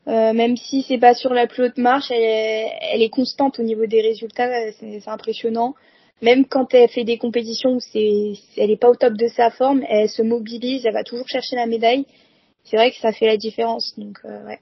Euh, 0.09 0.33
même 0.33 0.57
si 0.57 0.81
c'est 0.81 0.97
pas 0.97 1.13
sur 1.13 1.33
la 1.33 1.45
plus 1.45 1.65
haute 1.65 1.77
marche, 1.77 2.09
elle 2.09 3.01
est 3.01 3.09
constante 3.09 3.59
au 3.59 3.63
niveau 3.63 3.85
des 3.85 4.01
résultats, 4.01 4.49
c'est 4.79 5.07
impressionnant. 5.07 5.75
Même 6.21 6.45
quand 6.45 6.73
elle 6.73 6.89
fait 6.89 7.05
des 7.05 7.17
compétitions 7.17 7.75
où 7.75 7.79
c'est, 7.79 8.33
elle 8.57 8.71
est 8.71 8.77
pas 8.77 8.89
au 8.89 8.95
top 8.95 9.13
de 9.13 9.27
sa 9.27 9.51
forme, 9.51 9.83
elle 9.87 10.09
se 10.09 10.21
mobilise, 10.21 10.85
elle 10.85 10.93
va 10.93 11.03
toujours 11.03 11.27
chercher 11.27 11.55
la 11.55 11.65
médaille. 11.65 12.05
C'est 12.65 12.75
vrai 12.75 12.91
que 12.91 12.97
ça 12.97 13.13
fait 13.13 13.27
la 13.27 13.37
différence. 13.37 13.97
Donc 13.97 14.17
euh, 14.25 14.45
ouais 14.45 14.59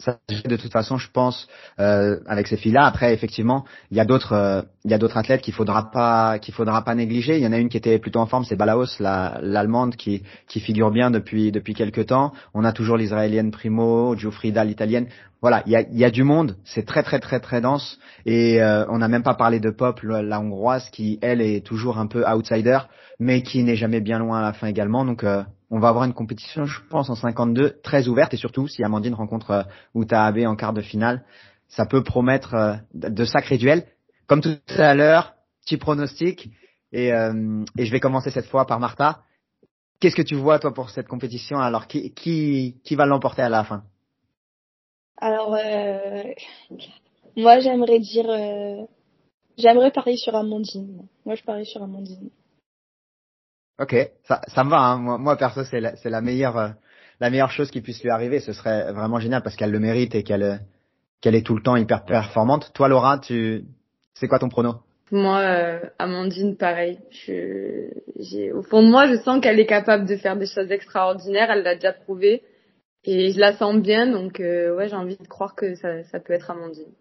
ça 0.00 0.18
de 0.28 0.56
toute 0.56 0.72
façon, 0.72 0.96
je 0.96 1.10
pense, 1.10 1.46
euh, 1.78 2.18
avec 2.26 2.46
ces 2.46 2.56
filles-là. 2.56 2.84
Après, 2.86 3.12
effectivement, 3.12 3.64
il 3.90 3.96
y 3.96 4.00
a 4.00 4.04
d'autres, 4.04 4.32
euh, 4.32 4.62
il 4.84 4.90
y 4.90 4.94
a 4.94 4.98
d'autres 4.98 5.16
athlètes 5.16 5.42
qu'il 5.42 5.54
faudra 5.54 5.90
pas, 5.90 6.38
qu'il 6.38 6.54
faudra 6.54 6.82
pas 6.82 6.94
négliger. 6.94 7.36
Il 7.36 7.42
y 7.42 7.46
en 7.46 7.52
a 7.52 7.58
une 7.58 7.68
qui 7.68 7.76
était 7.76 7.98
plutôt 7.98 8.20
en 8.20 8.26
forme, 8.26 8.44
c'est 8.44 8.56
Balaos, 8.56 8.98
la, 8.98 9.38
l'allemande, 9.42 9.96
qui, 9.96 10.22
qui 10.48 10.60
figure 10.60 10.90
bien 10.90 11.10
depuis 11.10 11.52
depuis 11.52 11.74
quelques 11.74 12.06
temps. 12.06 12.32
On 12.54 12.64
a 12.64 12.72
toujours 12.72 12.96
l'israélienne 12.96 13.50
Primo, 13.50 14.16
Giuffrida, 14.16 14.64
l'italienne. 14.64 15.06
Voilà, 15.42 15.62
il 15.66 15.72
y 15.72 15.76
a, 15.76 15.80
il 15.80 15.98
y 15.98 16.04
a 16.04 16.10
du 16.10 16.22
monde. 16.22 16.56
C'est 16.64 16.84
très 16.84 17.02
très 17.02 17.18
très 17.18 17.40
très 17.40 17.60
dense. 17.60 17.98
Et 18.26 18.62
euh, 18.62 18.84
on 18.88 18.98
n'a 18.98 19.08
même 19.08 19.22
pas 19.22 19.34
parlé 19.34 19.60
de 19.60 19.70
Pop, 19.70 20.00
la 20.02 20.40
hongroise, 20.40 20.88
qui 20.90 21.18
elle 21.22 21.40
est 21.40 21.64
toujours 21.64 21.98
un 21.98 22.06
peu 22.06 22.26
outsider, 22.26 22.78
mais 23.18 23.42
qui 23.42 23.62
n'est 23.62 23.76
jamais 23.76 24.00
bien 24.00 24.18
loin 24.18 24.40
à 24.40 24.42
la 24.42 24.52
fin 24.52 24.66
également. 24.66 25.04
Donc 25.04 25.24
euh, 25.24 25.42
on 25.70 25.78
va 25.78 25.88
avoir 25.88 26.04
une 26.04 26.14
compétition, 26.14 26.66
je 26.66 26.80
pense, 26.88 27.08
en 27.10 27.14
52 27.14 27.80
très 27.82 28.08
ouverte 28.08 28.34
et 28.34 28.36
surtout 28.36 28.66
si 28.66 28.82
Amandine 28.82 29.14
rencontre 29.14 29.50
euh, 29.50 29.62
Uta 29.94 30.24
Abe 30.24 30.38
en 30.38 30.56
quart 30.56 30.72
de 30.72 30.80
finale, 30.80 31.24
ça 31.68 31.86
peut 31.86 32.02
promettre 32.02 32.54
euh, 32.54 32.74
de 32.94 33.24
sacrés 33.24 33.56
duels. 33.56 33.86
Comme 34.26 34.40
tout 34.40 34.58
à 34.76 34.94
l'heure, 34.94 35.34
petit 35.62 35.76
pronostic 35.76 36.50
et, 36.92 37.12
euh, 37.12 37.64
et 37.78 37.86
je 37.86 37.92
vais 37.92 38.00
commencer 38.00 38.30
cette 38.30 38.46
fois 38.46 38.66
par 38.66 38.80
Martha. 38.80 39.20
Qu'est-ce 40.00 40.16
que 40.16 40.22
tu 40.22 40.34
vois 40.34 40.58
toi 40.58 40.74
pour 40.74 40.90
cette 40.90 41.06
compétition? 41.06 41.58
Alors 41.58 41.86
qui 41.86 42.12
qui, 42.14 42.94
va 42.96 43.06
l'emporter 43.06 43.42
à 43.42 43.48
la 43.48 43.64
fin? 43.64 43.84
Alors 45.18 45.50
moi 47.36 47.60
j'aimerais 47.60 47.98
dire 47.98 48.24
j'aimerais 49.58 49.90
parier 49.90 50.16
sur 50.16 50.34
Amandine. 50.34 51.06
Moi 51.26 51.34
je 51.34 51.42
parie 51.42 51.66
sur 51.66 51.82
Amandine. 51.82 52.30
Ok, 53.80 53.96
ça, 54.24 54.42
ça 54.48 54.62
me 54.62 54.70
va. 54.70 54.78
Hein. 54.78 54.98
Moi, 54.98 55.16
moi, 55.16 55.36
perso, 55.36 55.64
c'est 55.64 55.80
la, 55.80 55.96
c'est 55.96 56.10
la 56.10 56.20
meilleure, 56.20 56.58
euh, 56.58 56.68
la 57.18 57.30
meilleure 57.30 57.50
chose 57.50 57.70
qui 57.70 57.80
puisse 57.80 58.02
lui 58.02 58.10
arriver. 58.10 58.38
Ce 58.40 58.52
serait 58.52 58.92
vraiment 58.92 59.18
génial 59.18 59.42
parce 59.42 59.56
qu'elle 59.56 59.70
le 59.70 59.80
mérite 59.80 60.14
et 60.14 60.22
qu'elle, 60.22 60.60
qu'elle 61.22 61.34
est 61.34 61.46
tout 61.46 61.56
le 61.56 61.62
temps 61.62 61.76
hyper 61.76 62.04
performante. 62.04 62.72
Toi, 62.74 62.88
Laura, 62.88 63.18
tu, 63.18 63.64
c'est 64.14 64.28
quoi 64.28 64.38
ton 64.38 64.50
prono? 64.50 64.74
Moi, 65.10 65.38
euh, 65.38 65.80
Amandine, 65.98 66.56
pareil. 66.56 66.98
Je, 67.10 67.88
j'ai, 68.18 68.52
au 68.52 68.62
fond 68.62 68.82
de 68.82 68.88
moi, 68.88 69.08
je 69.08 69.16
sens 69.16 69.40
qu'elle 69.40 69.58
est 69.58 69.66
capable 69.66 70.06
de 70.06 70.16
faire 70.16 70.36
des 70.36 70.46
choses 70.46 70.70
extraordinaires. 70.70 71.50
Elle 71.50 71.62
l'a 71.62 71.74
déjà 71.74 71.92
prouvé 71.92 72.42
et 73.04 73.32
je 73.32 73.40
la 73.40 73.56
sens 73.56 73.76
bien. 73.76 74.06
Donc, 74.06 74.40
euh, 74.40 74.76
ouais, 74.76 74.88
j'ai 74.88 74.94
envie 74.96 75.16
de 75.16 75.26
croire 75.26 75.54
que 75.54 75.74
ça, 75.74 76.04
ça 76.04 76.20
peut 76.20 76.34
être 76.34 76.50
Amandine. 76.50 76.92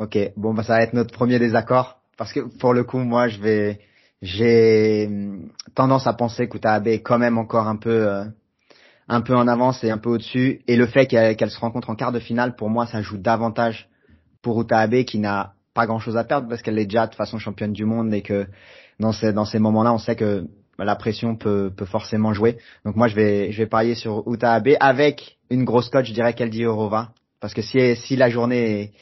Ok, 0.00 0.18
bon, 0.36 0.54
bah 0.54 0.64
ça 0.64 0.74
va 0.74 0.82
être 0.82 0.94
notre 0.94 1.14
premier 1.14 1.38
désaccord 1.38 2.00
parce 2.18 2.32
que 2.32 2.40
pour 2.58 2.74
le 2.74 2.82
coup, 2.82 2.98
moi, 2.98 3.28
je 3.28 3.40
vais 3.40 3.78
j'ai 4.22 5.06
hum, 5.08 5.50
tendance 5.74 6.06
à 6.06 6.14
penser 6.14 6.48
qu'Utaabe 6.48 6.86
est 6.86 7.00
quand 7.02 7.18
même 7.18 7.36
encore 7.36 7.66
un 7.66 7.76
peu 7.76 8.08
euh, 8.08 8.24
un 9.08 9.20
peu 9.20 9.34
en 9.34 9.48
avance 9.48 9.82
et 9.84 9.90
un 9.90 9.98
peu 9.98 10.10
au-dessus. 10.10 10.62
Et 10.68 10.76
le 10.76 10.86
fait 10.86 11.06
qu'elle 11.06 11.50
se 11.50 11.58
rencontre 11.58 11.90
en 11.90 11.96
quart 11.96 12.12
de 12.12 12.20
finale, 12.20 12.54
pour 12.54 12.70
moi, 12.70 12.86
ça 12.86 13.02
joue 13.02 13.18
davantage 13.18 13.88
pour 14.40 14.60
Utaabe 14.60 15.02
qui 15.02 15.18
n'a 15.18 15.54
pas 15.74 15.86
grand-chose 15.86 16.16
à 16.16 16.24
perdre 16.24 16.48
parce 16.48 16.62
qu'elle 16.62 16.78
est 16.78 16.86
déjà 16.86 17.06
de 17.06 17.14
façon 17.14 17.38
championne 17.38 17.72
du 17.72 17.84
monde 17.84 18.14
et 18.14 18.22
que 18.22 18.46
dans 19.00 19.12
ces 19.12 19.32
dans 19.32 19.44
ces 19.44 19.58
moments-là, 19.58 19.92
on 19.92 19.98
sait 19.98 20.16
que 20.16 20.46
la 20.78 20.96
pression 20.96 21.36
peut 21.36 21.72
peut 21.76 21.84
forcément 21.84 22.32
jouer. 22.32 22.58
Donc 22.84 22.96
moi, 22.96 23.08
je 23.08 23.16
vais 23.16 23.52
je 23.52 23.58
vais 23.58 23.66
parier 23.66 23.94
sur 23.94 24.22
Utaabe 24.32 24.76
avec 24.80 25.38
une 25.50 25.64
grosse 25.64 25.88
cote, 25.88 26.06
je 26.06 26.14
dirais 26.14 26.34
qu'elle 26.34 26.50
dit 26.50 26.62
Eurova 26.62 27.10
parce 27.40 27.54
que 27.54 27.62
si 27.62 27.96
si 27.96 28.14
la 28.16 28.30
journée 28.30 28.92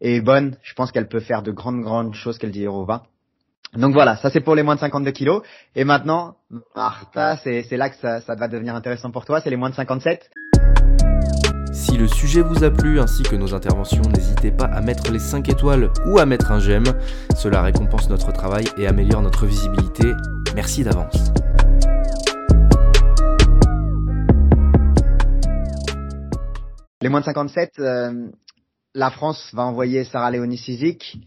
est, 0.00 0.14
est 0.16 0.20
bonne, 0.20 0.56
je 0.62 0.72
pense 0.74 0.90
qu'elle 0.90 1.08
peut 1.08 1.20
faire 1.20 1.42
de 1.42 1.52
grandes 1.52 1.82
grandes 1.82 2.14
choses 2.14 2.38
qu'elle 2.38 2.50
dit 2.50 2.64
Eurova. 2.64 3.02
Donc 3.76 3.92
voilà, 3.92 4.16
ça 4.16 4.30
c'est 4.30 4.40
pour 4.40 4.54
les 4.54 4.62
moins 4.62 4.74
de 4.74 4.80
52 4.80 5.10
kilos. 5.12 5.42
Et 5.76 5.84
maintenant, 5.84 6.36
Martha, 6.74 7.36
c'est 7.36 7.76
là 7.76 7.88
que 7.88 7.96
ça, 7.96 8.20
ça 8.20 8.34
va 8.34 8.48
devenir 8.48 8.74
intéressant 8.74 9.10
pour 9.10 9.24
toi, 9.24 9.40
c'est 9.40 9.50
les 9.50 9.56
moins 9.56 9.70
de 9.70 9.74
57. 9.74 10.30
Si 11.72 11.96
le 11.96 12.08
sujet 12.08 12.42
vous 12.42 12.64
a 12.64 12.70
plu 12.70 12.98
ainsi 12.98 13.22
que 13.22 13.36
nos 13.36 13.54
interventions, 13.54 14.02
n'hésitez 14.02 14.50
pas 14.50 14.64
à 14.64 14.80
mettre 14.80 15.12
les 15.12 15.20
5 15.20 15.48
étoiles 15.48 15.90
ou 16.04 16.18
à 16.18 16.26
mettre 16.26 16.50
un 16.50 16.58
j'aime. 16.58 16.84
Cela 17.36 17.62
récompense 17.62 18.10
notre 18.10 18.32
travail 18.32 18.64
et 18.76 18.88
améliore 18.88 19.22
notre 19.22 19.46
visibilité. 19.46 20.14
Merci 20.56 20.82
d'avance. 20.82 21.30
Les 27.02 27.08
moins 27.08 27.20
de 27.20 27.26
57, 27.26 27.72
euh, 27.78 28.28
la 28.94 29.10
France 29.10 29.50
va 29.54 29.62
envoyer 29.62 30.04
Sarah 30.04 30.32
Léonie 30.32 30.58
Sizik 30.58 31.18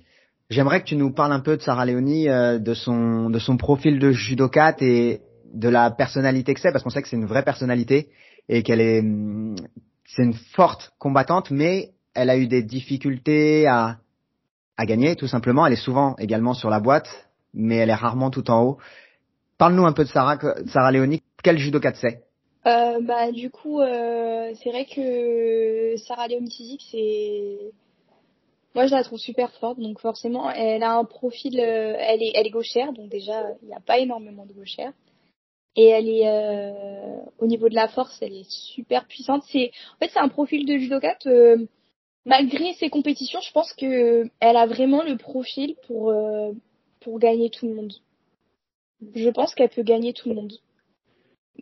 J'aimerais 0.50 0.82
que 0.82 0.86
tu 0.86 0.96
nous 0.96 1.12
parles 1.12 1.32
un 1.32 1.40
peu 1.40 1.58
de 1.58 1.62
Sarah 1.62 1.86
Leoni, 1.86 2.30
euh, 2.30 2.60
de 2.60 2.74
son 2.74 3.58
profil 3.58 4.00
de 4.00 4.12
judokate 4.12 4.82
et 4.82 5.22
de 5.54 5.70
la 5.70 5.92
personnalité 5.92 6.54
que 6.54 6.60
c'est, 6.60 6.72
parce 6.72 6.84
qu'on 6.84 6.90
sait 6.90 7.02
que 7.02 7.08
c'est 7.08 7.16
une 7.16 7.26
vraie 7.26 7.44
personnalité 7.44 8.10
et 8.50 8.64
qu'elle 8.64 8.82
est 8.82 9.00
hum, 9.00 9.56
c'est 10.06 10.24
une 10.24 10.34
forte 10.34 10.92
combattante, 11.00 11.50
mais 11.50 11.92
elle 12.14 12.30
a 12.30 12.38
eu 12.38 12.48
des 12.48 12.62
difficultés 12.62 13.68
à 13.68 13.98
gagner 14.80 15.16
tout 15.16 15.28
simplement. 15.28 15.66
Elle 15.66 15.74
est 15.74 15.78
souvent 15.78 16.16
également 16.18 16.54
sur 16.54 16.70
la 16.70 16.80
boîte, 16.80 17.10
mais 17.54 17.78
elle 17.78 17.90
est 17.90 17.96
rarement 17.96 18.30
tout 18.30 18.50
en 18.52 18.64
haut. 18.64 18.78
Parle-nous 19.58 19.86
un 19.86 19.94
peu 19.94 20.04
de 20.04 20.10
Sarah 20.10 20.38
Sarah. 20.68 20.92
Quel 21.44 21.58
judokate 21.58 21.96
c'est? 21.96 22.24
Euh, 22.66 23.02
bah 23.02 23.32
du 23.32 23.50
coup 23.50 23.82
euh, 23.82 24.54
c'est 24.62 24.70
vrai 24.70 24.86
que 24.86 25.98
Sarah 25.98 26.30
Leoni 26.30 26.80
c'est 26.92 27.74
moi, 28.76 28.88
je 28.88 28.96
la 28.96 29.04
trouve 29.04 29.20
super 29.20 29.52
forte, 29.54 29.80
donc 29.80 30.00
forcément, 30.00 30.50
elle 30.50 30.84
a 30.84 30.94
un 30.94 31.06
profil, 31.06 31.60
euh, 31.60 31.96
elle 32.00 32.24
est, 32.24 32.32
elle 32.34 32.48
est 32.48 32.52
gauchère, 32.52 32.92
donc 32.94 33.10
déjà, 33.10 33.44
il 33.62 33.68
n'y 33.68 33.74
a 33.74 33.80
pas 33.80 34.00
énormément 34.00 34.46
de 34.46 34.54
gauchères. 34.54 34.94
Et 35.76 35.86
elle 35.86 36.10
est, 36.10 36.28
euh, 36.28 37.20
au 37.40 37.48
niveau 37.48 37.70
de 37.70 37.76
la 37.76 37.88
force, 37.88 38.20
elle 38.22 38.34
est 38.34 38.50
super 38.50 39.08
puissante. 39.08 39.44
C'est, 39.50 39.72
en 39.96 39.98
fait, 40.00 40.12
c'est 40.12 40.20
un 40.20 40.28
profil 40.28 40.66
de 40.66 40.78
judokate. 40.78 41.26
Euh, 41.28 41.66
malgré 42.26 42.74
ses 42.74 42.90
compétitions, 42.90 43.42
je 43.42 43.52
pense 43.52 43.74
que 43.74 44.30
elle 44.40 44.58
a 44.58 44.66
vraiment 44.68 45.04
le 45.04 45.18
profil 45.18 45.76
pour 45.88 46.14
pour 47.00 47.20
gagner 47.20 47.50
tout 47.50 47.68
le 47.68 47.74
monde. 47.74 47.94
Je 49.16 49.30
pense 49.30 49.54
qu'elle 49.56 49.70
peut 49.70 49.84
gagner 49.84 50.14
tout 50.14 50.30
le 50.30 50.36
monde. 50.36 50.54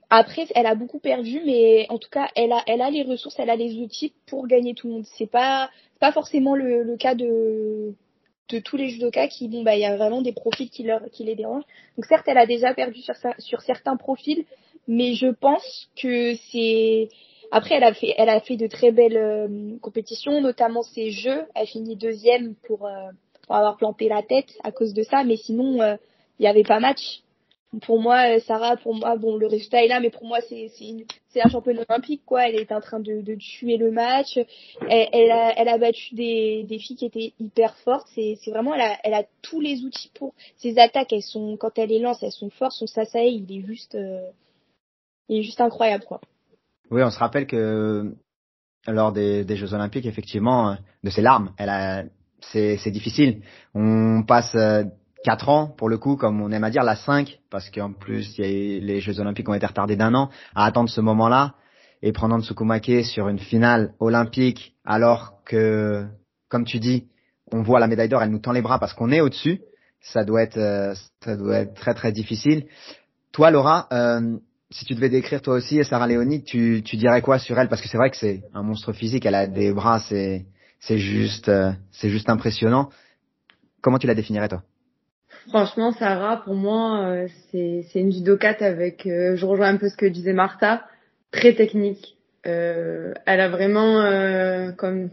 Après, 0.10 0.45
elle 0.56 0.65
a 0.65 0.75
beaucoup 0.75 0.99
perdu, 0.99 1.41
mais 1.45 1.86
en 1.89 1.97
tout 1.97 2.10
cas, 2.10 2.27
elle 2.36 2.51
a, 2.51 2.63
elle 2.67 2.82
a 2.82 2.89
les 2.89 3.04
ressources, 3.04 3.39
elle 3.39 3.49
a 3.49 3.56
les 3.56 3.77
outils 3.77 4.13
pour 4.27 4.47
gagner 4.47 4.73
tout 4.73 4.88
le 4.88 4.93
monde. 4.93 5.06
C'est 5.17 5.30
pas, 5.30 5.69
pas 5.99 6.12
forcément 6.12 6.56
le, 6.56 6.84
le 6.84 6.97
cas 6.97 7.15
de, 7.15 7.93
de 8.49 8.60
tous 8.60 8.77
les 8.77 8.89
judokas 8.89 9.27
qui, 9.27 9.47
bon, 9.47 9.63
bah, 9.63 9.75
il 9.75 9.82
y 9.82 9.86
a 9.86 9.95
vraiment 9.95 10.21
des 10.21 10.34
profils 10.34 10.69
qui 10.69 10.84
leur, 10.84 11.01
qui 11.12 11.23
les 11.23 11.36
dérangent. 11.36 11.65
Donc 11.97 12.06
certes, 12.06 12.25
elle 12.27 12.38
a 12.38 12.45
déjà 12.45 12.73
perdu 12.73 13.01
sur, 13.01 13.15
sur 13.39 13.62
certains 13.62 13.97
profils, 13.97 14.45
mais 14.88 15.13
je 15.13 15.27
pense 15.27 15.89
que 16.01 16.36
c'est, 16.51 17.10
après, 17.51 17.75
elle 17.75 17.84
a 17.84 17.93
fait, 17.93 18.13
elle 18.17 18.30
a 18.30 18.39
fait 18.41 18.58
de 18.58 18.67
très 18.67 18.91
belles 18.91 19.17
euh, 19.17 19.77
compétitions, 19.82 20.41
notamment 20.41 20.84
ses 20.84 21.12
jeux. 21.12 21.45
Elle 21.56 21.67
finit 21.67 21.95
deuxième 21.95 22.56
pour, 22.67 22.86
euh, 22.86 23.12
pour 23.45 23.56
avoir 23.56 23.77
planté 23.77 24.10
la 24.10 24.23
tête 24.23 24.49
à 24.63 24.71
cause 24.71 24.93
de 24.93 25.04
ça, 25.04 25.23
mais 25.23 25.38
sinon, 25.38 25.82
euh, 25.82 25.95
il 26.39 26.43
y 26.43 26.47
avait 26.47 26.63
pas 26.63 26.80
match 26.80 27.21
pour 27.79 28.01
moi, 28.01 28.39
Sarah, 28.41 28.75
pour 28.75 28.93
moi, 28.93 29.15
bon, 29.15 29.38
le 29.38 29.47
résultat 29.47 29.84
est 29.84 29.88
là, 29.88 30.01
mais 30.01 30.10
pour 30.10 30.25
moi, 30.25 30.39
c'est 30.41 30.69
c'est 31.29 31.39
la 31.39 31.49
championne 31.49 31.86
olympique, 31.88 32.23
quoi. 32.25 32.47
Elle 32.47 32.55
est 32.55 32.71
en 32.73 32.81
train 32.81 32.99
de, 32.99 33.21
de 33.21 33.36
tuer 33.36 33.77
le 33.77 33.91
match. 33.91 34.38
Elle, 34.89 35.07
elle, 35.13 35.31
a, 35.31 35.53
elle 35.57 35.69
a 35.69 35.77
battu 35.77 36.13
des, 36.13 36.65
des 36.67 36.79
filles 36.79 36.97
qui 36.97 37.05
étaient 37.05 37.34
hyper 37.39 37.77
fortes. 37.77 38.07
C'est 38.13 38.38
vraiment, 38.47 38.75
elle 38.75 38.81
a, 38.81 38.97
elle 39.05 39.13
a 39.13 39.23
tous 39.41 39.62
les 39.62 39.84
outils 39.86 40.12
pour 40.13 40.34
ses 40.57 40.77
attaques. 40.77 41.13
Elles 41.13 41.21
sont, 41.21 41.55
quand 41.55 41.77
elle 41.77 41.89
les 41.89 41.99
lance, 41.99 42.21
elles 42.21 42.34
sont 42.34 42.49
fortes. 42.49 42.73
Son 42.73 42.88
sasae, 42.88 43.27
il 43.27 43.49
est 43.49 43.65
juste, 43.65 43.95
euh, 43.95 44.29
il 45.29 45.39
est 45.39 45.43
juste 45.43 45.62
incroyable, 45.62 46.03
quoi. 46.03 46.19
Oui, 46.89 47.01
on 47.03 47.10
se 47.10 47.19
rappelle 47.19 47.47
que 47.47 48.13
lors 48.86 49.13
des, 49.13 49.45
des 49.45 49.55
Jeux 49.55 49.73
Olympiques, 49.73 50.05
effectivement, 50.05 50.75
de 51.03 51.10
ses 51.10 51.21
larmes, 51.21 51.53
elle 51.57 51.69
a, 51.69 52.03
c'est 52.41 52.91
difficile. 52.91 53.43
On 53.73 54.23
passe 54.27 54.55
euh, 54.55 54.84
quatre 55.23 55.49
ans 55.49 55.67
pour 55.77 55.89
le 55.89 55.97
coup, 55.97 56.15
comme 56.15 56.41
on 56.41 56.51
aime 56.51 56.63
à 56.63 56.69
dire, 56.69 56.84
la 56.84 56.95
5, 56.95 57.39
parce 57.49 57.69
qu'en 57.69 57.93
plus 57.93 58.38
y 58.38 58.43
a, 58.43 58.47
les 58.47 59.01
Jeux 59.01 59.19
Olympiques 59.19 59.47
ont 59.49 59.53
été 59.53 59.65
retardés 59.65 59.95
d'un 59.95 60.13
an, 60.13 60.29
à 60.55 60.65
attendre 60.65 60.89
ce 60.89 61.01
moment-là 61.01 61.55
et 62.01 62.12
prendre 62.12 62.39
Tsukumake 62.41 63.03
sur 63.03 63.27
une 63.27 63.39
finale 63.39 63.93
olympique, 63.99 64.75
alors 64.86 65.34
que, 65.45 66.05
comme 66.49 66.65
tu 66.65 66.79
dis, 66.79 67.07
on 67.51 67.62
voit 67.62 67.79
la 67.79 67.88
médaille 67.88 68.10
d'or, 68.10 68.23
elle 68.23 68.31
nous 68.31 68.39
tend 68.39 68.53
les 68.53 68.62
bras 68.62 68.79
parce 68.79 68.93
qu'on 68.93 69.12
est 69.12 69.21
au-dessus. 69.21 69.62
ça 70.01 70.23
doit 70.23 70.41
être, 70.41 70.57
euh, 70.57 70.95
ça 71.23 71.36
doit 71.36 71.60
être 71.60 71.75
très 71.75 71.93
très 71.93 72.12
difficile. 72.12 72.65
Toi, 73.31 73.51
Laura, 73.51 73.88
euh, 73.93 74.38
si 74.71 74.86
tu 74.86 74.95
devais 74.95 75.10
décrire 75.10 75.41
toi 75.41 75.55
aussi 75.55 75.84
Sarah 75.84 76.07
Léonie, 76.07 76.43
tu, 76.43 76.81
tu 76.84 76.97
dirais 76.97 77.21
quoi 77.21 77.39
sur 77.39 77.60
elle? 77.60 77.67
Parce 77.67 77.81
que 77.81 77.88
c'est 77.88 77.97
vrai 77.97 78.10
que 78.10 78.17
c'est 78.17 78.43
un 78.53 78.63
monstre 78.63 78.93
physique. 78.93 79.25
Elle 79.25 79.36
a 79.36 79.47
des 79.47 79.73
bras, 79.73 79.99
c'est 79.99 80.45
c'est 80.79 80.97
juste 80.97 81.49
euh, 81.49 81.71
c'est 81.91 82.10
juste 82.10 82.29
impressionnant. 82.29 82.89
Comment 83.81 83.99
tu 83.99 84.07
la 84.07 84.15
définirais 84.15 84.47
toi? 84.47 84.63
Franchement, 85.49 85.91
Sarah, 85.91 86.43
pour 86.43 86.54
moi, 86.54 87.01
euh, 87.08 87.27
c'est 87.51 87.99
une 87.99 88.12
judokate 88.12 88.62
avec. 88.62 89.06
euh, 89.08 89.36
je 89.36 89.45
rejoins 89.45 89.69
un 89.69 89.77
peu 89.77 89.89
ce 89.89 89.97
que 89.97 90.06
disait 90.06 90.34
Martha, 90.34 90.86
très 91.32 91.54
technique. 91.54 92.15
Euh, 92.45 93.13
elle 93.25 93.39
a 93.39 93.49
vraiment 93.49 94.01
euh, 94.01 94.71
comme 94.71 95.10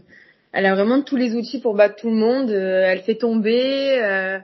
elle 0.51 0.65
a 0.65 0.73
vraiment 0.75 1.01
tous 1.01 1.15
les 1.15 1.35
outils 1.35 1.59
pour 1.59 1.75
battre 1.75 1.95
tout 1.95 2.09
le 2.09 2.15
monde. 2.15 2.51
Euh, 2.51 2.83
elle 2.85 3.01
fait 3.01 3.15
tomber. 3.15 3.99
euh, 4.03 4.39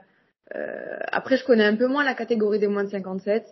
après, 1.12 1.36
je 1.36 1.44
connais 1.44 1.64
un 1.64 1.76
peu 1.76 1.86
moins 1.86 2.04
la 2.04 2.14
catégorie 2.14 2.58
des 2.58 2.68
moins 2.68 2.84
de 2.84 2.90
57, 2.90 3.44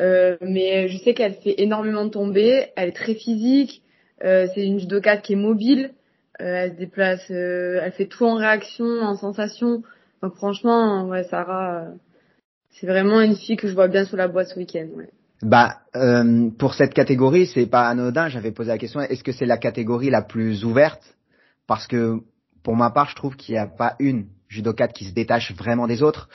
euh, 0.00 0.36
mais 0.40 0.88
je 0.88 0.98
sais 0.98 1.14
qu'elle 1.14 1.34
fait 1.34 1.54
énormément 1.60 2.08
tomber. 2.08 2.66
Elle 2.76 2.90
est 2.90 2.92
très 2.92 3.14
physique. 3.14 3.82
C'est 4.22 4.64
une 4.64 4.78
judokate 4.80 5.22
qui 5.22 5.34
est 5.34 5.36
mobile. 5.36 5.90
Elle 6.38 6.72
se 6.72 6.76
déplace. 6.76 7.30
elle 7.30 7.92
fait 7.92 8.06
tout 8.06 8.24
en 8.24 8.36
réaction, 8.36 8.86
en 8.86 9.16
sensation. 9.16 9.82
Donc 10.24 10.36
franchement, 10.36 11.06
ouais, 11.08 11.24
Sarah, 11.24 11.82
euh, 11.82 11.94
c'est 12.70 12.86
vraiment 12.86 13.20
une 13.20 13.36
fille 13.36 13.58
que 13.58 13.68
je 13.68 13.74
vois 13.74 13.88
bien 13.88 14.06
sous 14.06 14.16
la 14.16 14.26
boîte 14.26 14.48
ce 14.48 14.58
week-end. 14.58 14.86
Ouais. 14.96 15.10
Bah, 15.42 15.80
euh, 15.96 16.48
pour 16.58 16.72
cette 16.72 16.94
catégorie, 16.94 17.46
c'est 17.46 17.66
pas 17.66 17.86
anodin. 17.86 18.30
J'avais 18.30 18.50
posé 18.50 18.70
la 18.70 18.78
question 18.78 19.00
est-ce 19.02 19.22
que 19.22 19.32
c'est 19.32 19.44
la 19.44 19.58
catégorie 19.58 20.08
la 20.08 20.22
plus 20.22 20.64
ouverte? 20.64 21.02
Parce 21.66 21.86
que 21.86 22.20
pour 22.62 22.74
ma 22.74 22.88
part, 22.88 23.10
je 23.10 23.16
trouve 23.16 23.36
qu'il 23.36 23.54
n'y 23.54 23.58
a 23.58 23.66
pas 23.66 23.96
une 23.98 24.28
judokate 24.48 24.94
qui 24.94 25.04
se 25.04 25.12
détache 25.12 25.52
vraiment 25.52 25.86
des 25.86 26.02
autres. 26.02 26.30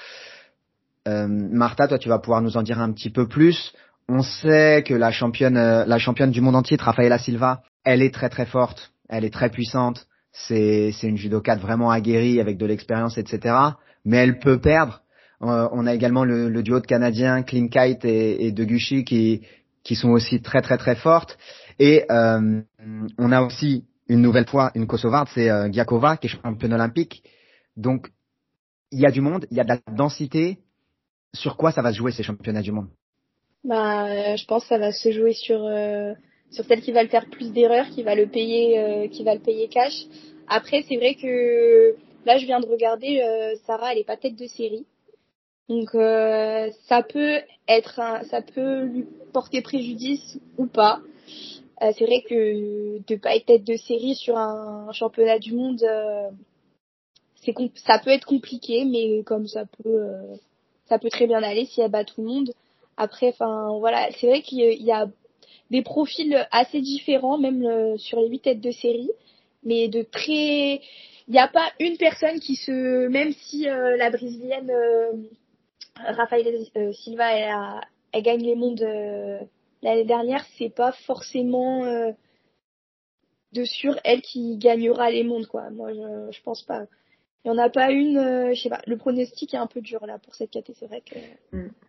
Euh, 1.07 1.25
Martha, 1.27 1.87
toi, 1.87 1.97
tu 1.97 2.09
vas 2.09 2.19
pouvoir 2.19 2.43
nous 2.43 2.57
en 2.57 2.61
dire 2.61 2.79
un 2.79 2.91
petit 2.91 3.09
peu 3.09 3.27
plus. 3.27 3.73
On 4.07 4.21
sait 4.21 4.83
que 4.85 4.93
la 4.93 5.09
championne, 5.09 5.57
euh, 5.57 5.83
la 5.87 5.97
championne 5.97 6.29
du 6.29 6.41
monde 6.41 6.55
en 6.55 6.61
titre, 6.61 6.83
Rafaela 6.83 7.17
Silva, 7.17 7.63
elle 7.83 8.03
est 8.03 8.13
très 8.13 8.29
très 8.29 8.45
forte, 8.45 8.91
elle 9.09 9.25
est 9.25 9.33
très 9.33 9.49
puissante. 9.49 10.05
C'est 10.31 10.91
une 11.03 11.17
judokate 11.17 11.59
vraiment 11.59 11.91
aguerrie 11.91 12.39
avec 12.39 12.57
de 12.57 12.65
l'expérience, 12.65 13.17
etc. 13.17 13.55
Mais 14.05 14.17
elle 14.17 14.39
peut 14.39 14.59
perdre. 14.59 15.01
Euh, 15.41 15.67
on 15.71 15.87
a 15.87 15.93
également 15.93 16.25
le, 16.25 16.61
duo 16.61 16.79
de 16.79 16.85
Canadiens, 16.85 17.43
Clean 17.43 17.67
Kite 17.67 18.05
et, 18.05 18.45
et 18.45 18.51
Deguchi 18.51 19.05
qui 19.05 19.41
qui 19.83 19.95
sont 19.95 20.09
aussi 20.09 20.41
très 20.41 20.61
très 20.61 20.77
très 20.77 20.95
fortes. 20.95 21.37
Et 21.79 22.05
euh, 22.11 22.61
on 23.17 23.31
a 23.31 23.41
aussi 23.41 23.85
une 24.07 24.21
nouvelle 24.21 24.47
fois 24.47 24.71
une 24.75 24.87
Kosovarde, 24.87 25.29
c'est 25.33 25.49
euh, 25.49 25.71
Giakova 25.71 26.17
qui 26.17 26.27
est 26.27 26.29
championne 26.29 26.73
olympique. 26.73 27.23
Donc 27.77 28.11
il 28.91 28.99
y 28.99 29.05
a 29.05 29.11
du 29.11 29.21
monde, 29.21 29.45
il 29.51 29.57
y 29.57 29.59
a 29.59 29.63
de 29.63 29.69
la 29.69 29.79
densité. 29.93 30.59
Sur 31.33 31.57
quoi 31.57 31.71
ça 31.71 31.83
va 31.83 31.91
se 31.91 31.97
jouer 31.97 32.11
ces 32.11 32.23
championnats 32.23 32.63
du 32.63 32.71
monde? 32.71 32.89
Bah, 33.63 34.35
je 34.35 34.45
pense 34.45 34.63
que 34.63 34.69
ça 34.69 34.79
va 34.79 34.91
se 34.91 35.11
jouer 35.11 35.33
sur 35.33 35.63
euh, 35.63 36.13
sur 36.51 36.65
celle 36.65 36.81
qui 36.81 36.91
va 36.91 37.03
le 37.03 37.09
faire 37.09 37.29
plus 37.29 37.51
d'erreurs, 37.51 37.89
qui 37.89 38.03
va 38.03 38.15
le 38.15 38.27
payer, 38.27 38.79
euh, 38.79 39.07
qui 39.07 39.23
va 39.23 39.33
le 39.33 39.41
payer 39.41 39.67
cash. 39.67 40.05
Après, 40.47 40.83
c'est 40.87 40.97
vrai 40.97 41.15
que 41.15 41.95
là, 42.25 42.37
je 42.37 42.45
viens 42.45 42.59
de 42.59 42.65
regarder, 42.65 43.21
euh, 43.21 43.55
Sarah, 43.65 43.91
elle 43.93 43.99
est 43.99 44.03
pas 44.03 44.17
tête 44.17 44.35
de 44.35 44.47
série, 44.47 44.85
donc 45.69 45.93
euh, 45.93 46.69
ça 46.87 47.03
peut 47.03 47.39
être, 47.67 47.99
un, 47.99 48.23
ça 48.23 48.41
peut 48.41 48.83
lui 48.85 49.05
porter 49.31 49.61
préjudice 49.61 50.39
ou 50.57 50.65
pas. 50.65 50.99
Euh, 51.81 51.91
c'est 51.97 52.05
vrai 52.05 52.23
que 52.27 52.99
de 53.07 53.15
pas 53.15 53.35
être 53.35 53.45
tête 53.45 53.63
de 53.63 53.75
série 53.75 54.15
sur 54.15 54.37
un 54.37 54.91
championnat 54.91 55.39
du 55.39 55.53
monde, 55.53 55.81
euh, 55.83 56.29
c'est 57.35 57.53
ça 57.75 57.99
peut 57.99 58.09
être 58.09 58.25
compliqué, 58.25 58.83
mais 58.83 59.23
comme 59.23 59.47
ça 59.47 59.65
peut, 59.65 59.87
euh, 59.87 60.35
ça 60.89 60.99
peut 60.99 61.09
très 61.09 61.27
bien 61.27 61.41
aller 61.41 61.65
si 61.65 61.81
elle 61.81 61.91
bat 61.91 62.03
tout 62.03 62.21
le 62.21 62.27
monde. 62.27 62.51
Après, 62.97 63.29
enfin 63.29 63.77
voilà, 63.79 64.09
c'est 64.19 64.27
vrai 64.27 64.41
qu'il 64.41 64.83
y 64.83 64.91
a 64.91 65.07
des 65.69 65.81
profils 65.81 66.47
assez 66.51 66.81
différents, 66.81 67.37
même 67.37 67.65
euh, 67.65 67.97
sur 67.97 68.19
les 68.21 68.29
huit 68.29 68.41
têtes 68.41 68.61
de 68.61 68.71
série, 68.71 69.11
mais 69.63 69.87
de 69.87 70.01
très, 70.01 70.81
il 71.27 71.31
n'y 71.31 71.39
a 71.39 71.47
pas 71.47 71.71
une 71.79 71.97
personne 71.97 72.39
qui 72.39 72.55
se, 72.55 73.07
même 73.07 73.33
si 73.33 73.69
euh, 73.69 73.97
la 73.97 74.09
brésilienne 74.09 74.71
euh, 74.71 75.11
Rafael 75.95 76.47
euh, 76.75 76.91
Silva, 76.93 77.33
elle, 77.33 77.51
a, 77.51 77.81
elle 78.11 78.23
gagne 78.23 78.43
les 78.43 78.55
mondes 78.55 78.81
euh, 78.81 79.39
l'année 79.81 80.05
dernière, 80.05 80.45
c'est 80.57 80.73
pas 80.73 80.91
forcément 81.05 81.83
euh, 81.85 82.11
de 83.53 83.63
sûr 83.63 83.99
elle 84.03 84.21
qui 84.21 84.57
gagnera 84.57 85.09
les 85.11 85.23
mondes 85.23 85.47
quoi. 85.47 85.69
Moi, 85.69 85.93
je, 85.93 86.31
je 86.31 86.41
pense 86.41 86.63
pas. 86.63 86.85
Il 87.45 87.47
y 87.47 87.51
en 87.51 87.57
a 87.57 87.69
pas 87.69 87.91
une, 87.91 88.17
euh, 88.17 88.53
je 88.53 88.61
sais 88.61 88.69
pas. 88.69 88.81
Le 88.85 88.97
pronostic 88.97 89.53
est 89.53 89.57
un 89.57 89.67
peu 89.67 89.81
dur 89.81 90.05
là 90.05 90.19
pour 90.19 90.35
cette 90.35 90.51
caté, 90.51 90.73
c'est 90.77 90.87
vrai 90.87 91.01
que. 91.01 91.15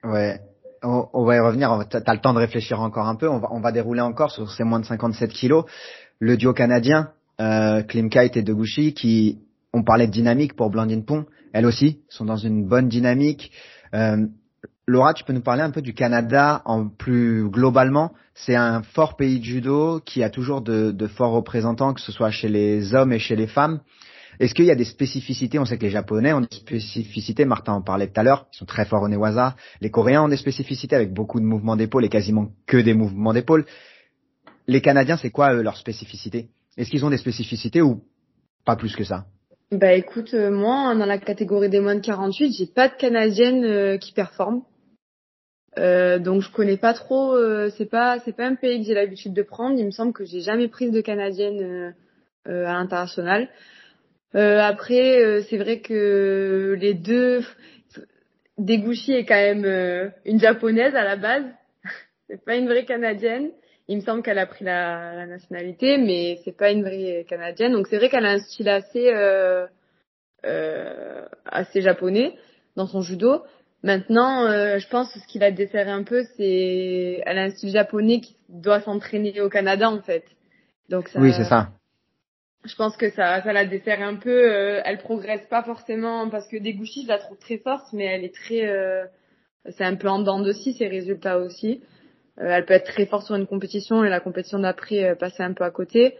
Ouais. 0.04 0.40
On, 0.82 1.24
va 1.24 1.36
y 1.36 1.40
revenir. 1.40 1.86
T'as 1.90 2.00
t'as 2.00 2.14
le 2.14 2.20
temps 2.20 2.32
de 2.32 2.38
réfléchir 2.38 2.80
encore 2.80 3.06
un 3.06 3.14
peu. 3.14 3.28
On 3.28 3.38
va, 3.38 3.48
on 3.52 3.60
va 3.60 3.72
dérouler 3.72 4.00
encore 4.00 4.30
sur 4.30 4.50
ces 4.50 4.64
moins 4.64 4.80
de 4.80 4.86
57 4.86 5.30
kilos. 5.30 5.64
Le 6.18 6.36
duo 6.36 6.52
canadien, 6.54 7.10
euh, 7.40 7.82
Klimkite 7.82 8.36
et 8.36 8.42
Deguchi, 8.42 8.94
qui 8.94 9.40
on 9.72 9.82
parlait 9.82 10.06
de 10.06 10.12
dynamique 10.12 10.56
pour 10.56 10.70
Blandine 10.70 11.04
Pont. 11.04 11.26
Elles 11.52 11.66
aussi 11.66 12.00
sont 12.08 12.24
dans 12.24 12.36
une 12.36 12.66
bonne 12.66 12.88
dynamique. 12.88 13.52
Euh, 13.94 14.26
Laura, 14.86 15.12
tu 15.14 15.24
peux 15.24 15.32
nous 15.32 15.42
parler 15.42 15.62
un 15.62 15.70
peu 15.70 15.82
du 15.82 15.94
Canada 15.94 16.62
en 16.64 16.88
plus 16.88 17.48
globalement? 17.48 18.12
C'est 18.34 18.56
un 18.56 18.82
fort 18.82 19.16
pays 19.16 19.38
de 19.38 19.44
judo 19.44 20.00
qui 20.04 20.24
a 20.24 20.30
toujours 20.30 20.62
de 20.62 21.06
forts 21.06 21.32
représentants, 21.32 21.94
que 21.94 22.00
ce 22.00 22.10
soit 22.10 22.30
chez 22.30 22.48
les 22.48 22.94
hommes 22.94 23.12
et 23.12 23.18
chez 23.18 23.36
les 23.36 23.46
femmes. 23.46 23.80
Est-ce 24.40 24.54
qu'il 24.54 24.64
y 24.64 24.70
a 24.70 24.74
des 24.74 24.86
spécificités 24.86 25.58
On 25.58 25.66
sait 25.66 25.76
que 25.76 25.82
les 25.82 25.90
Japonais 25.90 26.32
ont 26.32 26.40
des 26.40 26.56
spécificités. 26.56 27.44
Martin 27.44 27.74
en 27.74 27.82
parlait 27.82 28.06
tout 28.06 28.18
à 28.18 28.22
l'heure. 28.22 28.46
Ils 28.54 28.56
sont 28.56 28.64
très 28.64 28.86
forts 28.86 29.02
au 29.02 29.08
Newaza. 29.08 29.54
Les 29.82 29.90
Coréens 29.90 30.22
ont 30.24 30.28
des 30.28 30.38
spécificités 30.38 30.96
avec 30.96 31.12
beaucoup 31.12 31.40
de 31.40 31.44
mouvements 31.44 31.76
d'épaule 31.76 32.06
et 32.06 32.08
quasiment 32.08 32.48
que 32.66 32.78
des 32.78 32.94
mouvements 32.94 33.34
d'épaule. 33.34 33.66
Les 34.66 34.80
Canadiens, 34.80 35.18
c'est 35.18 35.30
quoi 35.30 35.52
eux, 35.52 35.62
leurs 35.62 35.76
spécificités? 35.76 36.48
Est-ce 36.78 36.88
qu'ils 36.90 37.04
ont 37.04 37.10
des 37.10 37.18
spécificités 37.18 37.82
ou 37.82 38.02
pas 38.64 38.76
plus 38.76 38.96
que 38.96 39.04
ça? 39.04 39.26
Bah 39.72 39.92
écoute, 39.92 40.32
euh, 40.32 40.50
moi 40.50 40.94
dans 40.94 41.06
la 41.06 41.18
catégorie 41.18 41.68
des 41.68 41.80
moins 41.80 41.94
de 41.94 42.00
48, 42.00 42.54
j'ai 42.56 42.66
pas 42.66 42.88
de 42.88 42.94
canadienne 42.94 43.62
euh, 43.64 43.98
qui 43.98 44.12
performe. 44.12 44.62
Euh, 45.78 46.18
donc 46.18 46.40
je 46.40 46.50
connais 46.50 46.78
pas 46.78 46.94
trop. 46.94 47.36
euh, 47.36 47.70
c'est 47.76 47.90
pas 47.90 48.18
c'est 48.20 48.32
pas 48.32 48.46
un 48.46 48.54
pays 48.54 48.80
que 48.80 48.86
j'ai 48.86 48.94
l'habitude 48.94 49.34
de 49.34 49.42
prendre. 49.42 49.78
Il 49.78 49.84
me 49.84 49.90
semble 49.90 50.14
que 50.14 50.24
j'ai 50.24 50.40
jamais 50.40 50.68
prise 50.68 50.92
de 50.92 51.02
canadienne 51.02 51.94
à 52.46 52.50
l'international. 52.50 53.48
Euh, 54.34 54.60
après, 54.60 55.22
euh, 55.22 55.42
c'est 55.48 55.58
vrai 55.58 55.80
que 55.80 56.76
les 56.78 56.94
deux, 56.94 57.42
Deguchi 58.58 59.12
est 59.12 59.24
quand 59.24 59.34
même 59.34 59.64
euh, 59.64 60.08
une 60.24 60.38
japonaise 60.38 60.94
à 60.94 61.04
la 61.04 61.16
base. 61.16 61.44
c'est 62.28 62.44
pas 62.44 62.56
une 62.56 62.66
vraie 62.66 62.84
canadienne. 62.84 63.50
Il 63.88 63.96
me 63.96 64.02
semble 64.02 64.22
qu'elle 64.22 64.38
a 64.38 64.46
pris 64.46 64.64
la, 64.64 65.26
nationalité, 65.26 65.98
mais 65.98 66.38
c'est 66.44 66.56
pas 66.56 66.70
une 66.70 66.82
vraie 66.82 67.26
canadienne. 67.28 67.72
Donc 67.72 67.88
c'est 67.88 67.96
vrai 67.96 68.08
qu'elle 68.08 68.26
a 68.26 68.32
un 68.32 68.38
style 68.38 68.68
assez 68.68 69.10
assez 71.44 71.80
japonais 71.82 72.36
dans 72.76 72.86
son 72.86 73.02
judo. 73.02 73.42
Maintenant, 73.82 74.46
je 74.78 74.88
pense 74.88 75.12
que 75.12 75.18
ce 75.18 75.26
qui 75.26 75.40
la 75.40 75.50
dessert 75.50 75.88
un 75.88 76.04
peu, 76.04 76.22
c'est 76.36 77.20
elle 77.26 77.38
a 77.38 77.42
un 77.42 77.50
style 77.50 77.70
japonais 77.70 78.20
qui 78.20 78.36
doit 78.48 78.80
s'entraîner 78.80 79.40
au 79.40 79.48
Canada 79.48 79.90
en 79.90 80.00
fait. 80.02 80.24
Donc 80.88 81.08
ça, 81.08 81.18
Oui, 81.18 81.32
c'est 81.36 81.44
ça. 81.44 81.70
Je 82.64 82.74
pense 82.74 82.96
que 82.96 83.10
ça, 83.10 83.42
ça 83.42 83.52
la 83.52 83.64
dessert 83.64 84.02
un 84.02 84.16
peu. 84.16 84.30
euh, 84.30 84.80
elle 84.84 84.98
progresse 84.98 85.46
pas 85.48 85.62
forcément 85.62 86.28
parce 86.28 86.46
que 86.48 86.56
Deguchi, 86.58 87.04
je 87.04 87.08
la 87.08 87.18
trouve 87.18 87.38
très 87.38 87.58
forte, 87.58 87.86
mais 87.92 88.04
elle 88.04 88.24
est 88.24 88.34
très, 88.34 88.68
euh, 88.68 89.04
c'est 89.70 89.84
un 89.84 89.96
peu 89.96 90.08
en 90.08 90.18
dents 90.20 90.40
de 90.40 90.52
scie 90.52 90.74
ses 90.74 90.88
résultats 90.88 91.38
aussi. 91.38 91.80
Euh, 92.40 92.48
elle 92.48 92.66
peut 92.66 92.74
être 92.74 92.92
très 92.92 93.06
forte 93.06 93.26
sur 93.26 93.34
une 93.34 93.46
compétition 93.46 94.04
et 94.04 94.10
la 94.10 94.20
compétition 94.20 94.58
d'après 94.58 95.04
euh, 95.04 95.14
passer 95.14 95.42
un 95.42 95.52
peu 95.54 95.64
à 95.64 95.70
côté. 95.70 96.16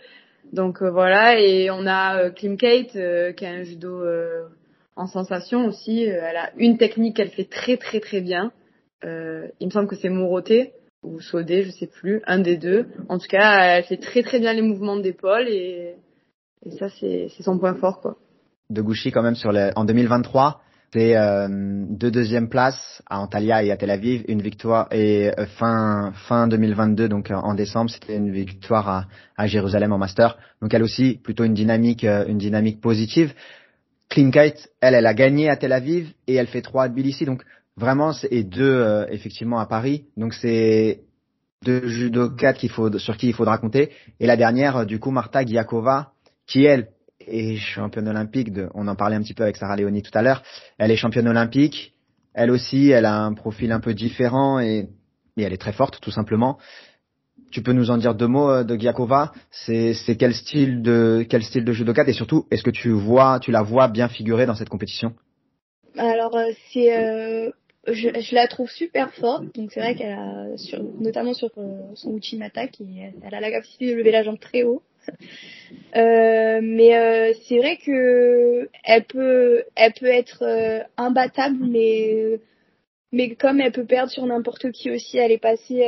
Donc 0.53 0.83
euh, 0.83 0.91
voilà, 0.91 1.39
et 1.39 1.71
on 1.71 1.87
a 1.87 2.23
euh, 2.23 2.31
Klim 2.31 2.57
Kate 2.57 2.93
qui 3.37 3.47
a 3.47 3.51
un 3.51 3.63
judo 3.63 4.03
en 4.97 5.07
sensation 5.07 5.67
aussi. 5.67 6.05
Elle 6.05 6.37
a 6.37 6.51
une 6.57 6.79
technique 6.79 7.17
qu'elle 7.17 7.31
fait 7.31 7.45
très 7.45 7.77
très 7.77 8.01
très 8.01 8.21
bien. 8.23 8.53
Il 9.03 9.67
me 9.67 9.71
semble 9.71 9.89
que 9.89 9.97
c'est 9.97 10.09
Moroté 10.09 10.73
ou 11.03 11.21
Sodé, 11.21 11.63
je 11.63 11.71
sais 11.71 11.87
plus, 11.87 12.21
un 12.27 12.39
des 12.39 12.57
deux. 12.59 12.87
En 13.09 13.19
tout 13.19 13.29
cas, 13.29 13.77
elle 13.77 13.85
fait 13.85 13.97
très 13.97 14.23
très 14.23 14.39
bien 14.39 14.53
les 14.53 14.61
mouvements 14.61 14.97
d'épaule 14.99 15.49
et, 15.49 15.95
et 16.65 16.71
ça 16.73 16.89
c'est 16.89 17.29
son 17.43 17.59
point 17.59 17.75
fort 17.75 18.01
quoi. 18.01 18.17
Deguchi 18.71 19.11
quand 19.11 19.23
même 19.23 19.35
sur 19.35 19.53
les, 19.53 19.71
en 19.77 19.85
2023. 19.85 20.63
C'est 20.93 21.17
euh, 21.17 21.47
deux 21.89 22.11
deuxièmes 22.11 22.49
places 22.49 23.01
à 23.09 23.21
Antalya 23.21 23.63
et 23.63 23.71
à 23.71 23.77
Tel 23.77 23.91
Aviv, 23.91 24.25
une 24.27 24.43
victoire 24.43 24.89
et 24.91 25.31
euh, 25.39 25.47
fin 25.47 26.13
fin 26.27 26.49
2022 26.49 27.09
donc 27.09 27.31
euh, 27.31 27.37
en 27.37 27.55
décembre 27.55 27.91
c'était 27.91 28.17
une 28.17 28.33
victoire 28.33 29.07
à, 29.37 29.47
Jérusalem 29.47 29.93
en 29.93 29.99
master. 29.99 30.37
Donc 30.61 30.75
elle 30.75 30.83
aussi 30.83 31.21
plutôt 31.23 31.45
une 31.45 31.55
dynamique 31.55 32.05
une 32.05 32.39
dynamique 32.39 32.81
positive. 32.81 33.35
Clean 34.09 34.33
Kite, 34.33 34.69
elle 34.81 34.95
elle 34.95 35.07
a 35.07 35.15
gagné 35.15 35.49
à 35.49 35.57
Tel 35.57 35.73
Aviv 35.73 36.13
et 36.27 36.35
elle 36.35 36.49
fait 36.49 36.63
trois 36.63 36.85
à 36.85 36.89
Tbilissi 36.89 37.25
donc 37.25 37.45
vraiment 37.77 38.11
et 38.29 38.43
deux 38.43 39.07
effectivement 39.11 39.61
à 39.61 39.67
Paris. 39.67 40.07
Donc 40.17 40.35
c'est 40.35 41.03
deux 41.65 41.87
judokates 41.87 42.59
qu'il 42.59 42.71
faut 42.71 42.99
sur 42.99 43.17
qui 43.17 43.29
il 43.29 43.35
faudra 43.35 43.59
compter 43.59 43.91
et 44.19 44.27
la 44.27 44.37
dernière 44.37 44.87
du 44.87 44.99
coup 44.99 45.13
Marta 45.13 45.45
Giakova 45.45 46.15
qui 46.51 46.65
elle 46.65 46.89
est 47.21 47.57
championne 47.57 48.09
olympique. 48.09 48.49
On 48.75 48.89
en 48.89 48.97
parlait 48.97 49.17
un 49.17 49.23
petit 49.23 49.35
peu 49.35 49.45
avec 49.45 49.57
Sarah 49.57 49.77
Léonie 49.77 50.03
tout 50.03 50.17
à 50.17 50.23
l'heure. 50.23 50.43
Elle 50.79 50.91
est 50.91 50.97
championne 50.97 51.29
olympique. 51.29 51.95
Elle 52.35 52.51
aussi, 52.51 52.91
elle 52.91 53.07
a 53.07 53.17
un 53.23 53.35
profil 53.35 53.73
un 53.73 53.81
peu 53.81 53.95
différent 53.95 54.59
et, 54.59 54.89
et 55.37 55.43
elle 55.43 55.53
est 55.53 55.61
très 55.61 55.73
forte, 55.73 56.01
tout 56.01 56.11
simplement. 56.11 56.59
Tu 57.53 57.63
peux 57.63 57.73
nous 57.73 57.91
en 57.91 57.99
dire 57.99 58.15
deux 58.15 58.27
mots 58.27 58.51
euh, 58.51 58.65
de 58.65 58.77
Giakova 58.77 59.33
C'est 59.51 59.95
quel 60.19 60.35
style 60.35 60.83
de 60.83 61.25
quel 61.29 61.43
style 61.43 61.65
de 61.65 61.73
judoka 61.73 62.05
et 62.07 62.13
surtout 62.13 62.47
est-ce 62.51 62.63
que 62.63 62.71
tu 62.71 62.91
vois 62.91 63.41
tu 63.41 63.51
la 63.51 63.63
vois 63.63 63.89
bien 63.89 64.09
figurer 64.09 64.47
dans 64.47 64.55
cette 64.55 64.69
compétition? 64.69 65.15
Alors 65.97 66.37
euh, 66.37 66.53
c'est 66.73 66.97
euh, 66.97 67.51
je, 67.89 68.35
la 68.35 68.47
trouve 68.47 68.71
super 68.71 69.13
forte 69.15 69.53
donc 69.57 69.73
c'est 69.73 69.81
vrai 69.81 69.97
qu'elle 69.97 70.13
a 70.13 70.57
sur, 70.57 70.81
notamment 71.01 71.35
sur 71.35 71.51
son 71.95 72.17
Uchimata 72.17 72.69
qui 72.69 73.01
elle 73.01 73.35
a 73.35 73.41
la 73.41 73.51
capacité 73.51 73.91
de 73.91 73.97
lever 73.97 74.13
la 74.13 74.23
jambe 74.23 74.39
très 74.39 74.63
haut. 74.63 74.83
Euh, 75.97 76.61
mais 76.63 77.35
c'est 77.47 77.59
vrai 77.59 77.77
que 77.77 78.69
elle 78.85 79.05
peut 79.05 79.65
elle 79.75 79.93
peut 79.93 80.07
être 80.07 80.85
imbattable 80.97 81.57
mais 81.61 82.39
mais 83.13 83.35
comme 83.35 83.61
elle 83.61 83.73
peut 83.73 83.85
perdre 83.85 84.11
sur 84.11 84.25
n'importe 84.27 84.71
qui 84.71 84.91
aussi 84.91 85.19
elle 85.19 85.33
est 85.33 85.39
passée 85.39 85.85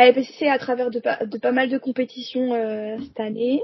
elle 0.00 0.08
est 0.08 0.12
passée 0.14 0.48
à 0.48 0.58
travers 0.58 0.90
de, 0.90 0.98
pas 0.98 1.52
mal 1.52 1.68
de 1.68 1.78
compétitions 1.78 2.54
euh, 2.54 2.96
cette 3.02 3.20
année. 3.20 3.62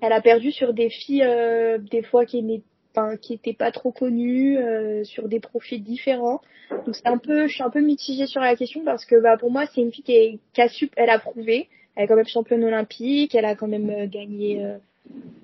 Elle 0.00 0.12
a 0.12 0.20
perdu 0.20 0.52
sur 0.52 0.72
des 0.72 0.88
filles 0.88 1.24
euh, 1.24 1.78
des 1.78 2.02
fois 2.02 2.24
qui 2.24 2.42
n'étaient 2.42 3.54
pas 3.54 3.72
trop 3.72 3.90
connues, 3.90 4.56
euh, 4.58 5.02
sur 5.02 5.28
des 5.28 5.40
profils 5.40 5.82
différents. 5.82 6.40
Donc 6.86 6.94
c'est 6.94 7.08
un 7.08 7.18
peu, 7.18 7.48
je 7.48 7.54
suis 7.54 7.62
un 7.64 7.70
peu 7.70 7.80
mitigée 7.80 8.26
sur 8.26 8.40
la 8.40 8.54
question 8.54 8.84
parce 8.84 9.04
que 9.04 9.16
bah 9.20 9.36
pour 9.36 9.50
moi 9.50 9.64
c'est 9.66 9.80
une 9.80 9.90
fille 9.90 10.04
qui, 10.04 10.12
est, 10.12 10.38
qui 10.52 10.60
a 10.60 10.68
su, 10.68 10.90
elle 10.96 11.10
a 11.10 11.18
prouvé, 11.18 11.68
elle 11.98 12.04
est 12.04 12.06
quand 12.06 12.16
même 12.16 12.26
championne 12.26 12.64
olympique, 12.64 13.34
elle 13.34 13.44
a 13.44 13.54
quand 13.54 13.66
même 13.68 14.08
gagné 14.08 14.64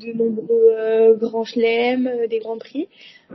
de 0.00 0.12
nombreux 0.12 1.16
grands 1.20 1.44
chelems, 1.44 2.09
des 2.30 2.38
grands 2.38 2.59
prix. 2.59 2.88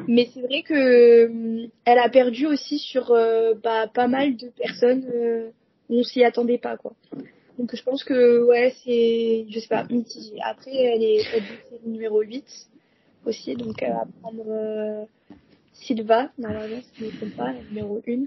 Mais 0.08 0.30
c'est 0.34 0.42
vrai 0.42 0.64
que 0.64 1.68
elle 1.86 2.00
a 2.00 2.10
perdu 2.10 2.48
aussi 2.48 2.80
sur 2.80 3.14
bah, 3.62 3.88
pas 3.94 4.08
mal 4.08 4.38
de 4.38 4.48
personnes 4.48 5.52
on 5.90 6.04
s'y 6.04 6.24
attendait 6.24 6.58
pas 6.58 6.78
quoi. 6.78 6.94
Donc 7.58 7.76
je 7.76 7.84
pense 7.84 8.04
que 8.04 8.44
ouais 8.46 8.74
c'est 8.84 9.46
je 9.50 9.60
sais 9.60 9.68
pas 9.68 9.86
mitigé. 9.90 10.36
Après 10.44 10.76
elle 10.76 11.04
est 11.04 11.24
numéro 11.86 12.22
8 12.22 12.46
aussi 13.26 13.56
donc 13.56 13.82
elle 13.82 13.92
va 13.92 14.08
prendre 14.22 14.46
euh, 14.48 15.04
Silva 15.74 16.30
normalement 16.38 16.80
si 16.82 17.00
je 17.00 17.06
ne 17.06 17.12
me 17.12 17.18
trompe 17.18 17.36
pas 17.36 17.54
numéro 17.70 18.02
1 18.08 18.26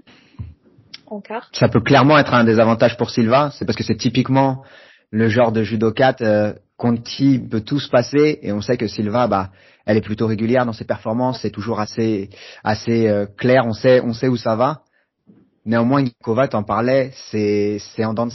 en 1.07 1.21
quart. 1.21 1.49
Ça 1.53 1.69
peut 1.69 1.81
clairement 1.81 2.17
être 2.17 2.33
un 2.33 2.43
désavantage 2.43 2.97
pour 2.97 3.09
Silva, 3.09 3.51
c'est 3.53 3.65
parce 3.65 3.77
que 3.77 3.83
c'est 3.83 3.97
typiquement 3.97 4.63
le 5.11 5.27
genre 5.29 5.51
de 5.51 5.63
judokat 5.63 6.15
euh, 6.21 6.53
contre 6.77 7.03
qui 7.03 7.39
peut 7.39 7.61
tout 7.61 7.79
se 7.79 7.89
passer 7.89 8.39
et 8.41 8.51
on 8.51 8.61
sait 8.61 8.77
que 8.77 8.87
Silva 8.87 9.27
bah 9.27 9.51
elle 9.85 9.97
est 9.97 10.01
plutôt 10.01 10.27
régulière 10.27 10.65
dans 10.65 10.73
ses 10.73 10.85
performances, 10.85 11.41
c'est 11.41 11.51
toujours 11.51 11.79
assez 11.79 12.29
assez 12.63 13.07
euh, 13.07 13.25
clair, 13.25 13.65
on 13.65 13.73
sait 13.73 14.01
on 14.01 14.13
sait 14.13 14.27
où 14.27 14.37
ça 14.37 14.55
va. 14.55 14.81
Néanmoins, 15.65 16.03
Kova 16.21 16.49
t'en 16.49 16.63
parlait, 16.63 17.11
c'est 17.31 17.77
c'est 17.79 18.03
en 18.03 18.13
dents 18.13 18.27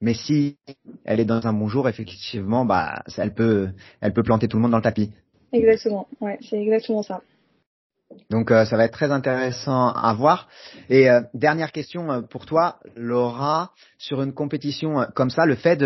mais 0.00 0.14
si 0.14 0.58
elle 1.04 1.18
est 1.18 1.24
dans 1.24 1.44
un 1.44 1.52
bon 1.52 1.66
jour, 1.66 1.88
effectivement, 1.88 2.64
bah 2.64 3.02
elle 3.16 3.34
peut 3.34 3.70
elle 4.00 4.12
peut 4.12 4.22
planter 4.22 4.46
tout 4.46 4.58
le 4.58 4.62
monde 4.62 4.70
dans 4.70 4.78
le 4.78 4.82
tapis. 4.82 5.10
Exactement, 5.52 6.06
ouais, 6.20 6.38
c'est 6.42 6.60
exactement 6.60 7.02
ça. 7.02 7.22
Donc 8.30 8.50
euh, 8.50 8.64
ça 8.64 8.76
va 8.76 8.84
être 8.84 8.92
très 8.92 9.10
intéressant 9.10 9.88
à 9.88 10.12
voir. 10.14 10.48
Et 10.88 11.10
euh, 11.10 11.20
dernière 11.34 11.72
question 11.72 12.10
euh, 12.10 12.20
pour 12.22 12.46
toi, 12.46 12.78
Laura, 12.96 13.72
sur 13.98 14.22
une 14.22 14.32
compétition 14.32 15.06
comme 15.14 15.30
ça, 15.30 15.46
le 15.46 15.54
fait 15.54 15.76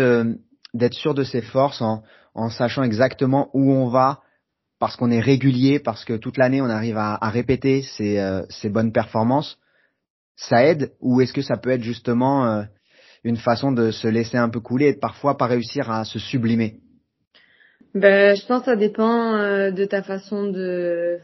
d'être 0.73 0.93
sûr 0.93 1.13
de 1.13 1.23
ses 1.23 1.41
forces 1.41 1.81
en, 1.81 2.03
en 2.33 2.49
sachant 2.49 2.83
exactement 2.83 3.49
où 3.53 3.71
on 3.71 3.89
va, 3.89 4.19
parce 4.79 4.95
qu'on 4.95 5.11
est 5.11 5.19
régulier, 5.19 5.79
parce 5.79 6.05
que 6.05 6.13
toute 6.13 6.37
l'année 6.37 6.61
on 6.61 6.69
arrive 6.69 6.97
à, 6.97 7.15
à 7.15 7.29
répéter 7.29 7.83
ses, 7.83 8.41
ses 8.49 8.69
bonnes 8.69 8.91
performances 8.91 9.57
ça 10.35 10.63
aide 10.65 10.91
ou 10.99 11.21
est-ce 11.21 11.33
que 11.33 11.41
ça 11.41 11.57
peut 11.57 11.69
être 11.69 11.83
justement 11.83 12.45
euh, 12.45 12.63
une 13.23 13.37
façon 13.37 13.71
de 13.71 13.91
se 13.91 14.07
laisser 14.07 14.37
un 14.37 14.49
peu 14.49 14.59
couler 14.59 14.87
et 14.87 14.93
de 14.93 14.99
parfois 14.99 15.37
pas 15.37 15.47
réussir 15.47 15.89
à 15.89 16.05
se 16.05 16.19
sublimer? 16.19 16.79
Ben, 17.93 18.35
je 18.35 18.45
pense 18.45 18.61
que 18.61 18.65
ça 18.65 18.75
dépend 18.75 19.35
euh, 19.35 19.71
de 19.71 19.85
ta 19.85 20.01
façon 20.01 20.49
de 20.49 21.19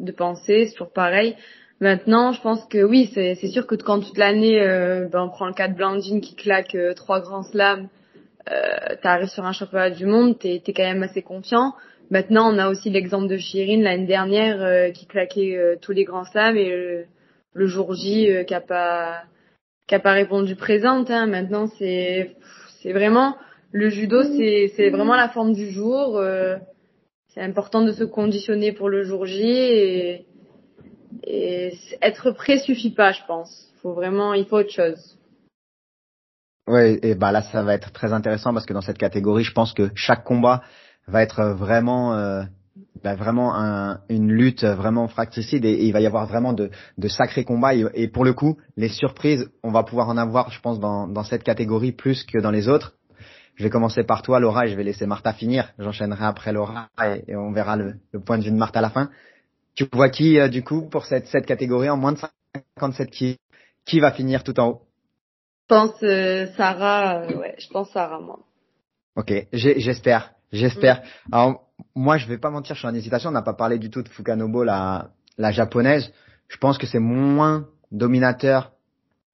de 0.00 0.12
penser, 0.12 0.66
c'est 0.66 0.72
toujours 0.72 0.92
pareil. 0.92 1.36
Maintenant, 1.80 2.32
je 2.32 2.40
pense 2.42 2.64
que 2.66 2.82
oui, 2.82 3.10
c'est 3.14 3.34
sûr 3.46 3.66
que 3.66 3.74
quand 3.74 4.00
toute 4.00 4.18
l'année, 4.18 4.60
euh, 4.60 5.08
ben, 5.08 5.22
on 5.22 5.28
prend 5.30 5.46
le 5.46 5.54
cas 5.54 5.68
de 5.68 5.74
Blandine 5.74 6.20
qui 6.20 6.34
claque 6.34 6.76
trois 6.94 7.20
grands 7.20 7.42
slams, 7.42 7.88
euh, 8.50 8.96
t'arrives 9.02 9.28
sur 9.28 9.46
un 9.46 9.52
championnat 9.52 9.90
du 9.90 10.04
monde, 10.04 10.38
t'es 10.38 10.62
es 10.66 10.72
quand 10.72 10.82
même 10.82 11.02
assez 11.02 11.22
confiant. 11.22 11.74
Maintenant, 12.10 12.52
on 12.52 12.58
a 12.58 12.68
aussi 12.68 12.90
l'exemple 12.90 13.28
de 13.28 13.36
Chirine 13.36 13.82
l'année 13.82 14.06
dernière 14.06 14.92
qui 14.92 15.06
claquait 15.06 15.78
tous 15.80 15.92
les 15.92 16.04
grands 16.04 16.24
slams 16.24 16.56
et 16.56 17.06
le 17.52 17.66
jour 17.66 17.94
J 17.94 18.30
euh, 18.30 18.44
qui 18.44 18.54
a 18.54 18.60
pas 18.60 19.22
qui 19.86 19.94
a 19.94 20.00
pas 20.00 20.12
répondu 20.12 20.56
présente. 20.56 21.10
Hein. 21.10 21.26
Maintenant, 21.26 21.66
c'est 21.78 22.36
c'est 22.82 22.92
vraiment 22.92 23.36
le 23.72 23.88
judo, 23.88 24.22
c'est 24.22 24.72
c'est 24.76 24.90
vraiment 24.90 25.16
la 25.16 25.28
forme 25.28 25.52
du 25.52 25.70
jour. 25.70 26.20
C'est 27.34 27.42
important 27.42 27.82
de 27.84 27.92
se 27.92 28.02
conditionner 28.02 28.72
pour 28.72 28.88
le 28.88 29.04
jour 29.04 29.24
J 29.24 29.40
et, 29.42 30.26
être 32.02 32.32
prêt 32.32 32.58
suffit 32.58 32.90
pas, 32.90 33.12
je 33.12 33.20
pense. 33.26 33.72
Faut 33.82 33.92
vraiment, 33.92 34.34
il 34.34 34.46
faut 34.46 34.58
autre 34.58 34.72
chose. 34.72 35.16
Ouais, 36.66 36.98
et 37.02 37.14
bah 37.14 37.30
là, 37.30 37.42
ça 37.42 37.62
va 37.62 37.74
être 37.74 37.92
très 37.92 38.12
intéressant 38.12 38.52
parce 38.52 38.66
que 38.66 38.72
dans 38.72 38.80
cette 38.80 38.98
catégorie, 38.98 39.44
je 39.44 39.52
pense 39.52 39.72
que 39.72 39.90
chaque 39.94 40.24
combat 40.24 40.62
va 41.06 41.22
être 41.22 41.52
vraiment 41.52 42.14
euh, 42.14 42.42
bah, 43.02 43.14
vraiment 43.14 43.54
un, 43.54 44.00
une 44.08 44.32
lutte 44.32 44.64
vraiment 44.64 45.06
fractricide 45.06 45.64
et, 45.64 45.84
il 45.84 45.92
va 45.92 46.00
y 46.00 46.06
avoir 46.06 46.26
vraiment 46.26 46.52
de, 46.52 46.70
sacrés 47.08 47.44
combats 47.44 47.74
et, 47.74 48.08
pour 48.08 48.24
le 48.24 48.32
coup 48.32 48.58
les 48.76 48.88
surprises 48.88 49.48
on 49.64 49.72
va 49.72 49.82
pouvoir 49.82 50.08
en 50.08 50.16
avoir 50.16 50.50
je 50.50 50.60
pense 50.60 50.78
dans 50.78 51.24
cette 51.24 51.42
catégorie 51.42 51.92
plus 51.92 52.24
que 52.24 52.38
dans 52.38 52.50
les 52.50 52.68
autres 52.68 52.94
je 53.60 53.64
vais 53.64 53.70
commencer 53.70 54.04
par 54.04 54.22
toi 54.22 54.40
Laura 54.40 54.64
et 54.64 54.70
je 54.70 54.74
vais 54.74 54.84
laisser 54.84 55.06
Martha 55.06 55.34
finir 55.34 55.72
j'enchaînerai 55.78 56.24
après 56.24 56.52
Laura 56.52 56.88
et, 57.04 57.36
on 57.36 57.52
verra 57.52 57.76
le, 57.76 57.96
le, 58.12 58.20
point 58.20 58.38
de 58.38 58.44
vue 58.44 58.50
de 58.50 58.56
Martha 58.56 58.78
à 58.78 58.82
la 58.82 58.90
fin 58.90 59.10
tu 59.74 59.86
vois 59.92 60.08
qui 60.08 60.38
euh, 60.38 60.48
du 60.48 60.64
coup 60.64 60.88
pour 60.88 61.04
cette, 61.04 61.26
cette 61.26 61.44
catégorie 61.44 61.90
en 61.90 61.98
moins 61.98 62.12
de 62.12 62.18
57 62.78 63.10
qui 63.10 63.38
qui 63.84 64.00
va 64.00 64.12
finir 64.12 64.44
tout 64.44 64.58
en 64.58 64.68
haut? 64.68 64.82
Je 65.68 65.74
pense 65.74 66.02
euh, 66.02 66.46
Sarah 66.56 67.22
euh, 67.22 67.36
ouais 67.36 67.54
je 67.58 67.68
pense 67.68 67.90
Sarah 67.90 68.18
moi 68.18 68.38
ok 69.16 69.46
j'espère 69.52 70.32
j'espère 70.52 71.02
alors 71.30 71.66
moi, 71.94 72.18
je 72.18 72.26
vais 72.26 72.38
pas 72.38 72.50
mentir, 72.50 72.74
je 72.74 72.80
suis 72.80 72.88
en 72.88 72.94
hésitation. 72.94 73.30
On 73.30 73.32
n'a 73.32 73.42
pas 73.42 73.54
parlé 73.54 73.78
du 73.78 73.90
tout 73.90 74.02
de 74.02 74.08
Fukanobo, 74.08 74.64
la, 74.64 75.10
la 75.38 75.50
japonaise. 75.50 76.12
Je 76.48 76.56
pense 76.56 76.78
que 76.78 76.86
c'est 76.86 76.98
moins 76.98 77.66
dominateur. 77.90 78.72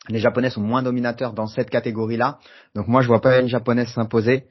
Les 0.08 0.18
japonais 0.18 0.50
sont 0.50 0.60
moins 0.60 0.82
dominateurs 0.82 1.32
dans 1.32 1.46
cette 1.46 1.70
catégorie-là. 1.70 2.38
Donc 2.74 2.88
moi, 2.88 3.02
je 3.02 3.08
vois 3.08 3.20
pas 3.20 3.40
une 3.40 3.48
japonaise 3.48 3.88
s'imposer. 3.88 4.44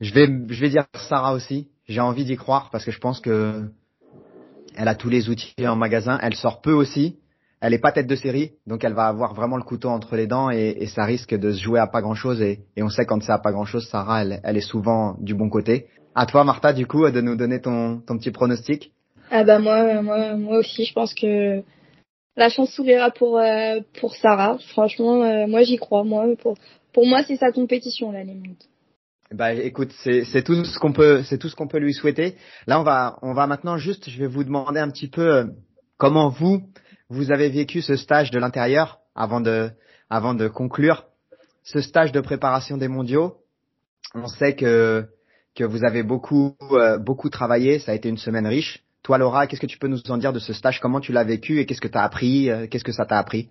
Je 0.00 0.12
vais, 0.14 0.26
je 0.48 0.60
vais 0.60 0.68
dire 0.68 0.84
Sarah 0.94 1.32
aussi. 1.32 1.68
J'ai 1.88 2.00
envie 2.00 2.24
d'y 2.24 2.36
croire 2.36 2.70
parce 2.70 2.84
que 2.84 2.90
je 2.90 2.98
pense 2.98 3.20
que 3.20 3.64
elle 4.76 4.88
a 4.88 4.94
tous 4.94 5.08
les 5.08 5.28
outils 5.28 5.66
en 5.66 5.76
magasin. 5.76 6.18
Elle 6.22 6.34
sort 6.34 6.60
peu 6.60 6.72
aussi. 6.72 7.18
Elle 7.60 7.72
est 7.72 7.78
pas 7.78 7.92
tête 7.92 8.06
de 8.06 8.16
série, 8.16 8.52
donc 8.66 8.84
elle 8.84 8.92
va 8.92 9.06
avoir 9.06 9.32
vraiment 9.32 9.56
le 9.56 9.62
couteau 9.62 9.88
entre 9.88 10.16
les 10.16 10.26
dents 10.26 10.50
et, 10.50 10.86
ça 10.88 11.04
risque 11.06 11.34
de 11.34 11.50
se 11.50 11.62
jouer 11.62 11.80
à 11.80 11.86
pas 11.86 12.02
grand 12.02 12.14
chose. 12.14 12.42
Et, 12.42 12.60
et 12.76 12.82
on 12.82 12.90
sait 12.90 13.06
quand 13.06 13.22
c'est 13.22 13.32
à 13.32 13.38
pas 13.38 13.52
grand 13.52 13.64
chose, 13.64 13.88
Sarah, 13.88 14.20
elle, 14.20 14.40
elle 14.44 14.58
est 14.58 14.68
souvent 14.68 15.16
du 15.18 15.34
bon 15.34 15.48
côté. 15.48 15.86
À 16.14 16.26
toi, 16.26 16.44
Martha, 16.44 16.74
du 16.74 16.86
coup, 16.86 17.08
de 17.08 17.20
nous 17.22 17.36
donner 17.36 17.62
ton, 17.62 18.00
ton 18.06 18.18
petit 18.18 18.32
pronostic. 18.32 18.92
Ah 19.30 19.44
bah 19.44 19.58
moi, 19.58 20.02
moi, 20.02 20.36
moi 20.36 20.58
aussi, 20.58 20.84
je 20.84 20.92
pense 20.92 21.14
que 21.14 21.62
la 22.36 22.48
chance 22.48 22.72
s'ouvrira 22.72 23.10
pour 23.10 23.38
euh, 23.38 23.80
pour 24.00 24.14
Sarah. 24.16 24.58
Franchement, 24.68 25.22
euh, 25.22 25.46
moi 25.46 25.62
j'y 25.62 25.76
crois. 25.76 26.04
Moi, 26.04 26.26
pour 26.40 26.56
pour 26.92 27.06
moi, 27.06 27.22
c'est 27.24 27.36
sa 27.36 27.52
compétition 27.52 28.12
là, 28.12 28.24
les 28.24 28.34
minutes. 28.34 28.68
Bah 29.32 29.52
écoute, 29.52 29.92
c'est 30.02 30.24
c'est 30.24 30.42
tout 30.42 30.64
ce 30.64 30.78
qu'on 30.78 30.92
peut 30.92 31.22
c'est 31.24 31.38
tout 31.38 31.48
ce 31.48 31.56
qu'on 31.56 31.68
peut 31.68 31.78
lui 31.78 31.94
souhaiter. 31.94 32.36
Là, 32.66 32.80
on 32.80 32.84
va 32.84 33.18
on 33.22 33.34
va 33.34 33.46
maintenant 33.46 33.76
juste, 33.76 34.08
je 34.08 34.18
vais 34.18 34.26
vous 34.26 34.44
demander 34.44 34.80
un 34.80 34.90
petit 34.90 35.08
peu 35.08 35.34
euh, 35.34 35.44
comment 35.96 36.28
vous 36.28 36.62
vous 37.08 37.32
avez 37.32 37.48
vécu 37.48 37.82
ce 37.82 37.96
stage 37.96 38.30
de 38.30 38.38
l'intérieur 38.38 39.00
avant 39.14 39.40
de 39.40 39.70
avant 40.10 40.34
de 40.34 40.48
conclure 40.48 41.04
ce 41.62 41.80
stage 41.80 42.12
de 42.12 42.20
préparation 42.20 42.76
des 42.76 42.88
mondiaux. 42.88 43.36
On 44.14 44.28
sait 44.28 44.54
que 44.54 45.06
que 45.54 45.64
vous 45.64 45.84
avez 45.84 46.02
beaucoup 46.02 46.56
euh, 46.72 46.98
beaucoup 46.98 47.30
travaillé. 47.30 47.78
Ça 47.78 47.92
a 47.92 47.94
été 47.94 48.08
une 48.08 48.18
semaine 48.18 48.46
riche. 48.46 48.83
Toi, 49.04 49.18
Laura, 49.18 49.46
qu'est-ce 49.46 49.60
que 49.60 49.66
tu 49.66 49.78
peux 49.78 49.86
nous 49.86 50.00
en 50.08 50.16
dire 50.16 50.32
de 50.32 50.38
ce 50.38 50.52
stage? 50.52 50.80
Comment 50.80 50.98
tu 50.98 51.12
l'as 51.12 51.24
vécu 51.24 51.60
et 51.60 51.66
qu'est-ce 51.66 51.80
que 51.80 51.88
tu 51.88 51.98
as 51.98 52.02
appris 52.02 52.50
euh, 52.50 52.66
Qu'est-ce 52.66 52.84
que 52.84 52.92
ça 52.92 53.04
t'a 53.04 53.18
appris? 53.18 53.50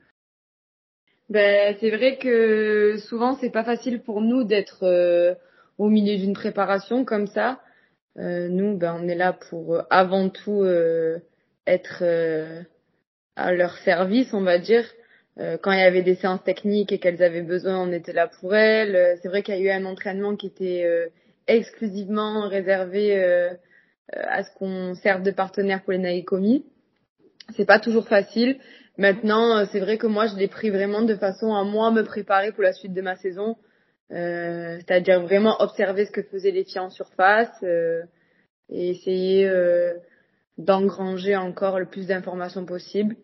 Ben, 1.29 1.75
c'est 1.79 1.91
vrai 1.91 2.17
que 2.17 2.97
souvent 3.07 3.37
c'est 3.39 3.51
pas 3.51 3.63
facile 3.63 4.01
pour 4.01 4.19
nous 4.21 4.43
d'être 4.43 4.83
euh, 4.83 5.35
au 5.77 5.89
milieu 5.89 6.17
d'une 6.17 6.33
préparation 6.33 7.05
comme 7.05 7.27
ça. 7.27 7.59
nous, 8.17 8.77
ben, 8.77 8.99
on 8.99 9.07
est 9.07 9.15
là 9.15 9.33
pour 9.33 9.81
avant 9.89 10.29
tout 10.29 10.65
être 11.65 12.03
à 13.35 13.53
leur 13.53 13.77
service, 13.79 14.33
on 14.33 14.41
va 14.41 14.59
dire. 14.59 14.85
quand 15.37 15.71
il 15.71 15.79
y 15.79 15.83
avait 15.83 16.03
des 16.03 16.15
séances 16.15 16.43
techniques 16.43 16.91
et 16.91 16.99
qu'elles 16.99 17.23
avaient 17.23 17.41
besoin, 17.41 17.79
on 17.79 17.91
était 17.91 18.13
là 18.13 18.27
pour 18.27 18.53
elles. 18.53 19.17
C'est 19.21 19.29
vrai 19.29 19.41
qu'il 19.41 19.55
y 19.55 19.57
a 19.57 19.61
eu 19.61 19.81
un 19.81 19.85
entraînement 19.85 20.35
qui 20.35 20.47
était 20.47 21.09
exclusivement 21.47 22.47
réservé 22.47 23.17
euh, 23.17 23.49
à 24.11 24.43
ce 24.43 24.49
qu'on 24.57 24.95
serve 24.95 25.23
de 25.23 25.31
partenaire 25.31 25.81
pour 25.83 25.93
les 25.93 25.99
Naïkomi. 25.99 26.65
C'est 27.55 27.65
pas 27.65 27.79
toujours 27.79 28.07
facile. 28.07 28.57
Maintenant, 28.97 29.65
c'est 29.71 29.79
vrai 29.79 29.97
que 29.97 30.07
moi, 30.07 30.27
je 30.27 30.35
l'ai 30.35 30.47
pris 30.47 30.69
vraiment 30.69 31.01
de 31.01 31.15
façon 31.15 31.53
à 31.55 31.63
moi 31.63 31.91
me 31.91 32.03
préparer 32.03 32.51
pour 32.51 32.63
la 32.63 32.73
suite 32.73 32.93
de 32.93 33.01
ma 33.01 33.15
saison. 33.15 33.55
Euh, 34.11 34.77
c'est-à-dire 34.77 35.21
vraiment 35.21 35.59
observer 35.59 36.05
ce 36.05 36.11
que 36.11 36.21
faisaient 36.21 36.51
les 36.51 36.65
filles 36.65 36.79
en 36.79 36.89
surface 36.89 37.49
euh, 37.63 38.03
et 38.69 38.89
essayer 38.89 39.47
euh, 39.47 39.93
d'engranger 40.57 41.35
encore 41.35 41.79
le 41.79 41.87
plus 41.87 42.07
d'informations 42.07 42.65
possible. 42.65 43.15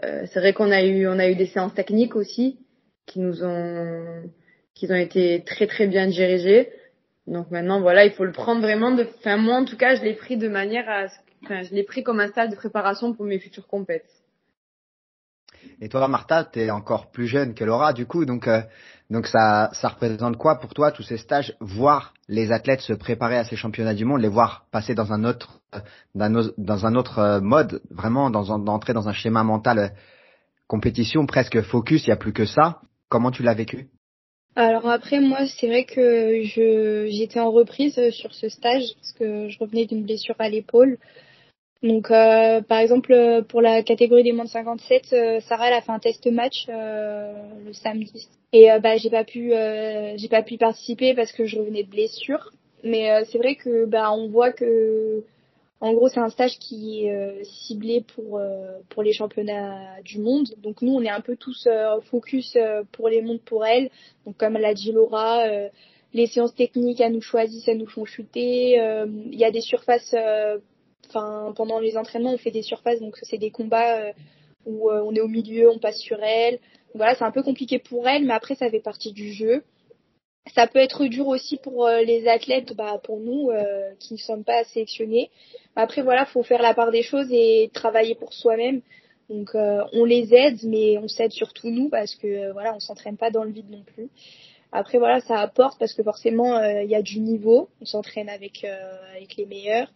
c'est 0.00 0.38
vrai 0.38 0.52
qu'on 0.52 0.70
a 0.70 0.84
eu 0.84 1.08
on 1.08 1.18
a 1.18 1.28
eu 1.28 1.34
des 1.34 1.46
séances 1.46 1.74
techniques 1.74 2.14
aussi 2.14 2.60
qui 3.04 3.18
nous 3.18 3.42
ont 3.42 4.22
qui 4.74 4.86
ont 4.92 4.94
été 4.94 5.42
très 5.44 5.66
très 5.66 5.88
bien 5.88 6.06
dirigées. 6.06 6.70
Donc 7.28 7.50
maintenant 7.50 7.80
voilà, 7.80 8.06
il 8.06 8.12
faut 8.12 8.24
le 8.24 8.32
prendre 8.32 8.62
vraiment 8.62 8.90
de 8.90 9.06
enfin 9.18 9.36
moi 9.36 9.56
en 9.56 9.64
tout 9.66 9.76
cas, 9.76 9.94
je 9.94 10.02
l'ai 10.02 10.14
pris 10.14 10.38
de 10.38 10.48
manière 10.48 10.88
à 10.88 11.06
enfin 11.44 11.62
je 11.62 11.74
l'ai 11.74 11.84
pris 11.84 12.02
comme 12.02 12.20
un 12.20 12.28
stade 12.28 12.50
de 12.50 12.56
préparation 12.56 13.12
pour 13.12 13.26
mes 13.26 13.38
futures 13.38 13.66
compétitions. 13.66 14.14
Et 15.80 15.88
toi, 15.88 16.06
Martha, 16.08 16.44
tu 16.44 16.60
es 16.60 16.70
encore 16.70 17.10
plus 17.10 17.26
jeune 17.26 17.54
que 17.54 17.64
Laura, 17.64 17.92
du 17.92 18.06
coup, 18.06 18.24
donc 18.24 18.48
euh, 18.48 18.62
donc 19.10 19.26
ça 19.26 19.68
ça 19.74 19.88
représente 19.88 20.38
quoi 20.38 20.58
pour 20.58 20.72
toi 20.72 20.90
tous 20.90 21.02
ces 21.02 21.18
stages, 21.18 21.54
voir 21.60 22.14
les 22.28 22.50
athlètes 22.50 22.80
se 22.80 22.94
préparer 22.94 23.36
à 23.36 23.44
ces 23.44 23.56
championnats 23.56 23.94
du 23.94 24.06
monde, 24.06 24.22
les 24.22 24.28
voir 24.28 24.66
passer 24.70 24.94
dans 24.94 25.12
un 25.12 25.24
autre 25.24 25.60
dans 26.14 26.86
un 26.86 26.94
autre 26.94 27.18
euh, 27.18 27.40
mode, 27.42 27.82
vraiment 27.90 28.30
dans 28.30 28.58
d'entrer 28.58 28.94
dans 28.94 29.06
un 29.06 29.12
schéma 29.12 29.44
mental 29.44 29.78
euh, 29.78 29.88
compétition 30.66 31.26
presque 31.26 31.60
focus, 31.60 32.06
il 32.06 32.08
y 32.08 32.12
a 32.12 32.16
plus 32.16 32.32
que 32.32 32.46
ça. 32.46 32.80
Comment 33.10 33.30
tu 33.30 33.42
l'as 33.42 33.54
vécu? 33.54 33.88
Alors 34.56 34.88
après 34.88 35.20
moi 35.20 35.46
c'est 35.46 35.66
vrai 35.66 35.84
que 35.84 36.42
je 36.42 37.08
j'étais 37.10 37.40
en 37.40 37.50
reprise 37.50 38.10
sur 38.10 38.34
ce 38.34 38.48
stage 38.48 38.94
parce 38.94 39.12
que 39.12 39.48
je 39.48 39.58
revenais 39.58 39.86
d'une 39.86 40.02
blessure 40.02 40.36
à 40.38 40.48
l'épaule 40.48 40.98
donc, 41.82 42.10
euh, 42.10 42.60
par 42.60 42.78
exemple, 42.78 43.12
euh, 43.12 43.42
pour 43.42 43.60
la 43.60 43.82
catégorie 43.82 44.24
des 44.24 44.32
moins 44.32 44.44
de 44.44 44.50
57, 44.50 45.12
euh, 45.12 45.40
Sarah 45.40 45.68
elle 45.68 45.74
a 45.74 45.80
fait 45.80 45.92
un 45.92 46.00
test 46.00 46.26
match 46.26 46.66
euh, 46.68 47.32
le 47.64 47.72
samedi. 47.72 48.28
Et 48.52 48.68
bah, 48.82 48.96
j'ai 48.96 49.10
pas 49.10 49.24
pu, 49.24 49.52
j'ai 50.16 50.28
pas 50.28 50.42
pu 50.42 50.56
participer 50.56 51.14
parce 51.14 51.32
que 51.32 51.44
je 51.44 51.58
revenais 51.58 51.82
de 51.82 51.90
blessure. 51.90 52.50
Mais 52.82 53.24
c'est 53.26 53.36
vrai 53.36 53.56
que 53.56 53.84
bah, 53.84 54.10
on 54.10 54.28
voit 54.28 54.52
que, 54.52 55.22
en 55.80 55.92
gros, 55.92 56.08
c'est 56.08 56.20
un 56.20 56.28
stage 56.28 56.58
qui 56.58 57.06
est 57.06 57.44
ciblé 57.44 58.04
pour 58.14 58.40
pour 58.88 59.02
les 59.02 59.12
championnats 59.12 60.00
du 60.02 60.18
monde. 60.18 60.48
Donc 60.58 60.82
nous, 60.82 60.92
on 60.92 61.02
est 61.02 61.08
un 61.08 61.20
peu 61.20 61.36
tous 61.36 61.68
focus 62.10 62.58
pour 62.92 63.08
les 63.08 63.22
mondes 63.22 63.40
pour 63.42 63.64
elle. 63.64 63.90
Donc 64.26 64.36
comme 64.36 64.54
l'a 64.54 64.74
dit 64.74 64.90
Laura 64.90 65.44
les 66.14 66.26
séances 66.26 66.54
techniques, 66.54 67.00
à 67.00 67.10
nous 67.10 67.20
choisir, 67.20 67.62
ça 67.62 67.74
nous 67.74 67.86
font 67.86 68.04
chuter. 68.04 68.72
Il 69.30 69.38
y 69.38 69.44
a 69.44 69.52
des 69.52 69.60
surfaces 69.60 70.14
Enfin, 71.08 71.52
pendant 71.56 71.78
les 71.78 71.96
entraînements, 71.96 72.34
on 72.34 72.38
fait 72.38 72.50
des 72.50 72.62
surfaces, 72.62 73.00
donc 73.00 73.16
c'est 73.22 73.38
des 73.38 73.50
combats 73.50 73.96
euh, 73.96 74.12
où 74.66 74.90
euh, 74.90 75.02
on 75.02 75.14
est 75.14 75.20
au 75.20 75.28
milieu, 75.28 75.70
on 75.70 75.78
passe 75.78 75.98
sur 75.98 76.22
elle. 76.22 76.58
voilà, 76.94 77.14
c'est 77.14 77.24
un 77.24 77.30
peu 77.30 77.42
compliqué 77.42 77.78
pour 77.78 78.06
elle, 78.06 78.24
mais 78.24 78.34
après 78.34 78.54
ça 78.54 78.70
fait 78.70 78.80
partie 78.80 79.12
du 79.12 79.32
jeu. 79.32 79.62
Ça 80.54 80.66
peut 80.66 80.78
être 80.78 81.06
dur 81.06 81.28
aussi 81.28 81.56
pour 81.56 81.86
euh, 81.86 82.02
les 82.02 82.26
athlètes, 82.28 82.74
bah, 82.74 83.00
pour 83.02 83.20
nous 83.20 83.50
qui 83.98 84.14
ne 84.14 84.18
sommes 84.18 84.44
pas 84.44 84.64
sélectionnés. 84.64 85.30
Après 85.76 86.02
voilà, 86.02 86.24
faut 86.26 86.42
faire 86.42 86.62
la 86.62 86.74
part 86.74 86.90
des 86.90 87.02
choses 87.02 87.28
et 87.30 87.70
travailler 87.72 88.14
pour 88.14 88.32
soi-même. 88.32 88.80
Donc 89.28 89.50
on 89.54 90.04
les 90.04 90.34
aide, 90.34 90.58
mais 90.62 90.96
on 90.98 91.06
s'aide 91.06 91.32
surtout 91.32 91.68
nous 91.68 91.90
parce 91.90 92.14
que 92.14 92.50
voilà, 92.52 92.74
on 92.74 92.80
s'entraîne 92.80 93.16
pas 93.16 93.30
dans 93.30 93.44
le 93.44 93.50
vide 93.50 93.70
non 93.70 93.82
plus. 93.82 94.08
Après 94.72 94.98
voilà, 94.98 95.20
ça 95.20 95.38
apporte 95.38 95.78
parce 95.78 95.92
que 95.92 96.02
forcément 96.02 96.62
il 96.62 96.88
y 96.88 96.94
a 96.94 97.02
du 97.02 97.20
niveau. 97.20 97.68
On 97.82 97.84
s'entraîne 97.84 98.30
avec 98.30 98.64
avec 99.14 99.36
les 99.36 99.46
meilleurs. 99.46 99.88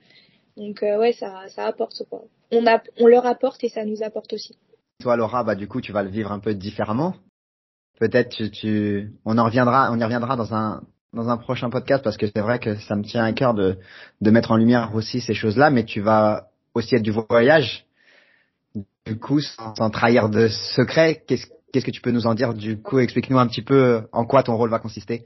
Donc 0.57 0.83
euh, 0.83 0.99
ouais, 0.99 1.13
ça, 1.13 1.49
ça 1.49 1.67
apporte 1.67 2.03
quoi. 2.09 2.25
On, 2.51 2.67
a, 2.67 2.83
on 2.99 3.07
leur 3.07 3.27
apporte 3.27 3.65
et 3.65 3.69
ça 3.69 3.85
nous 3.85 4.03
apporte 4.03 4.33
aussi. 4.35 4.57
Toi 5.01 5.17
Laura, 5.17 5.45
bah 5.45 5.55
du 5.55 5.67
coup 5.67 5.81
tu 5.81 5.93
vas 5.93 6.03
le 6.03 6.11
vivre 6.11 6.33
un 6.33 6.39
peu 6.39 6.55
différemment. 6.55 7.15
Peut-être 8.03 8.37
on 9.25 9.39
en 9.39 9.45
reviendra, 9.45 9.93
on 9.93 10.01
y 10.01 10.03
reviendra 10.03 10.35
dans 10.35 10.53
un 11.31 11.37
prochain 11.37 11.71
podcast 11.71 12.03
parce 12.03 12.17
que 12.17 12.27
c'est 12.27 12.41
vrai 12.41 12.59
que 12.59 12.75
ça 12.75 12.97
me 12.97 13.05
tient 13.05 13.23
à 13.23 13.33
cœur 13.33 13.55
de 13.55 13.77
mettre 14.21 14.51
en 14.51 14.57
lumière 14.57 14.91
aussi 14.93 15.21
ces 15.21 15.35
choses-là, 15.35 15.71
mais 15.71 15.85
tu 15.85 16.01
vas 16.01 16.49
aussi 16.75 16.97
être 16.97 17.03
du 17.03 17.13
voyage. 17.13 17.87
Du 19.07 19.17
coup, 19.21 19.39
sans, 19.39 19.91
trahir 19.91 20.29
de 20.31 20.49
secret, 20.49 21.23
qu'est-ce 21.29 21.85
que 21.85 21.93
tu 21.93 22.01
peux 22.01 22.11
nous 22.11 22.27
en 22.27 22.35
dire? 22.35 22.55
Du 22.55 22.77
coup 22.77 22.99
Explique-nous 22.99 23.39
un 23.39 23.47
petit 23.47 23.63
peu 23.63 24.03
en 24.11 24.25
quoi 24.25 24.43
ton 24.43 24.57
rôle 24.57 24.71
va 24.71 24.81
consister 24.81 25.23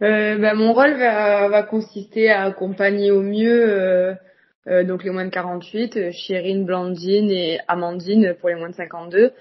euh, 0.00 0.38
bah, 0.38 0.54
Mon 0.54 0.72
rôle 0.72 0.96
va, 0.96 1.62
consister 1.64 2.30
à 2.30 2.44
accompagner 2.44 3.10
au 3.10 3.22
mieux 3.22 3.68
euh, 3.68 4.14
euh, 4.68 4.84
donc 4.84 5.02
les 5.02 5.10
moins 5.10 5.24
de 5.24 5.30
48, 5.30 6.12
Chérine, 6.12 6.64
Blandine 6.64 7.32
et 7.32 7.58
Amandine 7.66 8.36
pour 8.38 8.48
les 8.48 8.54
moins 8.54 8.70
de 8.70 8.76
52. 8.76 9.32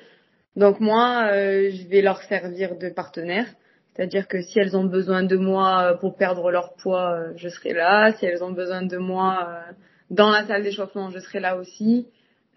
Donc 0.58 0.82
moi, 0.82 1.30
je 1.32 1.88
vais 1.88 2.02
leur 2.02 2.22
servir 2.24 2.78
de 2.78 2.90
partenaire. 2.90 3.46
C'est-à-dire 3.94 4.28
que 4.28 4.42
si 4.42 4.60
elles 4.60 4.76
ont 4.76 4.84
besoin 4.84 5.24
de 5.24 5.38
moi 5.38 5.98
pour 6.02 6.18
perdre 6.18 6.52
leur 6.52 6.74
poids, 6.74 7.32
je 7.36 7.48
serai 7.48 7.74
là. 7.74 8.12
Si 8.14 8.26
elles 8.26 8.44
ont 8.44 8.52
besoin 8.52 8.84
de 8.84 8.98
moi 8.98 9.64
dans 10.10 10.30
la 10.30 10.46
salle 10.46 10.64
d'échauffement, 10.64 11.10
je 11.10 11.20
serai 11.20 11.40
là 11.40 11.56
aussi. 11.58 12.08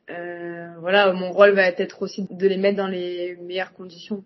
voilà, 0.09 1.12
mon 1.12 1.30
rôle 1.30 1.53
va 1.53 1.68
être 1.68 2.03
aussi 2.03 2.26
de 2.28 2.48
les 2.48 2.57
mettre 2.57 2.78
dans 2.78 2.88
les 2.88 3.36
meilleures 3.36 3.72
conditions. 3.72 4.24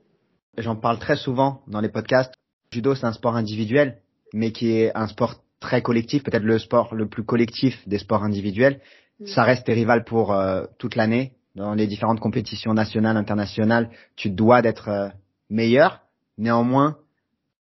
J'en 0.56 0.76
parle 0.76 0.98
très 0.98 1.16
souvent 1.16 1.60
dans 1.66 1.80
les 1.80 1.90
podcasts 1.90 2.34
judo, 2.74 2.94
c'est 2.94 3.06
un 3.06 3.12
sport 3.12 3.36
individuel, 3.36 3.98
mais 4.32 4.52
qui 4.52 4.72
est 4.72 4.94
un 4.94 5.06
sport 5.06 5.36
très 5.60 5.80
collectif, 5.80 6.24
peut-être 6.24 6.42
le 6.42 6.58
sport 6.58 6.94
le 6.94 7.08
plus 7.08 7.24
collectif 7.24 7.76
des 7.88 7.98
sports 7.98 8.24
individuels. 8.24 8.80
Mm. 9.20 9.26
Ça 9.26 9.44
reste 9.44 9.66
tes 9.66 9.72
rivales 9.72 10.04
pour 10.04 10.32
euh, 10.32 10.64
toute 10.78 10.96
l'année. 10.96 11.33
Dans 11.54 11.74
les 11.74 11.86
différentes 11.86 12.20
compétitions 12.20 12.74
nationales, 12.74 13.16
internationales, 13.16 13.90
tu 14.16 14.30
dois 14.30 14.60
d'être 14.62 14.88
euh, 14.88 15.08
meilleur. 15.50 16.00
Néanmoins, 16.36 16.96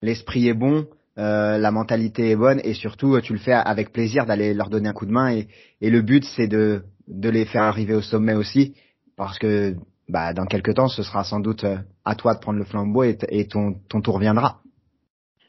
l'esprit 0.01 0.49
est 0.49 0.55
bon, 0.55 0.87
euh, 1.19 1.59
la 1.59 1.71
mentalité 1.71 2.31
est 2.31 2.37
bonne 2.37 2.61
et 2.63 2.75
surtout, 2.75 3.21
tu 3.21 3.33
le 3.33 3.41
fais 3.41 3.53
avec 3.53 3.93
plaisir 3.93 4.27
d'aller 4.27 4.55
leur 4.55 4.71
donner 4.71 4.89
un 4.89 4.93
coup 4.93 5.07
de 5.07 5.13
main. 5.13 5.33
Et, 5.33 5.49
et 5.81 5.91
le 5.91 6.03
but, 6.03 6.25
c'est 6.25 6.47
de, 6.47 6.85
de 7.09 7.29
les 7.29 7.45
faire 7.45 7.65
arriver 7.65 7.95
au 7.95 8.03
sommet 8.03 8.35
aussi, 8.35 8.75
parce 9.17 9.39
que 9.39 9.75
bah, 10.09 10.33
dans 10.33 10.47
quelques 10.47 10.75
temps, 10.75 10.89
ce 10.89 11.03
sera 11.03 11.25
sans 11.25 11.41
doute 11.41 11.65
à 12.05 12.15
toi 12.15 12.35
de 12.35 12.41
prendre 12.41 12.59
le 12.59 12.65
flambeau 12.65 13.05
et, 13.05 13.47
ton, 13.49 13.75
ton 13.89 14.01
tour 14.01 14.19
viendra. 14.19 14.61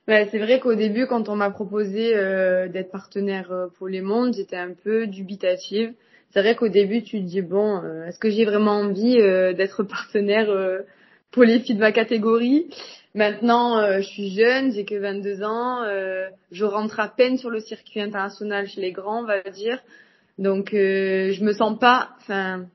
Bah, 0.07 0.25
c'est 0.29 0.39
vrai 0.39 0.59
qu'au 0.59 0.75
début, 0.75 1.07
quand 1.07 1.29
on 1.29 1.35
m'a 1.35 1.51
proposé 1.51 2.15
euh, 2.15 2.67
d'être 2.67 2.91
partenaire 2.91 3.51
euh, 3.51 3.67
pour 3.77 3.87
les 3.87 4.01
mondes, 4.01 4.33
j'étais 4.35 4.57
un 4.57 4.73
peu 4.73 5.07
dubitative. 5.07 5.93
C'est 6.31 6.41
vrai 6.41 6.55
qu'au 6.55 6.69
début, 6.69 7.03
tu 7.03 7.19
te 7.19 7.25
dis 7.25 7.41
bon, 7.41 7.83
euh, 7.83 8.05
est-ce 8.05 8.19
que 8.19 8.29
j'ai 8.29 8.45
vraiment 8.45 8.79
envie 8.79 9.17
d'être 9.17 9.83
partenaire 9.83 10.47
pour 11.31 11.43
les 11.43 11.59
filles 11.59 11.75
de 11.75 11.81
ma 11.81 11.91
catégorie? 11.91 12.69
Maintenant, 13.13 13.99
je 13.99 14.07
suis 14.07 14.29
jeune, 14.31 14.71
j'ai 14.71 14.85
que 14.85 14.95
22 14.95 15.43
ans, 15.43 15.83
je 16.51 16.65
rentre 16.65 16.99
à 17.01 17.09
peine 17.09 17.37
sur 17.37 17.49
le 17.49 17.59
circuit 17.59 17.99
international 17.99 18.67
chez 18.67 18.79
les 18.79 18.93
grands, 18.93 19.23
on 19.23 19.25
va 19.25 19.41
dire. 19.41 19.79
Donc, 20.37 20.69
je 20.71 21.43
me 21.43 21.51
sens 21.51 21.77
pas, 21.77 22.11
enfin, 22.21 22.65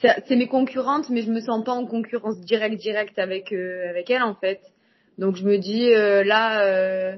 c'est 0.00 0.36
mes 0.36 0.48
concurrentes, 0.48 1.08
mais 1.08 1.22
je 1.22 1.30
me 1.30 1.40
sens 1.40 1.64
pas 1.64 1.72
en 1.72 1.86
concurrence 1.86 2.38
directe 2.40 2.76
directe 2.76 3.18
avec 3.18 3.50
avec 3.52 4.10
elles 4.10 4.22
en 4.22 4.34
fait. 4.34 4.60
Donc 5.18 5.36
je 5.36 5.44
me 5.44 5.56
dis 5.56 5.92
euh, 5.94 6.22
là, 6.24 6.62
euh, 6.62 7.12
euh, 7.12 7.16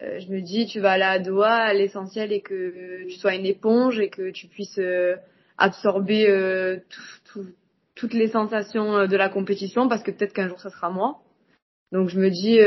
je 0.00 0.28
me 0.28 0.40
dis 0.40 0.66
tu 0.66 0.80
vas 0.80 0.92
aller 0.92 1.02
à 1.04 1.18
Doha, 1.18 1.72
l'essentiel 1.74 2.32
est 2.32 2.40
que 2.40 3.04
tu 3.04 3.16
sois 3.16 3.34
une 3.34 3.46
éponge 3.46 4.00
et 4.00 4.08
que 4.08 4.30
tu 4.30 4.46
puisses 4.46 4.80
absorber 5.58 6.80
toutes 7.94 8.14
les 8.14 8.28
sensations 8.28 9.06
de 9.06 9.16
la 9.16 9.28
compétition 9.28 9.88
parce 9.88 10.02
que 10.02 10.10
peut-être 10.10 10.32
qu'un 10.32 10.48
jour 10.48 10.60
ça 10.60 10.70
sera 10.70 10.90
moi. 10.90 11.18
Donc 11.92 12.08
je 12.08 12.18
me 12.18 12.30
dis 12.30 12.60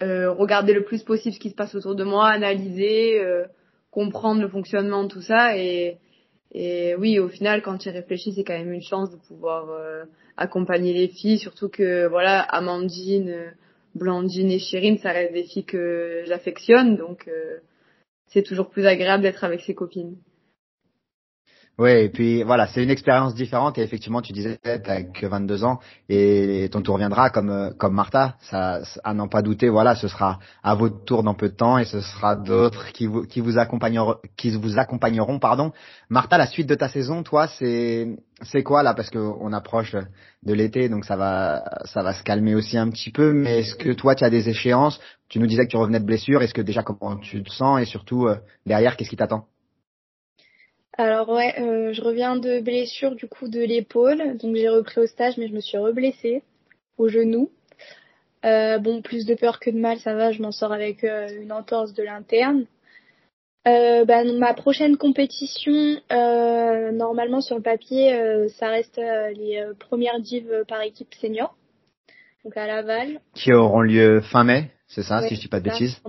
regarder 0.00 0.72
le 0.72 0.84
plus 0.84 1.02
possible 1.02 1.34
ce 1.34 1.40
qui 1.40 1.50
se 1.50 1.56
passe 1.56 1.74
autour 1.74 1.94
de 1.96 2.04
moi, 2.04 2.28
analyser, 2.28 3.20
comprendre 3.90 4.40
le 4.40 4.48
fonctionnement 4.48 5.04
de 5.04 5.08
tout 5.08 5.22
ça 5.22 5.56
et 5.56 5.98
et 6.52 6.96
oui, 6.96 7.20
au 7.20 7.28
final, 7.28 7.62
quand 7.62 7.78
tu 7.78 7.90
réfléchis, 7.90 8.32
c'est 8.32 8.42
quand 8.42 8.58
même 8.58 8.72
une 8.72 8.82
chance 8.82 9.08
de 9.12 9.16
pouvoir 9.16 9.68
accompagner 10.36 10.92
les 10.92 11.06
filles, 11.06 11.38
surtout 11.38 11.68
que 11.68 12.08
voilà, 12.08 12.40
Amandine, 12.40 13.52
Blandine 13.94 14.50
et 14.50 14.58
Chérine, 14.58 14.98
ça 14.98 15.12
reste 15.12 15.32
des 15.32 15.44
filles 15.44 15.64
que 15.64 16.22
j'affectionne, 16.26 16.96
donc 16.96 17.28
euh, 17.28 17.58
c'est 18.26 18.42
toujours 18.42 18.70
plus 18.70 18.86
agréable 18.86 19.22
d'être 19.22 19.44
avec 19.44 19.60
ses 19.60 19.74
copines. 19.74 20.16
Oui, 21.80 21.92
et 21.92 22.08
puis 22.10 22.42
voilà, 22.42 22.66
c'est 22.66 22.82
une 22.82 22.90
expérience 22.90 23.34
différente 23.34 23.78
et 23.78 23.80
effectivement, 23.80 24.20
tu 24.20 24.34
disais, 24.34 24.58
t'as 24.62 25.02
que 25.02 25.24
22 25.26 25.64
ans 25.64 25.78
et 26.10 26.68
ton 26.70 26.82
tour 26.82 26.98
viendra 26.98 27.30
comme 27.30 27.48
euh, 27.48 27.70
comme 27.70 27.94
Martha. 27.94 28.34
Ça, 28.50 28.80
à 29.02 29.14
n'en 29.14 29.28
pas 29.28 29.40
douter, 29.40 29.70
voilà, 29.70 29.94
ce 29.94 30.06
sera 30.06 30.40
à 30.62 30.74
votre 30.74 31.02
tour 31.06 31.22
dans 31.22 31.32
peu 31.32 31.48
de 31.48 31.54
temps 31.54 31.78
et 31.78 31.86
ce 31.86 32.02
sera 32.02 32.36
d'autres 32.36 32.92
qui 32.92 33.06
vous 33.06 33.22
qui 33.22 33.40
vous 33.40 33.56
accompagneront, 33.56 34.16
qui 34.36 34.50
vous 34.50 34.78
accompagneront, 34.78 35.38
pardon. 35.38 35.72
Martha, 36.10 36.36
la 36.36 36.46
suite 36.46 36.68
de 36.68 36.74
ta 36.74 36.90
saison, 36.90 37.22
toi, 37.22 37.48
c'est 37.48 38.14
c'est 38.42 38.62
quoi 38.62 38.82
là? 38.82 38.92
Parce 38.92 39.08
que 39.08 39.18
on 39.18 39.50
approche 39.54 39.96
de 40.42 40.52
l'été, 40.52 40.90
donc 40.90 41.06
ça 41.06 41.16
va 41.16 41.64
ça 41.86 42.02
va 42.02 42.12
se 42.12 42.22
calmer 42.22 42.54
aussi 42.54 42.76
un 42.76 42.90
petit 42.90 43.10
peu. 43.10 43.32
Mais 43.32 43.60
est-ce 43.60 43.74
que 43.74 43.92
toi, 43.94 44.14
tu 44.14 44.22
as 44.24 44.28
des 44.28 44.50
échéances? 44.50 45.00
Tu 45.30 45.38
nous 45.38 45.46
disais 45.46 45.64
que 45.64 45.70
tu 45.70 45.78
revenais 45.78 46.00
de 46.00 46.04
blessure. 46.04 46.42
Est-ce 46.42 46.52
que 46.52 46.60
déjà 46.60 46.82
comment 46.82 47.16
tu 47.16 47.42
te 47.42 47.50
sens? 47.50 47.80
Et 47.80 47.86
surtout 47.86 48.26
euh, 48.26 48.36
derrière, 48.66 48.98
qu'est-ce 48.98 49.08
qui 49.08 49.16
t'attend? 49.16 49.46
Alors 50.98 51.28
ouais, 51.28 51.54
euh, 51.60 51.92
je 51.92 52.02
reviens 52.02 52.36
de 52.36 52.60
blessure 52.60 53.14
du 53.14 53.26
coup 53.26 53.48
de 53.48 53.60
l'épaule, 53.60 54.36
donc 54.36 54.56
j'ai 54.56 54.68
repris 54.68 55.00
au 55.00 55.06
stage, 55.06 55.36
mais 55.38 55.48
je 55.48 55.54
me 55.54 55.60
suis 55.60 55.78
reblessée 55.78 56.42
au 56.98 57.08
genou. 57.08 57.50
Euh, 58.44 58.78
bon, 58.78 59.02
plus 59.02 59.26
de 59.26 59.34
peur 59.34 59.60
que 59.60 59.70
de 59.70 59.78
mal, 59.78 59.98
ça 59.98 60.14
va, 60.14 60.32
je 60.32 60.42
m'en 60.42 60.52
sors 60.52 60.72
avec 60.72 61.04
euh, 61.04 61.28
une 61.40 61.52
entorse 61.52 61.94
de 61.94 62.02
l'interne. 62.02 62.66
Bah, 63.64 64.24
ma 64.24 64.54
prochaine 64.54 64.96
compétition, 64.96 66.00
normalement 66.10 67.40
sur 67.40 67.56
le 67.56 67.62
papier, 67.62 68.48
ça 68.58 68.68
reste 68.68 68.96
les 68.96 69.62
premières 69.78 70.18
dives 70.18 70.64
par 70.66 70.80
équipe 70.82 71.14
senior, 71.14 71.54
donc 72.42 72.56
à 72.56 72.66
Laval. 72.66 73.20
Qui 73.34 73.52
auront 73.52 73.82
lieu 73.82 74.22
fin 74.22 74.42
mai, 74.42 74.70
c'est 74.88 75.02
ça, 75.02 75.28
si 75.28 75.36
je 75.36 75.42
dis 75.42 75.48
pas 75.48 75.60
de 75.60 75.70
bêtises? 75.70 76.02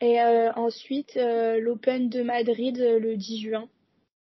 Et 0.00 0.20
euh, 0.20 0.50
ensuite, 0.56 1.16
euh, 1.16 1.60
l'Open 1.60 2.08
de 2.08 2.22
Madrid 2.22 2.78
euh, 2.80 2.98
le 2.98 3.16
10 3.16 3.42
juin. 3.42 3.64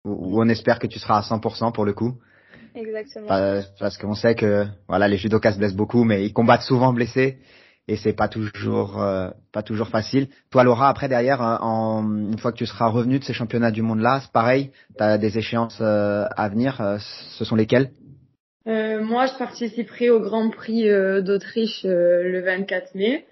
Où 0.05 0.41
on 0.41 0.47
espère 0.47 0.79
que 0.79 0.87
tu 0.87 0.97
seras 0.97 1.17
à 1.17 1.21
100% 1.21 1.73
pour 1.73 1.83
le 1.83 1.93
coup. 1.93 2.13
Exactement. 2.73 3.27
Parce 3.79 3.97
qu'on 3.97 4.13
sait 4.13 4.35
que 4.35 4.65
voilà, 4.87 5.07
les 5.07 5.17
judokas 5.17 5.53
se 5.53 5.57
blessent 5.57 5.75
beaucoup, 5.75 6.05
mais 6.05 6.25
ils 6.25 6.31
combattent 6.31 6.61
souvent 6.61 6.93
blessés 6.93 7.39
et 7.89 7.97
c'est 7.97 8.13
pas 8.13 8.27
toujours 8.27 9.03
pas 9.51 9.63
toujours 9.63 9.87
facile. 9.87 10.27
Toi, 10.51 10.63
Laura, 10.63 10.87
après 10.87 11.09
derrière, 11.09 11.41
en, 11.41 12.03
une 12.03 12.37
fois 12.37 12.51
que 12.51 12.57
tu 12.57 12.67
seras 12.67 12.87
revenu 12.87 13.17
de 13.17 13.23
ces 13.23 13.33
championnats 13.33 13.71
du 13.71 13.81
monde 13.81 13.99
là, 13.99 14.19
c'est 14.21 14.31
pareil? 14.31 14.71
Tu 14.95 15.03
as 15.03 15.17
des 15.17 15.37
échéances 15.39 15.81
à 15.81 16.49
venir. 16.49 16.99
ce 16.99 17.43
sont 17.43 17.55
lesquelles? 17.55 17.89
Moi, 18.65 19.25
je 19.25 19.37
participerai 19.37 20.11
au 20.11 20.19
Grand 20.19 20.49
Prix 20.51 20.87
d'Autriche 21.23 21.83
le 21.83 22.41
24 22.41 22.93
mai. 22.93 23.25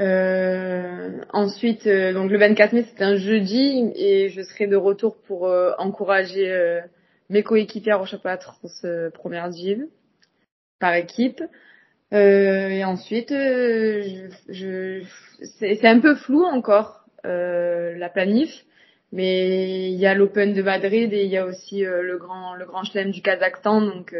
Euh, 0.00 1.20
ensuite, 1.32 1.86
euh, 1.86 2.12
donc 2.12 2.30
le 2.30 2.38
24 2.38 2.72
mai, 2.72 2.84
c'est 2.84 3.02
un 3.04 3.16
jeudi 3.16 3.92
et 3.94 4.28
je 4.28 4.42
serai 4.42 4.66
de 4.66 4.76
retour 4.76 5.16
pour 5.22 5.46
euh, 5.46 5.72
encourager 5.78 6.50
euh, 6.50 6.80
mes 7.30 7.44
coéquipiers 7.44 7.94
au 7.94 8.04
championnat 8.04 8.38
de 8.38 9.08
première 9.10 9.48
div 9.50 9.86
par 10.80 10.94
équipe. 10.94 11.42
et 12.12 12.84
ensuite, 12.84 13.30
je, 13.30 14.28
je 14.48 15.02
c'est 15.58 15.86
un 15.86 16.00
peu 16.00 16.14
flou 16.14 16.44
encore 16.44 17.06
la 17.24 18.08
planif, 18.08 18.50
mais 19.12 19.90
il 19.90 19.96
y 19.96 20.06
a 20.06 20.14
l'Open 20.14 20.52
de 20.52 20.62
Madrid 20.62 21.12
et 21.12 21.24
il 21.24 21.30
y 21.30 21.38
a 21.38 21.46
aussi 21.46 21.82
le 21.82 22.18
grand 22.18 22.54
le 22.54 22.66
grand 22.66 22.84
chelem 22.84 23.10
du 23.10 23.22
Kazakhstan, 23.22 23.80
donc 23.80 24.14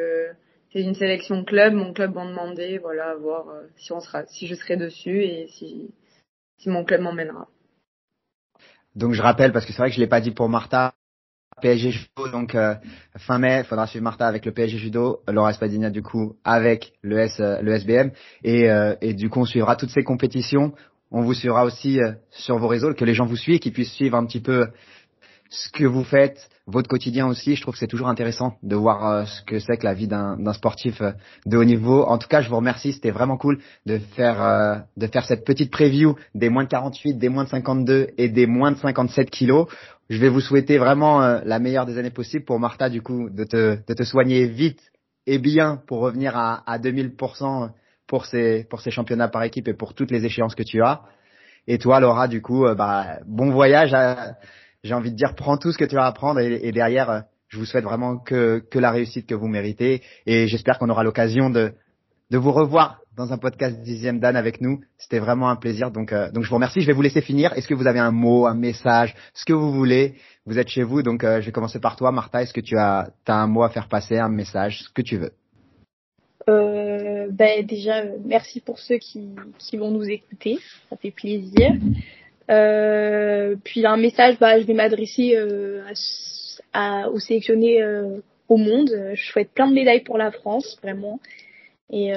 c'est 0.75 0.83
une 0.83 0.95
sélection 0.95 1.45
club. 1.45 1.73
Mon 1.73 1.93
club 1.93 2.15
m'a 2.15 2.27
demandé, 2.27 2.79
voilà, 2.79 3.15
voir 3.15 3.49
euh, 3.49 3.63
si 3.77 3.93
on 3.93 4.01
sera, 4.01 4.27
si 4.27 4.47
je 4.47 4.55
serai 4.55 4.77
dessus 4.77 5.23
et 5.23 5.47
si, 5.49 5.95
si 6.59 6.69
mon 6.69 6.85
club 6.85 7.01
m'emmènera. 7.01 7.47
Donc 8.97 9.13
je 9.13 9.23
rappelle 9.23 9.53
parce 9.53 9.65
que 9.65 9.73
c'est 9.73 9.79
vrai 9.79 9.89
que 9.89 9.95
je 9.95 10.01
l'ai 10.01 10.09
pas 10.09 10.21
dit 10.21 10.33
pour 10.33 10.49
Martha. 10.49 10.95
PSG 11.63 11.93
Judo, 11.93 12.29
donc 12.33 12.57
euh, 12.57 12.75
fin 13.17 13.39
mai, 13.39 13.61
il 13.61 13.65
faudra 13.65 13.87
suivre 13.87 14.03
Martha 14.03 14.27
avec 14.27 14.45
le 14.45 14.51
PSG 14.51 14.77
Judo, 14.77 15.21
Laura 15.29 15.53
Spadina 15.53 15.89
du 15.89 16.03
coup 16.03 16.35
avec 16.43 16.95
le, 17.01 17.17
S, 17.19 17.39
euh, 17.39 17.63
le 17.63 17.75
SBM 17.75 18.11
et, 18.43 18.67
et 19.01 19.15
du 19.15 19.31
coup 19.31 19.41
on 19.41 19.45
suivra 19.45 19.77
toutes 19.77 19.91
ces 19.91 20.03
compétitions. 20.03 20.75
On 21.13 21.23
vous 21.23 21.33
suivra 21.33 21.65
aussi 21.65 22.01
sur 22.31 22.59
vos 22.59 22.67
réseaux, 22.67 22.93
que 22.93 23.05
les 23.05 23.15
gens 23.15 23.25
vous 23.25 23.37
suivent, 23.37 23.61
qu'ils 23.61 23.73
puissent 23.73 23.93
suivre 23.93 24.17
un 24.17 24.27
petit 24.27 24.41
peu 24.41 24.67
ce 25.55 25.69
que 25.71 25.85
vous 25.85 26.03
faites, 26.05 26.49
votre 26.67 26.89
quotidien 26.89 27.27
aussi. 27.27 27.55
Je 27.55 27.63
trouve 27.63 27.75
que 27.75 27.79
c'est 27.79 27.87
toujours 27.87 28.09
intéressant 28.09 28.57
de 28.63 28.75
voir 28.75 29.07
euh, 29.07 29.25
ce 29.25 29.43
que 29.43 29.59
c'est 29.61 29.77
que 29.77 29.85
la 29.85 29.95
vie 29.95 30.09
d'un 30.09 30.53
sportif 30.53 31.01
euh, 31.01 31.13
de 31.47 31.57
haut 31.57 31.65
niveau. 31.65 32.03
En 32.05 32.19
tout 32.19 32.27
cas, 32.27 32.41
je 32.41 32.49
vous 32.49 32.57
remercie. 32.57 32.93
C'était 32.93 33.13
vraiment 33.13 33.37
cool 33.37 33.61
de 33.87 33.99
faire 33.99 34.43
euh, 34.43 34.77
de 34.97 35.07
faire 35.07 35.25
cette 35.25 35.45
petite 35.45 35.71
preview 35.71 36.17
des 36.35 36.49
moins 36.49 36.65
de 36.65 36.69
48, 36.69 37.15
des 37.15 37.29
moins 37.29 37.45
de 37.45 37.51
52 37.51 38.09
et 38.19 38.29
des 38.29 38.47
moins 38.47 38.73
de 38.73 38.79
57 38.79 39.31
kilos. 39.31 39.69
Je 40.11 40.19
vais 40.19 40.29
vous 40.29 40.41
souhaiter 40.41 40.77
vraiment 40.77 41.21
la 41.21 41.59
meilleure 41.59 41.87
des 41.87 41.97
années 41.97 42.11
possibles 42.11 42.45
pour 42.45 42.61
Martha, 42.61 42.91
du 42.91 43.01
coup, 43.01 43.31
de 43.31 43.45
te, 43.45 43.79
de 43.87 43.95
te 43.95 44.03
soigner 44.03 44.47
vite 44.47 44.93
et 45.27 45.39
bien 45.39 45.81
pour 45.87 46.01
revenir 46.01 46.37
à, 46.37 46.63
à 46.71 46.79
2000% 46.79 47.71
pour 48.07 48.27
ces, 48.27 48.67
pour 48.69 48.83
ces 48.83 48.91
championnats 48.91 49.29
par 49.29 49.43
équipe 49.45 49.67
et 49.67 49.73
pour 49.73 49.95
toutes 49.95 50.11
les 50.11 50.27
échéances 50.27 50.55
que 50.55 50.63
tu 50.63 50.83
as. 50.83 51.01
Et 51.67 51.79
toi, 51.79 52.01
Laura, 52.01 52.29
du 52.29 52.43
coup, 52.43 52.67
bah, 52.77 53.21
bon 53.25 53.51
voyage. 53.51 53.95
À, 53.95 54.35
j'ai 54.85 54.95
envie 54.95 55.11
de 55.11 55.17
dire, 55.17 55.35
prends 55.35 55.57
tout 55.57 55.73
ce 55.73 55.79
que 55.79 55.85
tu 55.85 55.97
vas 55.97 56.07
apprendre 56.07 56.39
et, 56.39 56.61
et 56.63 56.71
derrière, 56.71 57.11
euh, 57.11 57.21
je 57.49 57.59
vous 57.59 57.65
souhaite 57.65 57.85
vraiment 57.85 58.19
que, 58.19 58.63
que 58.71 58.79
la 58.79 58.91
réussite 58.91 59.27
que 59.27 59.35
vous 59.35 59.49
méritez 59.49 60.03
et 60.27 60.47
j'espère 60.47 60.79
qu'on 60.79 60.91
aura 60.91 61.03
l'occasion 61.03 61.51
de, 61.51 61.73
de 62.31 62.39
vous 62.39 62.53
revoir 62.53 63.01
dans 63.17 63.33
un 63.33 63.39
podcast 63.39 63.81
dixième 63.81 64.19
Dan 64.19 64.37
avec 64.37 64.61
nous. 64.61 64.81
C'était 64.99 65.21
vraiment 65.21 65.49
un 65.49 65.57
plaisir. 65.57 65.91
Donc, 65.91 66.13
euh, 66.13 66.31
donc 66.33 66.43
je 66.43 66.49
vous 66.49 66.57
remercie. 66.57 66.81
Je 66.81 66.87
vais 66.87 66.93
vous 66.93 67.03
laisser 67.03 67.21
finir. 67.21 67.53
Est-ce 67.53 67.69
que 67.69 67.75
vous 67.75 67.87
avez 67.87 68.01
un 68.01 68.11
mot, 68.11 68.47
un 68.47 68.55
message, 68.55 69.15
ce 69.35 69.45
que 69.45 69.53
vous 69.53 69.73
voulez? 69.73 70.17
Vous 70.47 70.59
êtes 70.59 70.69
chez 70.69 70.83
vous, 70.83 71.03
donc 71.03 71.25
euh, 71.25 71.41
je 71.41 71.47
vais 71.47 71.53
commencer 71.53 71.79
par 71.79 71.97
toi, 71.97 72.13
Martha. 72.13 72.43
Est-ce 72.43 72.53
que 72.53 72.61
tu 72.61 72.77
as, 72.77 73.11
as 73.27 73.35
un 73.35 73.47
mot 73.47 73.63
à 73.63 73.71
faire 73.71 73.89
passer, 73.89 74.19
un 74.19 74.29
message, 74.29 74.83
ce 74.83 74.89
que 74.91 75.03
tu 75.03 75.17
veux? 75.17 75.33
Euh, 76.49 77.29
ben 77.31 77.65
déjà, 77.65 78.03
merci 78.25 78.61
pour 78.61 78.79
ceux 78.79 78.99
qui, 78.99 79.31
qui 79.59 79.77
vont 79.77 79.91
nous 79.91 80.05
écouter. 80.05 80.59
Ça 80.91 80.97
fait 80.97 81.11
plaisir. 81.11 81.73
Euh, 82.51 83.57
puis 83.65 83.87
un 83.87 83.97
message, 83.97 84.39
bah, 84.39 84.61
je 84.61 84.67
vais 84.67 84.75
m'adresser 84.75 85.37
euh, 85.37 85.83
à, 86.73 87.09
aux 87.09 87.19
sélectionnés 87.19 87.83
euh, 87.83 88.21
au 88.49 88.57
monde. 88.57 88.91
Je 89.15 89.25
souhaite 89.31 89.53
plein 89.53 89.69
de 89.69 89.75
médailles 89.75 90.03
pour 90.03 90.19
la 90.19 90.31
France, 90.31 90.79
vraiment. 90.83 91.21
Et 91.91 92.13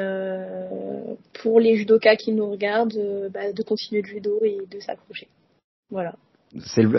pour 1.41 1.59
les 1.59 1.75
judokas 1.75 2.15
qui 2.15 2.31
nous 2.31 2.49
regardent, 2.49 3.29
bah, 3.31 3.51
de 3.51 3.63
continuer 3.63 4.01
le 4.01 4.07
judo 4.07 4.39
et 4.43 4.57
de 4.71 4.79
s'accrocher. 4.79 5.27
Voilà. 5.91 6.15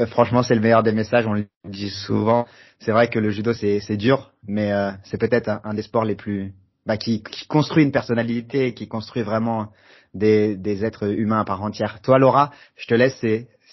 Franchement 0.09 0.43
c'est 0.43 0.55
le 0.55 0.61
meilleur 0.61 0.83
des 0.83 0.93
messages. 0.93 1.27
On 1.27 1.33
le 1.33 1.47
dit 1.65 1.89
souvent. 1.89 2.47
C'est 2.79 2.93
vrai 2.93 3.09
que 3.09 3.19
le 3.19 3.31
judo 3.31 3.53
c'est 3.55 3.81
c'est 3.81 3.97
dur, 3.97 4.33
mais 4.47 4.71
c'est 5.03 5.19
peut-être 5.19 5.61
un, 5.65 5.75
des 5.75 5.83
sports 5.83 6.05
les 6.05 6.15
plus 6.15 6.53
bah, 6.87 6.99
qui, 6.99 7.23
qui 7.23 7.47
construit 7.47 7.83
une 7.85 7.91
personnalité, 7.91 8.75
qui 8.75 8.87
construit 8.87 9.23
vraiment 9.23 9.69
des, 10.15 10.57
des 10.57 10.85
êtres 10.85 11.09
humains 11.09 11.41
à 11.41 11.45
part 11.45 11.63
entière. 11.63 12.01
Toi, 12.03 12.19
Laura, 12.19 12.53
je 12.77 12.87
te 12.87 12.95
laisse, 12.95 13.25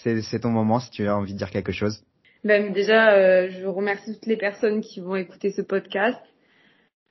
c'est 0.04 0.40
ton 0.40 0.50
moment 0.50 0.80
si 0.80 0.92
tu 0.92 1.08
as 1.08 1.16
envie 1.16 1.34
de 1.34 1.38
dire 1.38 1.52
quelque 1.52 1.72
chose. 1.72 2.04
Ben, 2.44 2.72
déjà, 2.72 3.14
euh, 3.16 3.50
je 3.50 3.66
remercie 3.66 4.14
toutes 4.14 4.28
les 4.28 4.38
personnes 4.38 4.82
qui 4.82 5.00
vont 5.00 5.16
écouter 5.16 5.52
ce 5.52 5.64
podcast. 5.64 6.20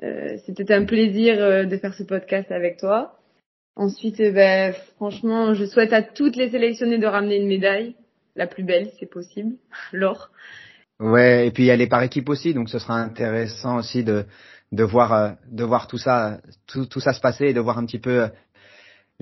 Euh, 0.03 0.37
C'était 0.47 0.72
un 0.72 0.85
plaisir 0.85 1.43
euh, 1.43 1.64
de 1.64 1.77
faire 1.77 1.93
ce 1.95 2.05
podcast 2.05 2.53
avec 2.53 2.79
toi. 2.79 3.18
Ensuite, 3.75 4.18
ben, 4.18 4.72
franchement, 4.95 5.53
je 5.55 5.64
souhaite 5.64 5.93
à 5.93 6.03
toutes 6.03 6.37
les 6.37 6.51
sélectionnées 6.51 6.99
de 6.99 7.07
ramener 7.07 7.37
une 7.37 7.49
médaille, 7.49 7.97
la 8.37 8.47
plus 8.47 8.62
belle, 8.62 8.91
c'est 9.01 9.11
possible, 9.11 9.57
l'or. 9.93 10.31
Ouais, 11.01 11.49
et 11.49 11.51
puis 11.51 11.66
elle 11.66 11.81
est 11.81 11.89
par 11.89 12.05
équipe 12.05 12.29
aussi, 12.29 12.55
donc 12.55 12.68
ce 12.68 12.79
sera 12.79 12.95
intéressant 13.01 13.79
aussi 13.79 14.05
de 14.05 14.27
de 14.70 14.83
voir 14.85 15.37
de 15.51 15.64
voir 15.64 15.89
tout 15.89 15.99
ça 15.99 16.39
tout, 16.68 16.87
tout 16.87 17.01
ça 17.01 17.12
se 17.12 17.20
passer 17.20 17.47
et 17.47 17.53
de 17.53 17.61
voir 17.61 17.79
un 17.79 17.87
petit 17.87 17.99
peu 17.99 18.29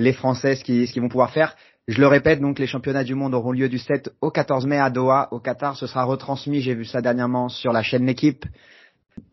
les 0.02 0.12
Français 0.12 0.56
ce 0.56 0.64
qu'ils 0.64 1.02
vont 1.02 1.08
pouvoir 1.08 1.30
faire. 1.30 1.54
Je 1.88 2.00
le 2.00 2.06
répète, 2.06 2.40
donc 2.40 2.58
les 2.58 2.66
championnats 2.66 3.04
du 3.04 3.14
monde 3.14 3.34
auront 3.34 3.52
lieu 3.52 3.68
du 3.68 3.78
7 3.78 4.10
au 4.20 4.30
14 4.30 4.66
mai 4.66 4.78
à 4.78 4.90
Doha, 4.90 5.28
au 5.32 5.40
Qatar. 5.40 5.76
Ce 5.76 5.86
sera 5.86 6.04
retransmis, 6.04 6.60
j'ai 6.60 6.74
vu 6.74 6.84
ça 6.84 7.00
dernièrement, 7.00 7.48
sur 7.48 7.72
la 7.72 7.82
chaîne 7.82 8.06
L'équipe, 8.06 8.44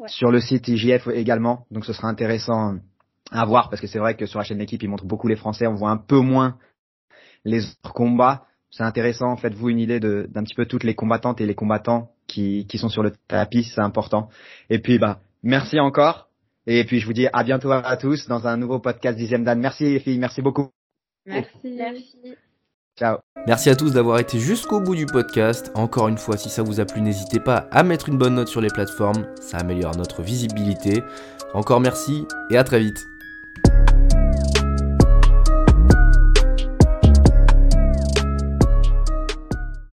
sur 0.07 0.31
le 0.31 0.39
site 0.39 0.67
IJF 0.67 1.07
également. 1.09 1.65
Donc 1.69 1.85
ce 1.85 1.93
sera 1.93 2.07
intéressant 2.07 2.77
à 3.31 3.45
voir 3.45 3.69
parce 3.69 3.81
que 3.81 3.87
c'est 3.87 3.99
vrai 3.99 4.15
que 4.15 4.25
sur 4.25 4.39
la 4.39 4.45
chaîne 4.45 4.57
L'équipe, 4.57 4.81
ils 4.81 4.89
montrent 4.89 5.05
beaucoup 5.05 5.27
les 5.27 5.35
Français. 5.35 5.67
On 5.67 5.75
voit 5.75 5.91
un 5.91 5.97
peu 5.97 6.19
moins 6.19 6.57
les 7.45 7.65
autres 7.65 7.93
combats. 7.93 8.45
C'est 8.71 8.83
intéressant, 8.83 9.35
faites-vous 9.35 9.69
une 9.69 9.79
idée 9.79 9.99
d'un 9.99 10.43
petit 10.43 10.53
peu 10.53 10.65
toutes 10.65 10.83
les 10.83 10.93
combattantes 10.93 11.41
et 11.41 11.45
les 11.47 11.55
combattants 11.55 12.11
qui, 12.27 12.67
qui 12.67 12.77
sont 12.77 12.89
sur 12.89 13.01
le 13.01 13.13
tapis, 13.27 13.63
c'est 13.63 13.81
important. 13.81 14.29
Et 14.69 14.77
puis, 14.79 14.99
bah, 14.99 15.21
merci 15.41 15.79
encore. 15.79 16.28
Et 16.71 16.83
puis 16.83 16.99
je 16.99 17.07
vous 17.07 17.13
dis 17.13 17.27
à 17.33 17.43
bientôt 17.43 17.71
à 17.71 17.97
tous 17.97 18.27
dans 18.27 18.45
un 18.45 18.55
nouveau 18.55 18.77
podcast 18.77 19.17
dixième 19.17 19.43
Dan. 19.43 19.59
Merci 19.59 19.85
les 19.85 19.99
filles, 19.99 20.19
merci 20.19 20.43
beaucoup. 20.43 20.69
Merci. 21.25 21.49
Merci. 21.63 22.35
Ciao. 22.95 23.17
Merci 23.47 23.71
à 23.71 23.75
tous 23.75 23.91
d'avoir 23.91 24.19
été 24.19 24.37
jusqu'au 24.37 24.79
bout 24.79 24.95
du 24.95 25.07
podcast. 25.07 25.71
Encore 25.73 26.09
une 26.09 26.19
fois, 26.19 26.37
si 26.37 26.49
ça 26.49 26.61
vous 26.61 26.79
a 26.79 26.85
plu, 26.85 27.01
n'hésitez 27.01 27.39
pas 27.39 27.67
à 27.71 27.81
mettre 27.81 28.07
une 28.07 28.19
bonne 28.19 28.35
note 28.35 28.49
sur 28.49 28.61
les 28.61 28.67
plateformes. 28.67 29.25
Ça 29.41 29.57
améliore 29.57 29.95
notre 29.97 30.21
visibilité. 30.21 31.01
Encore 31.55 31.79
merci 31.79 32.25
et 32.51 32.57
à 32.57 32.63
très 32.63 32.79
vite. 32.79 33.03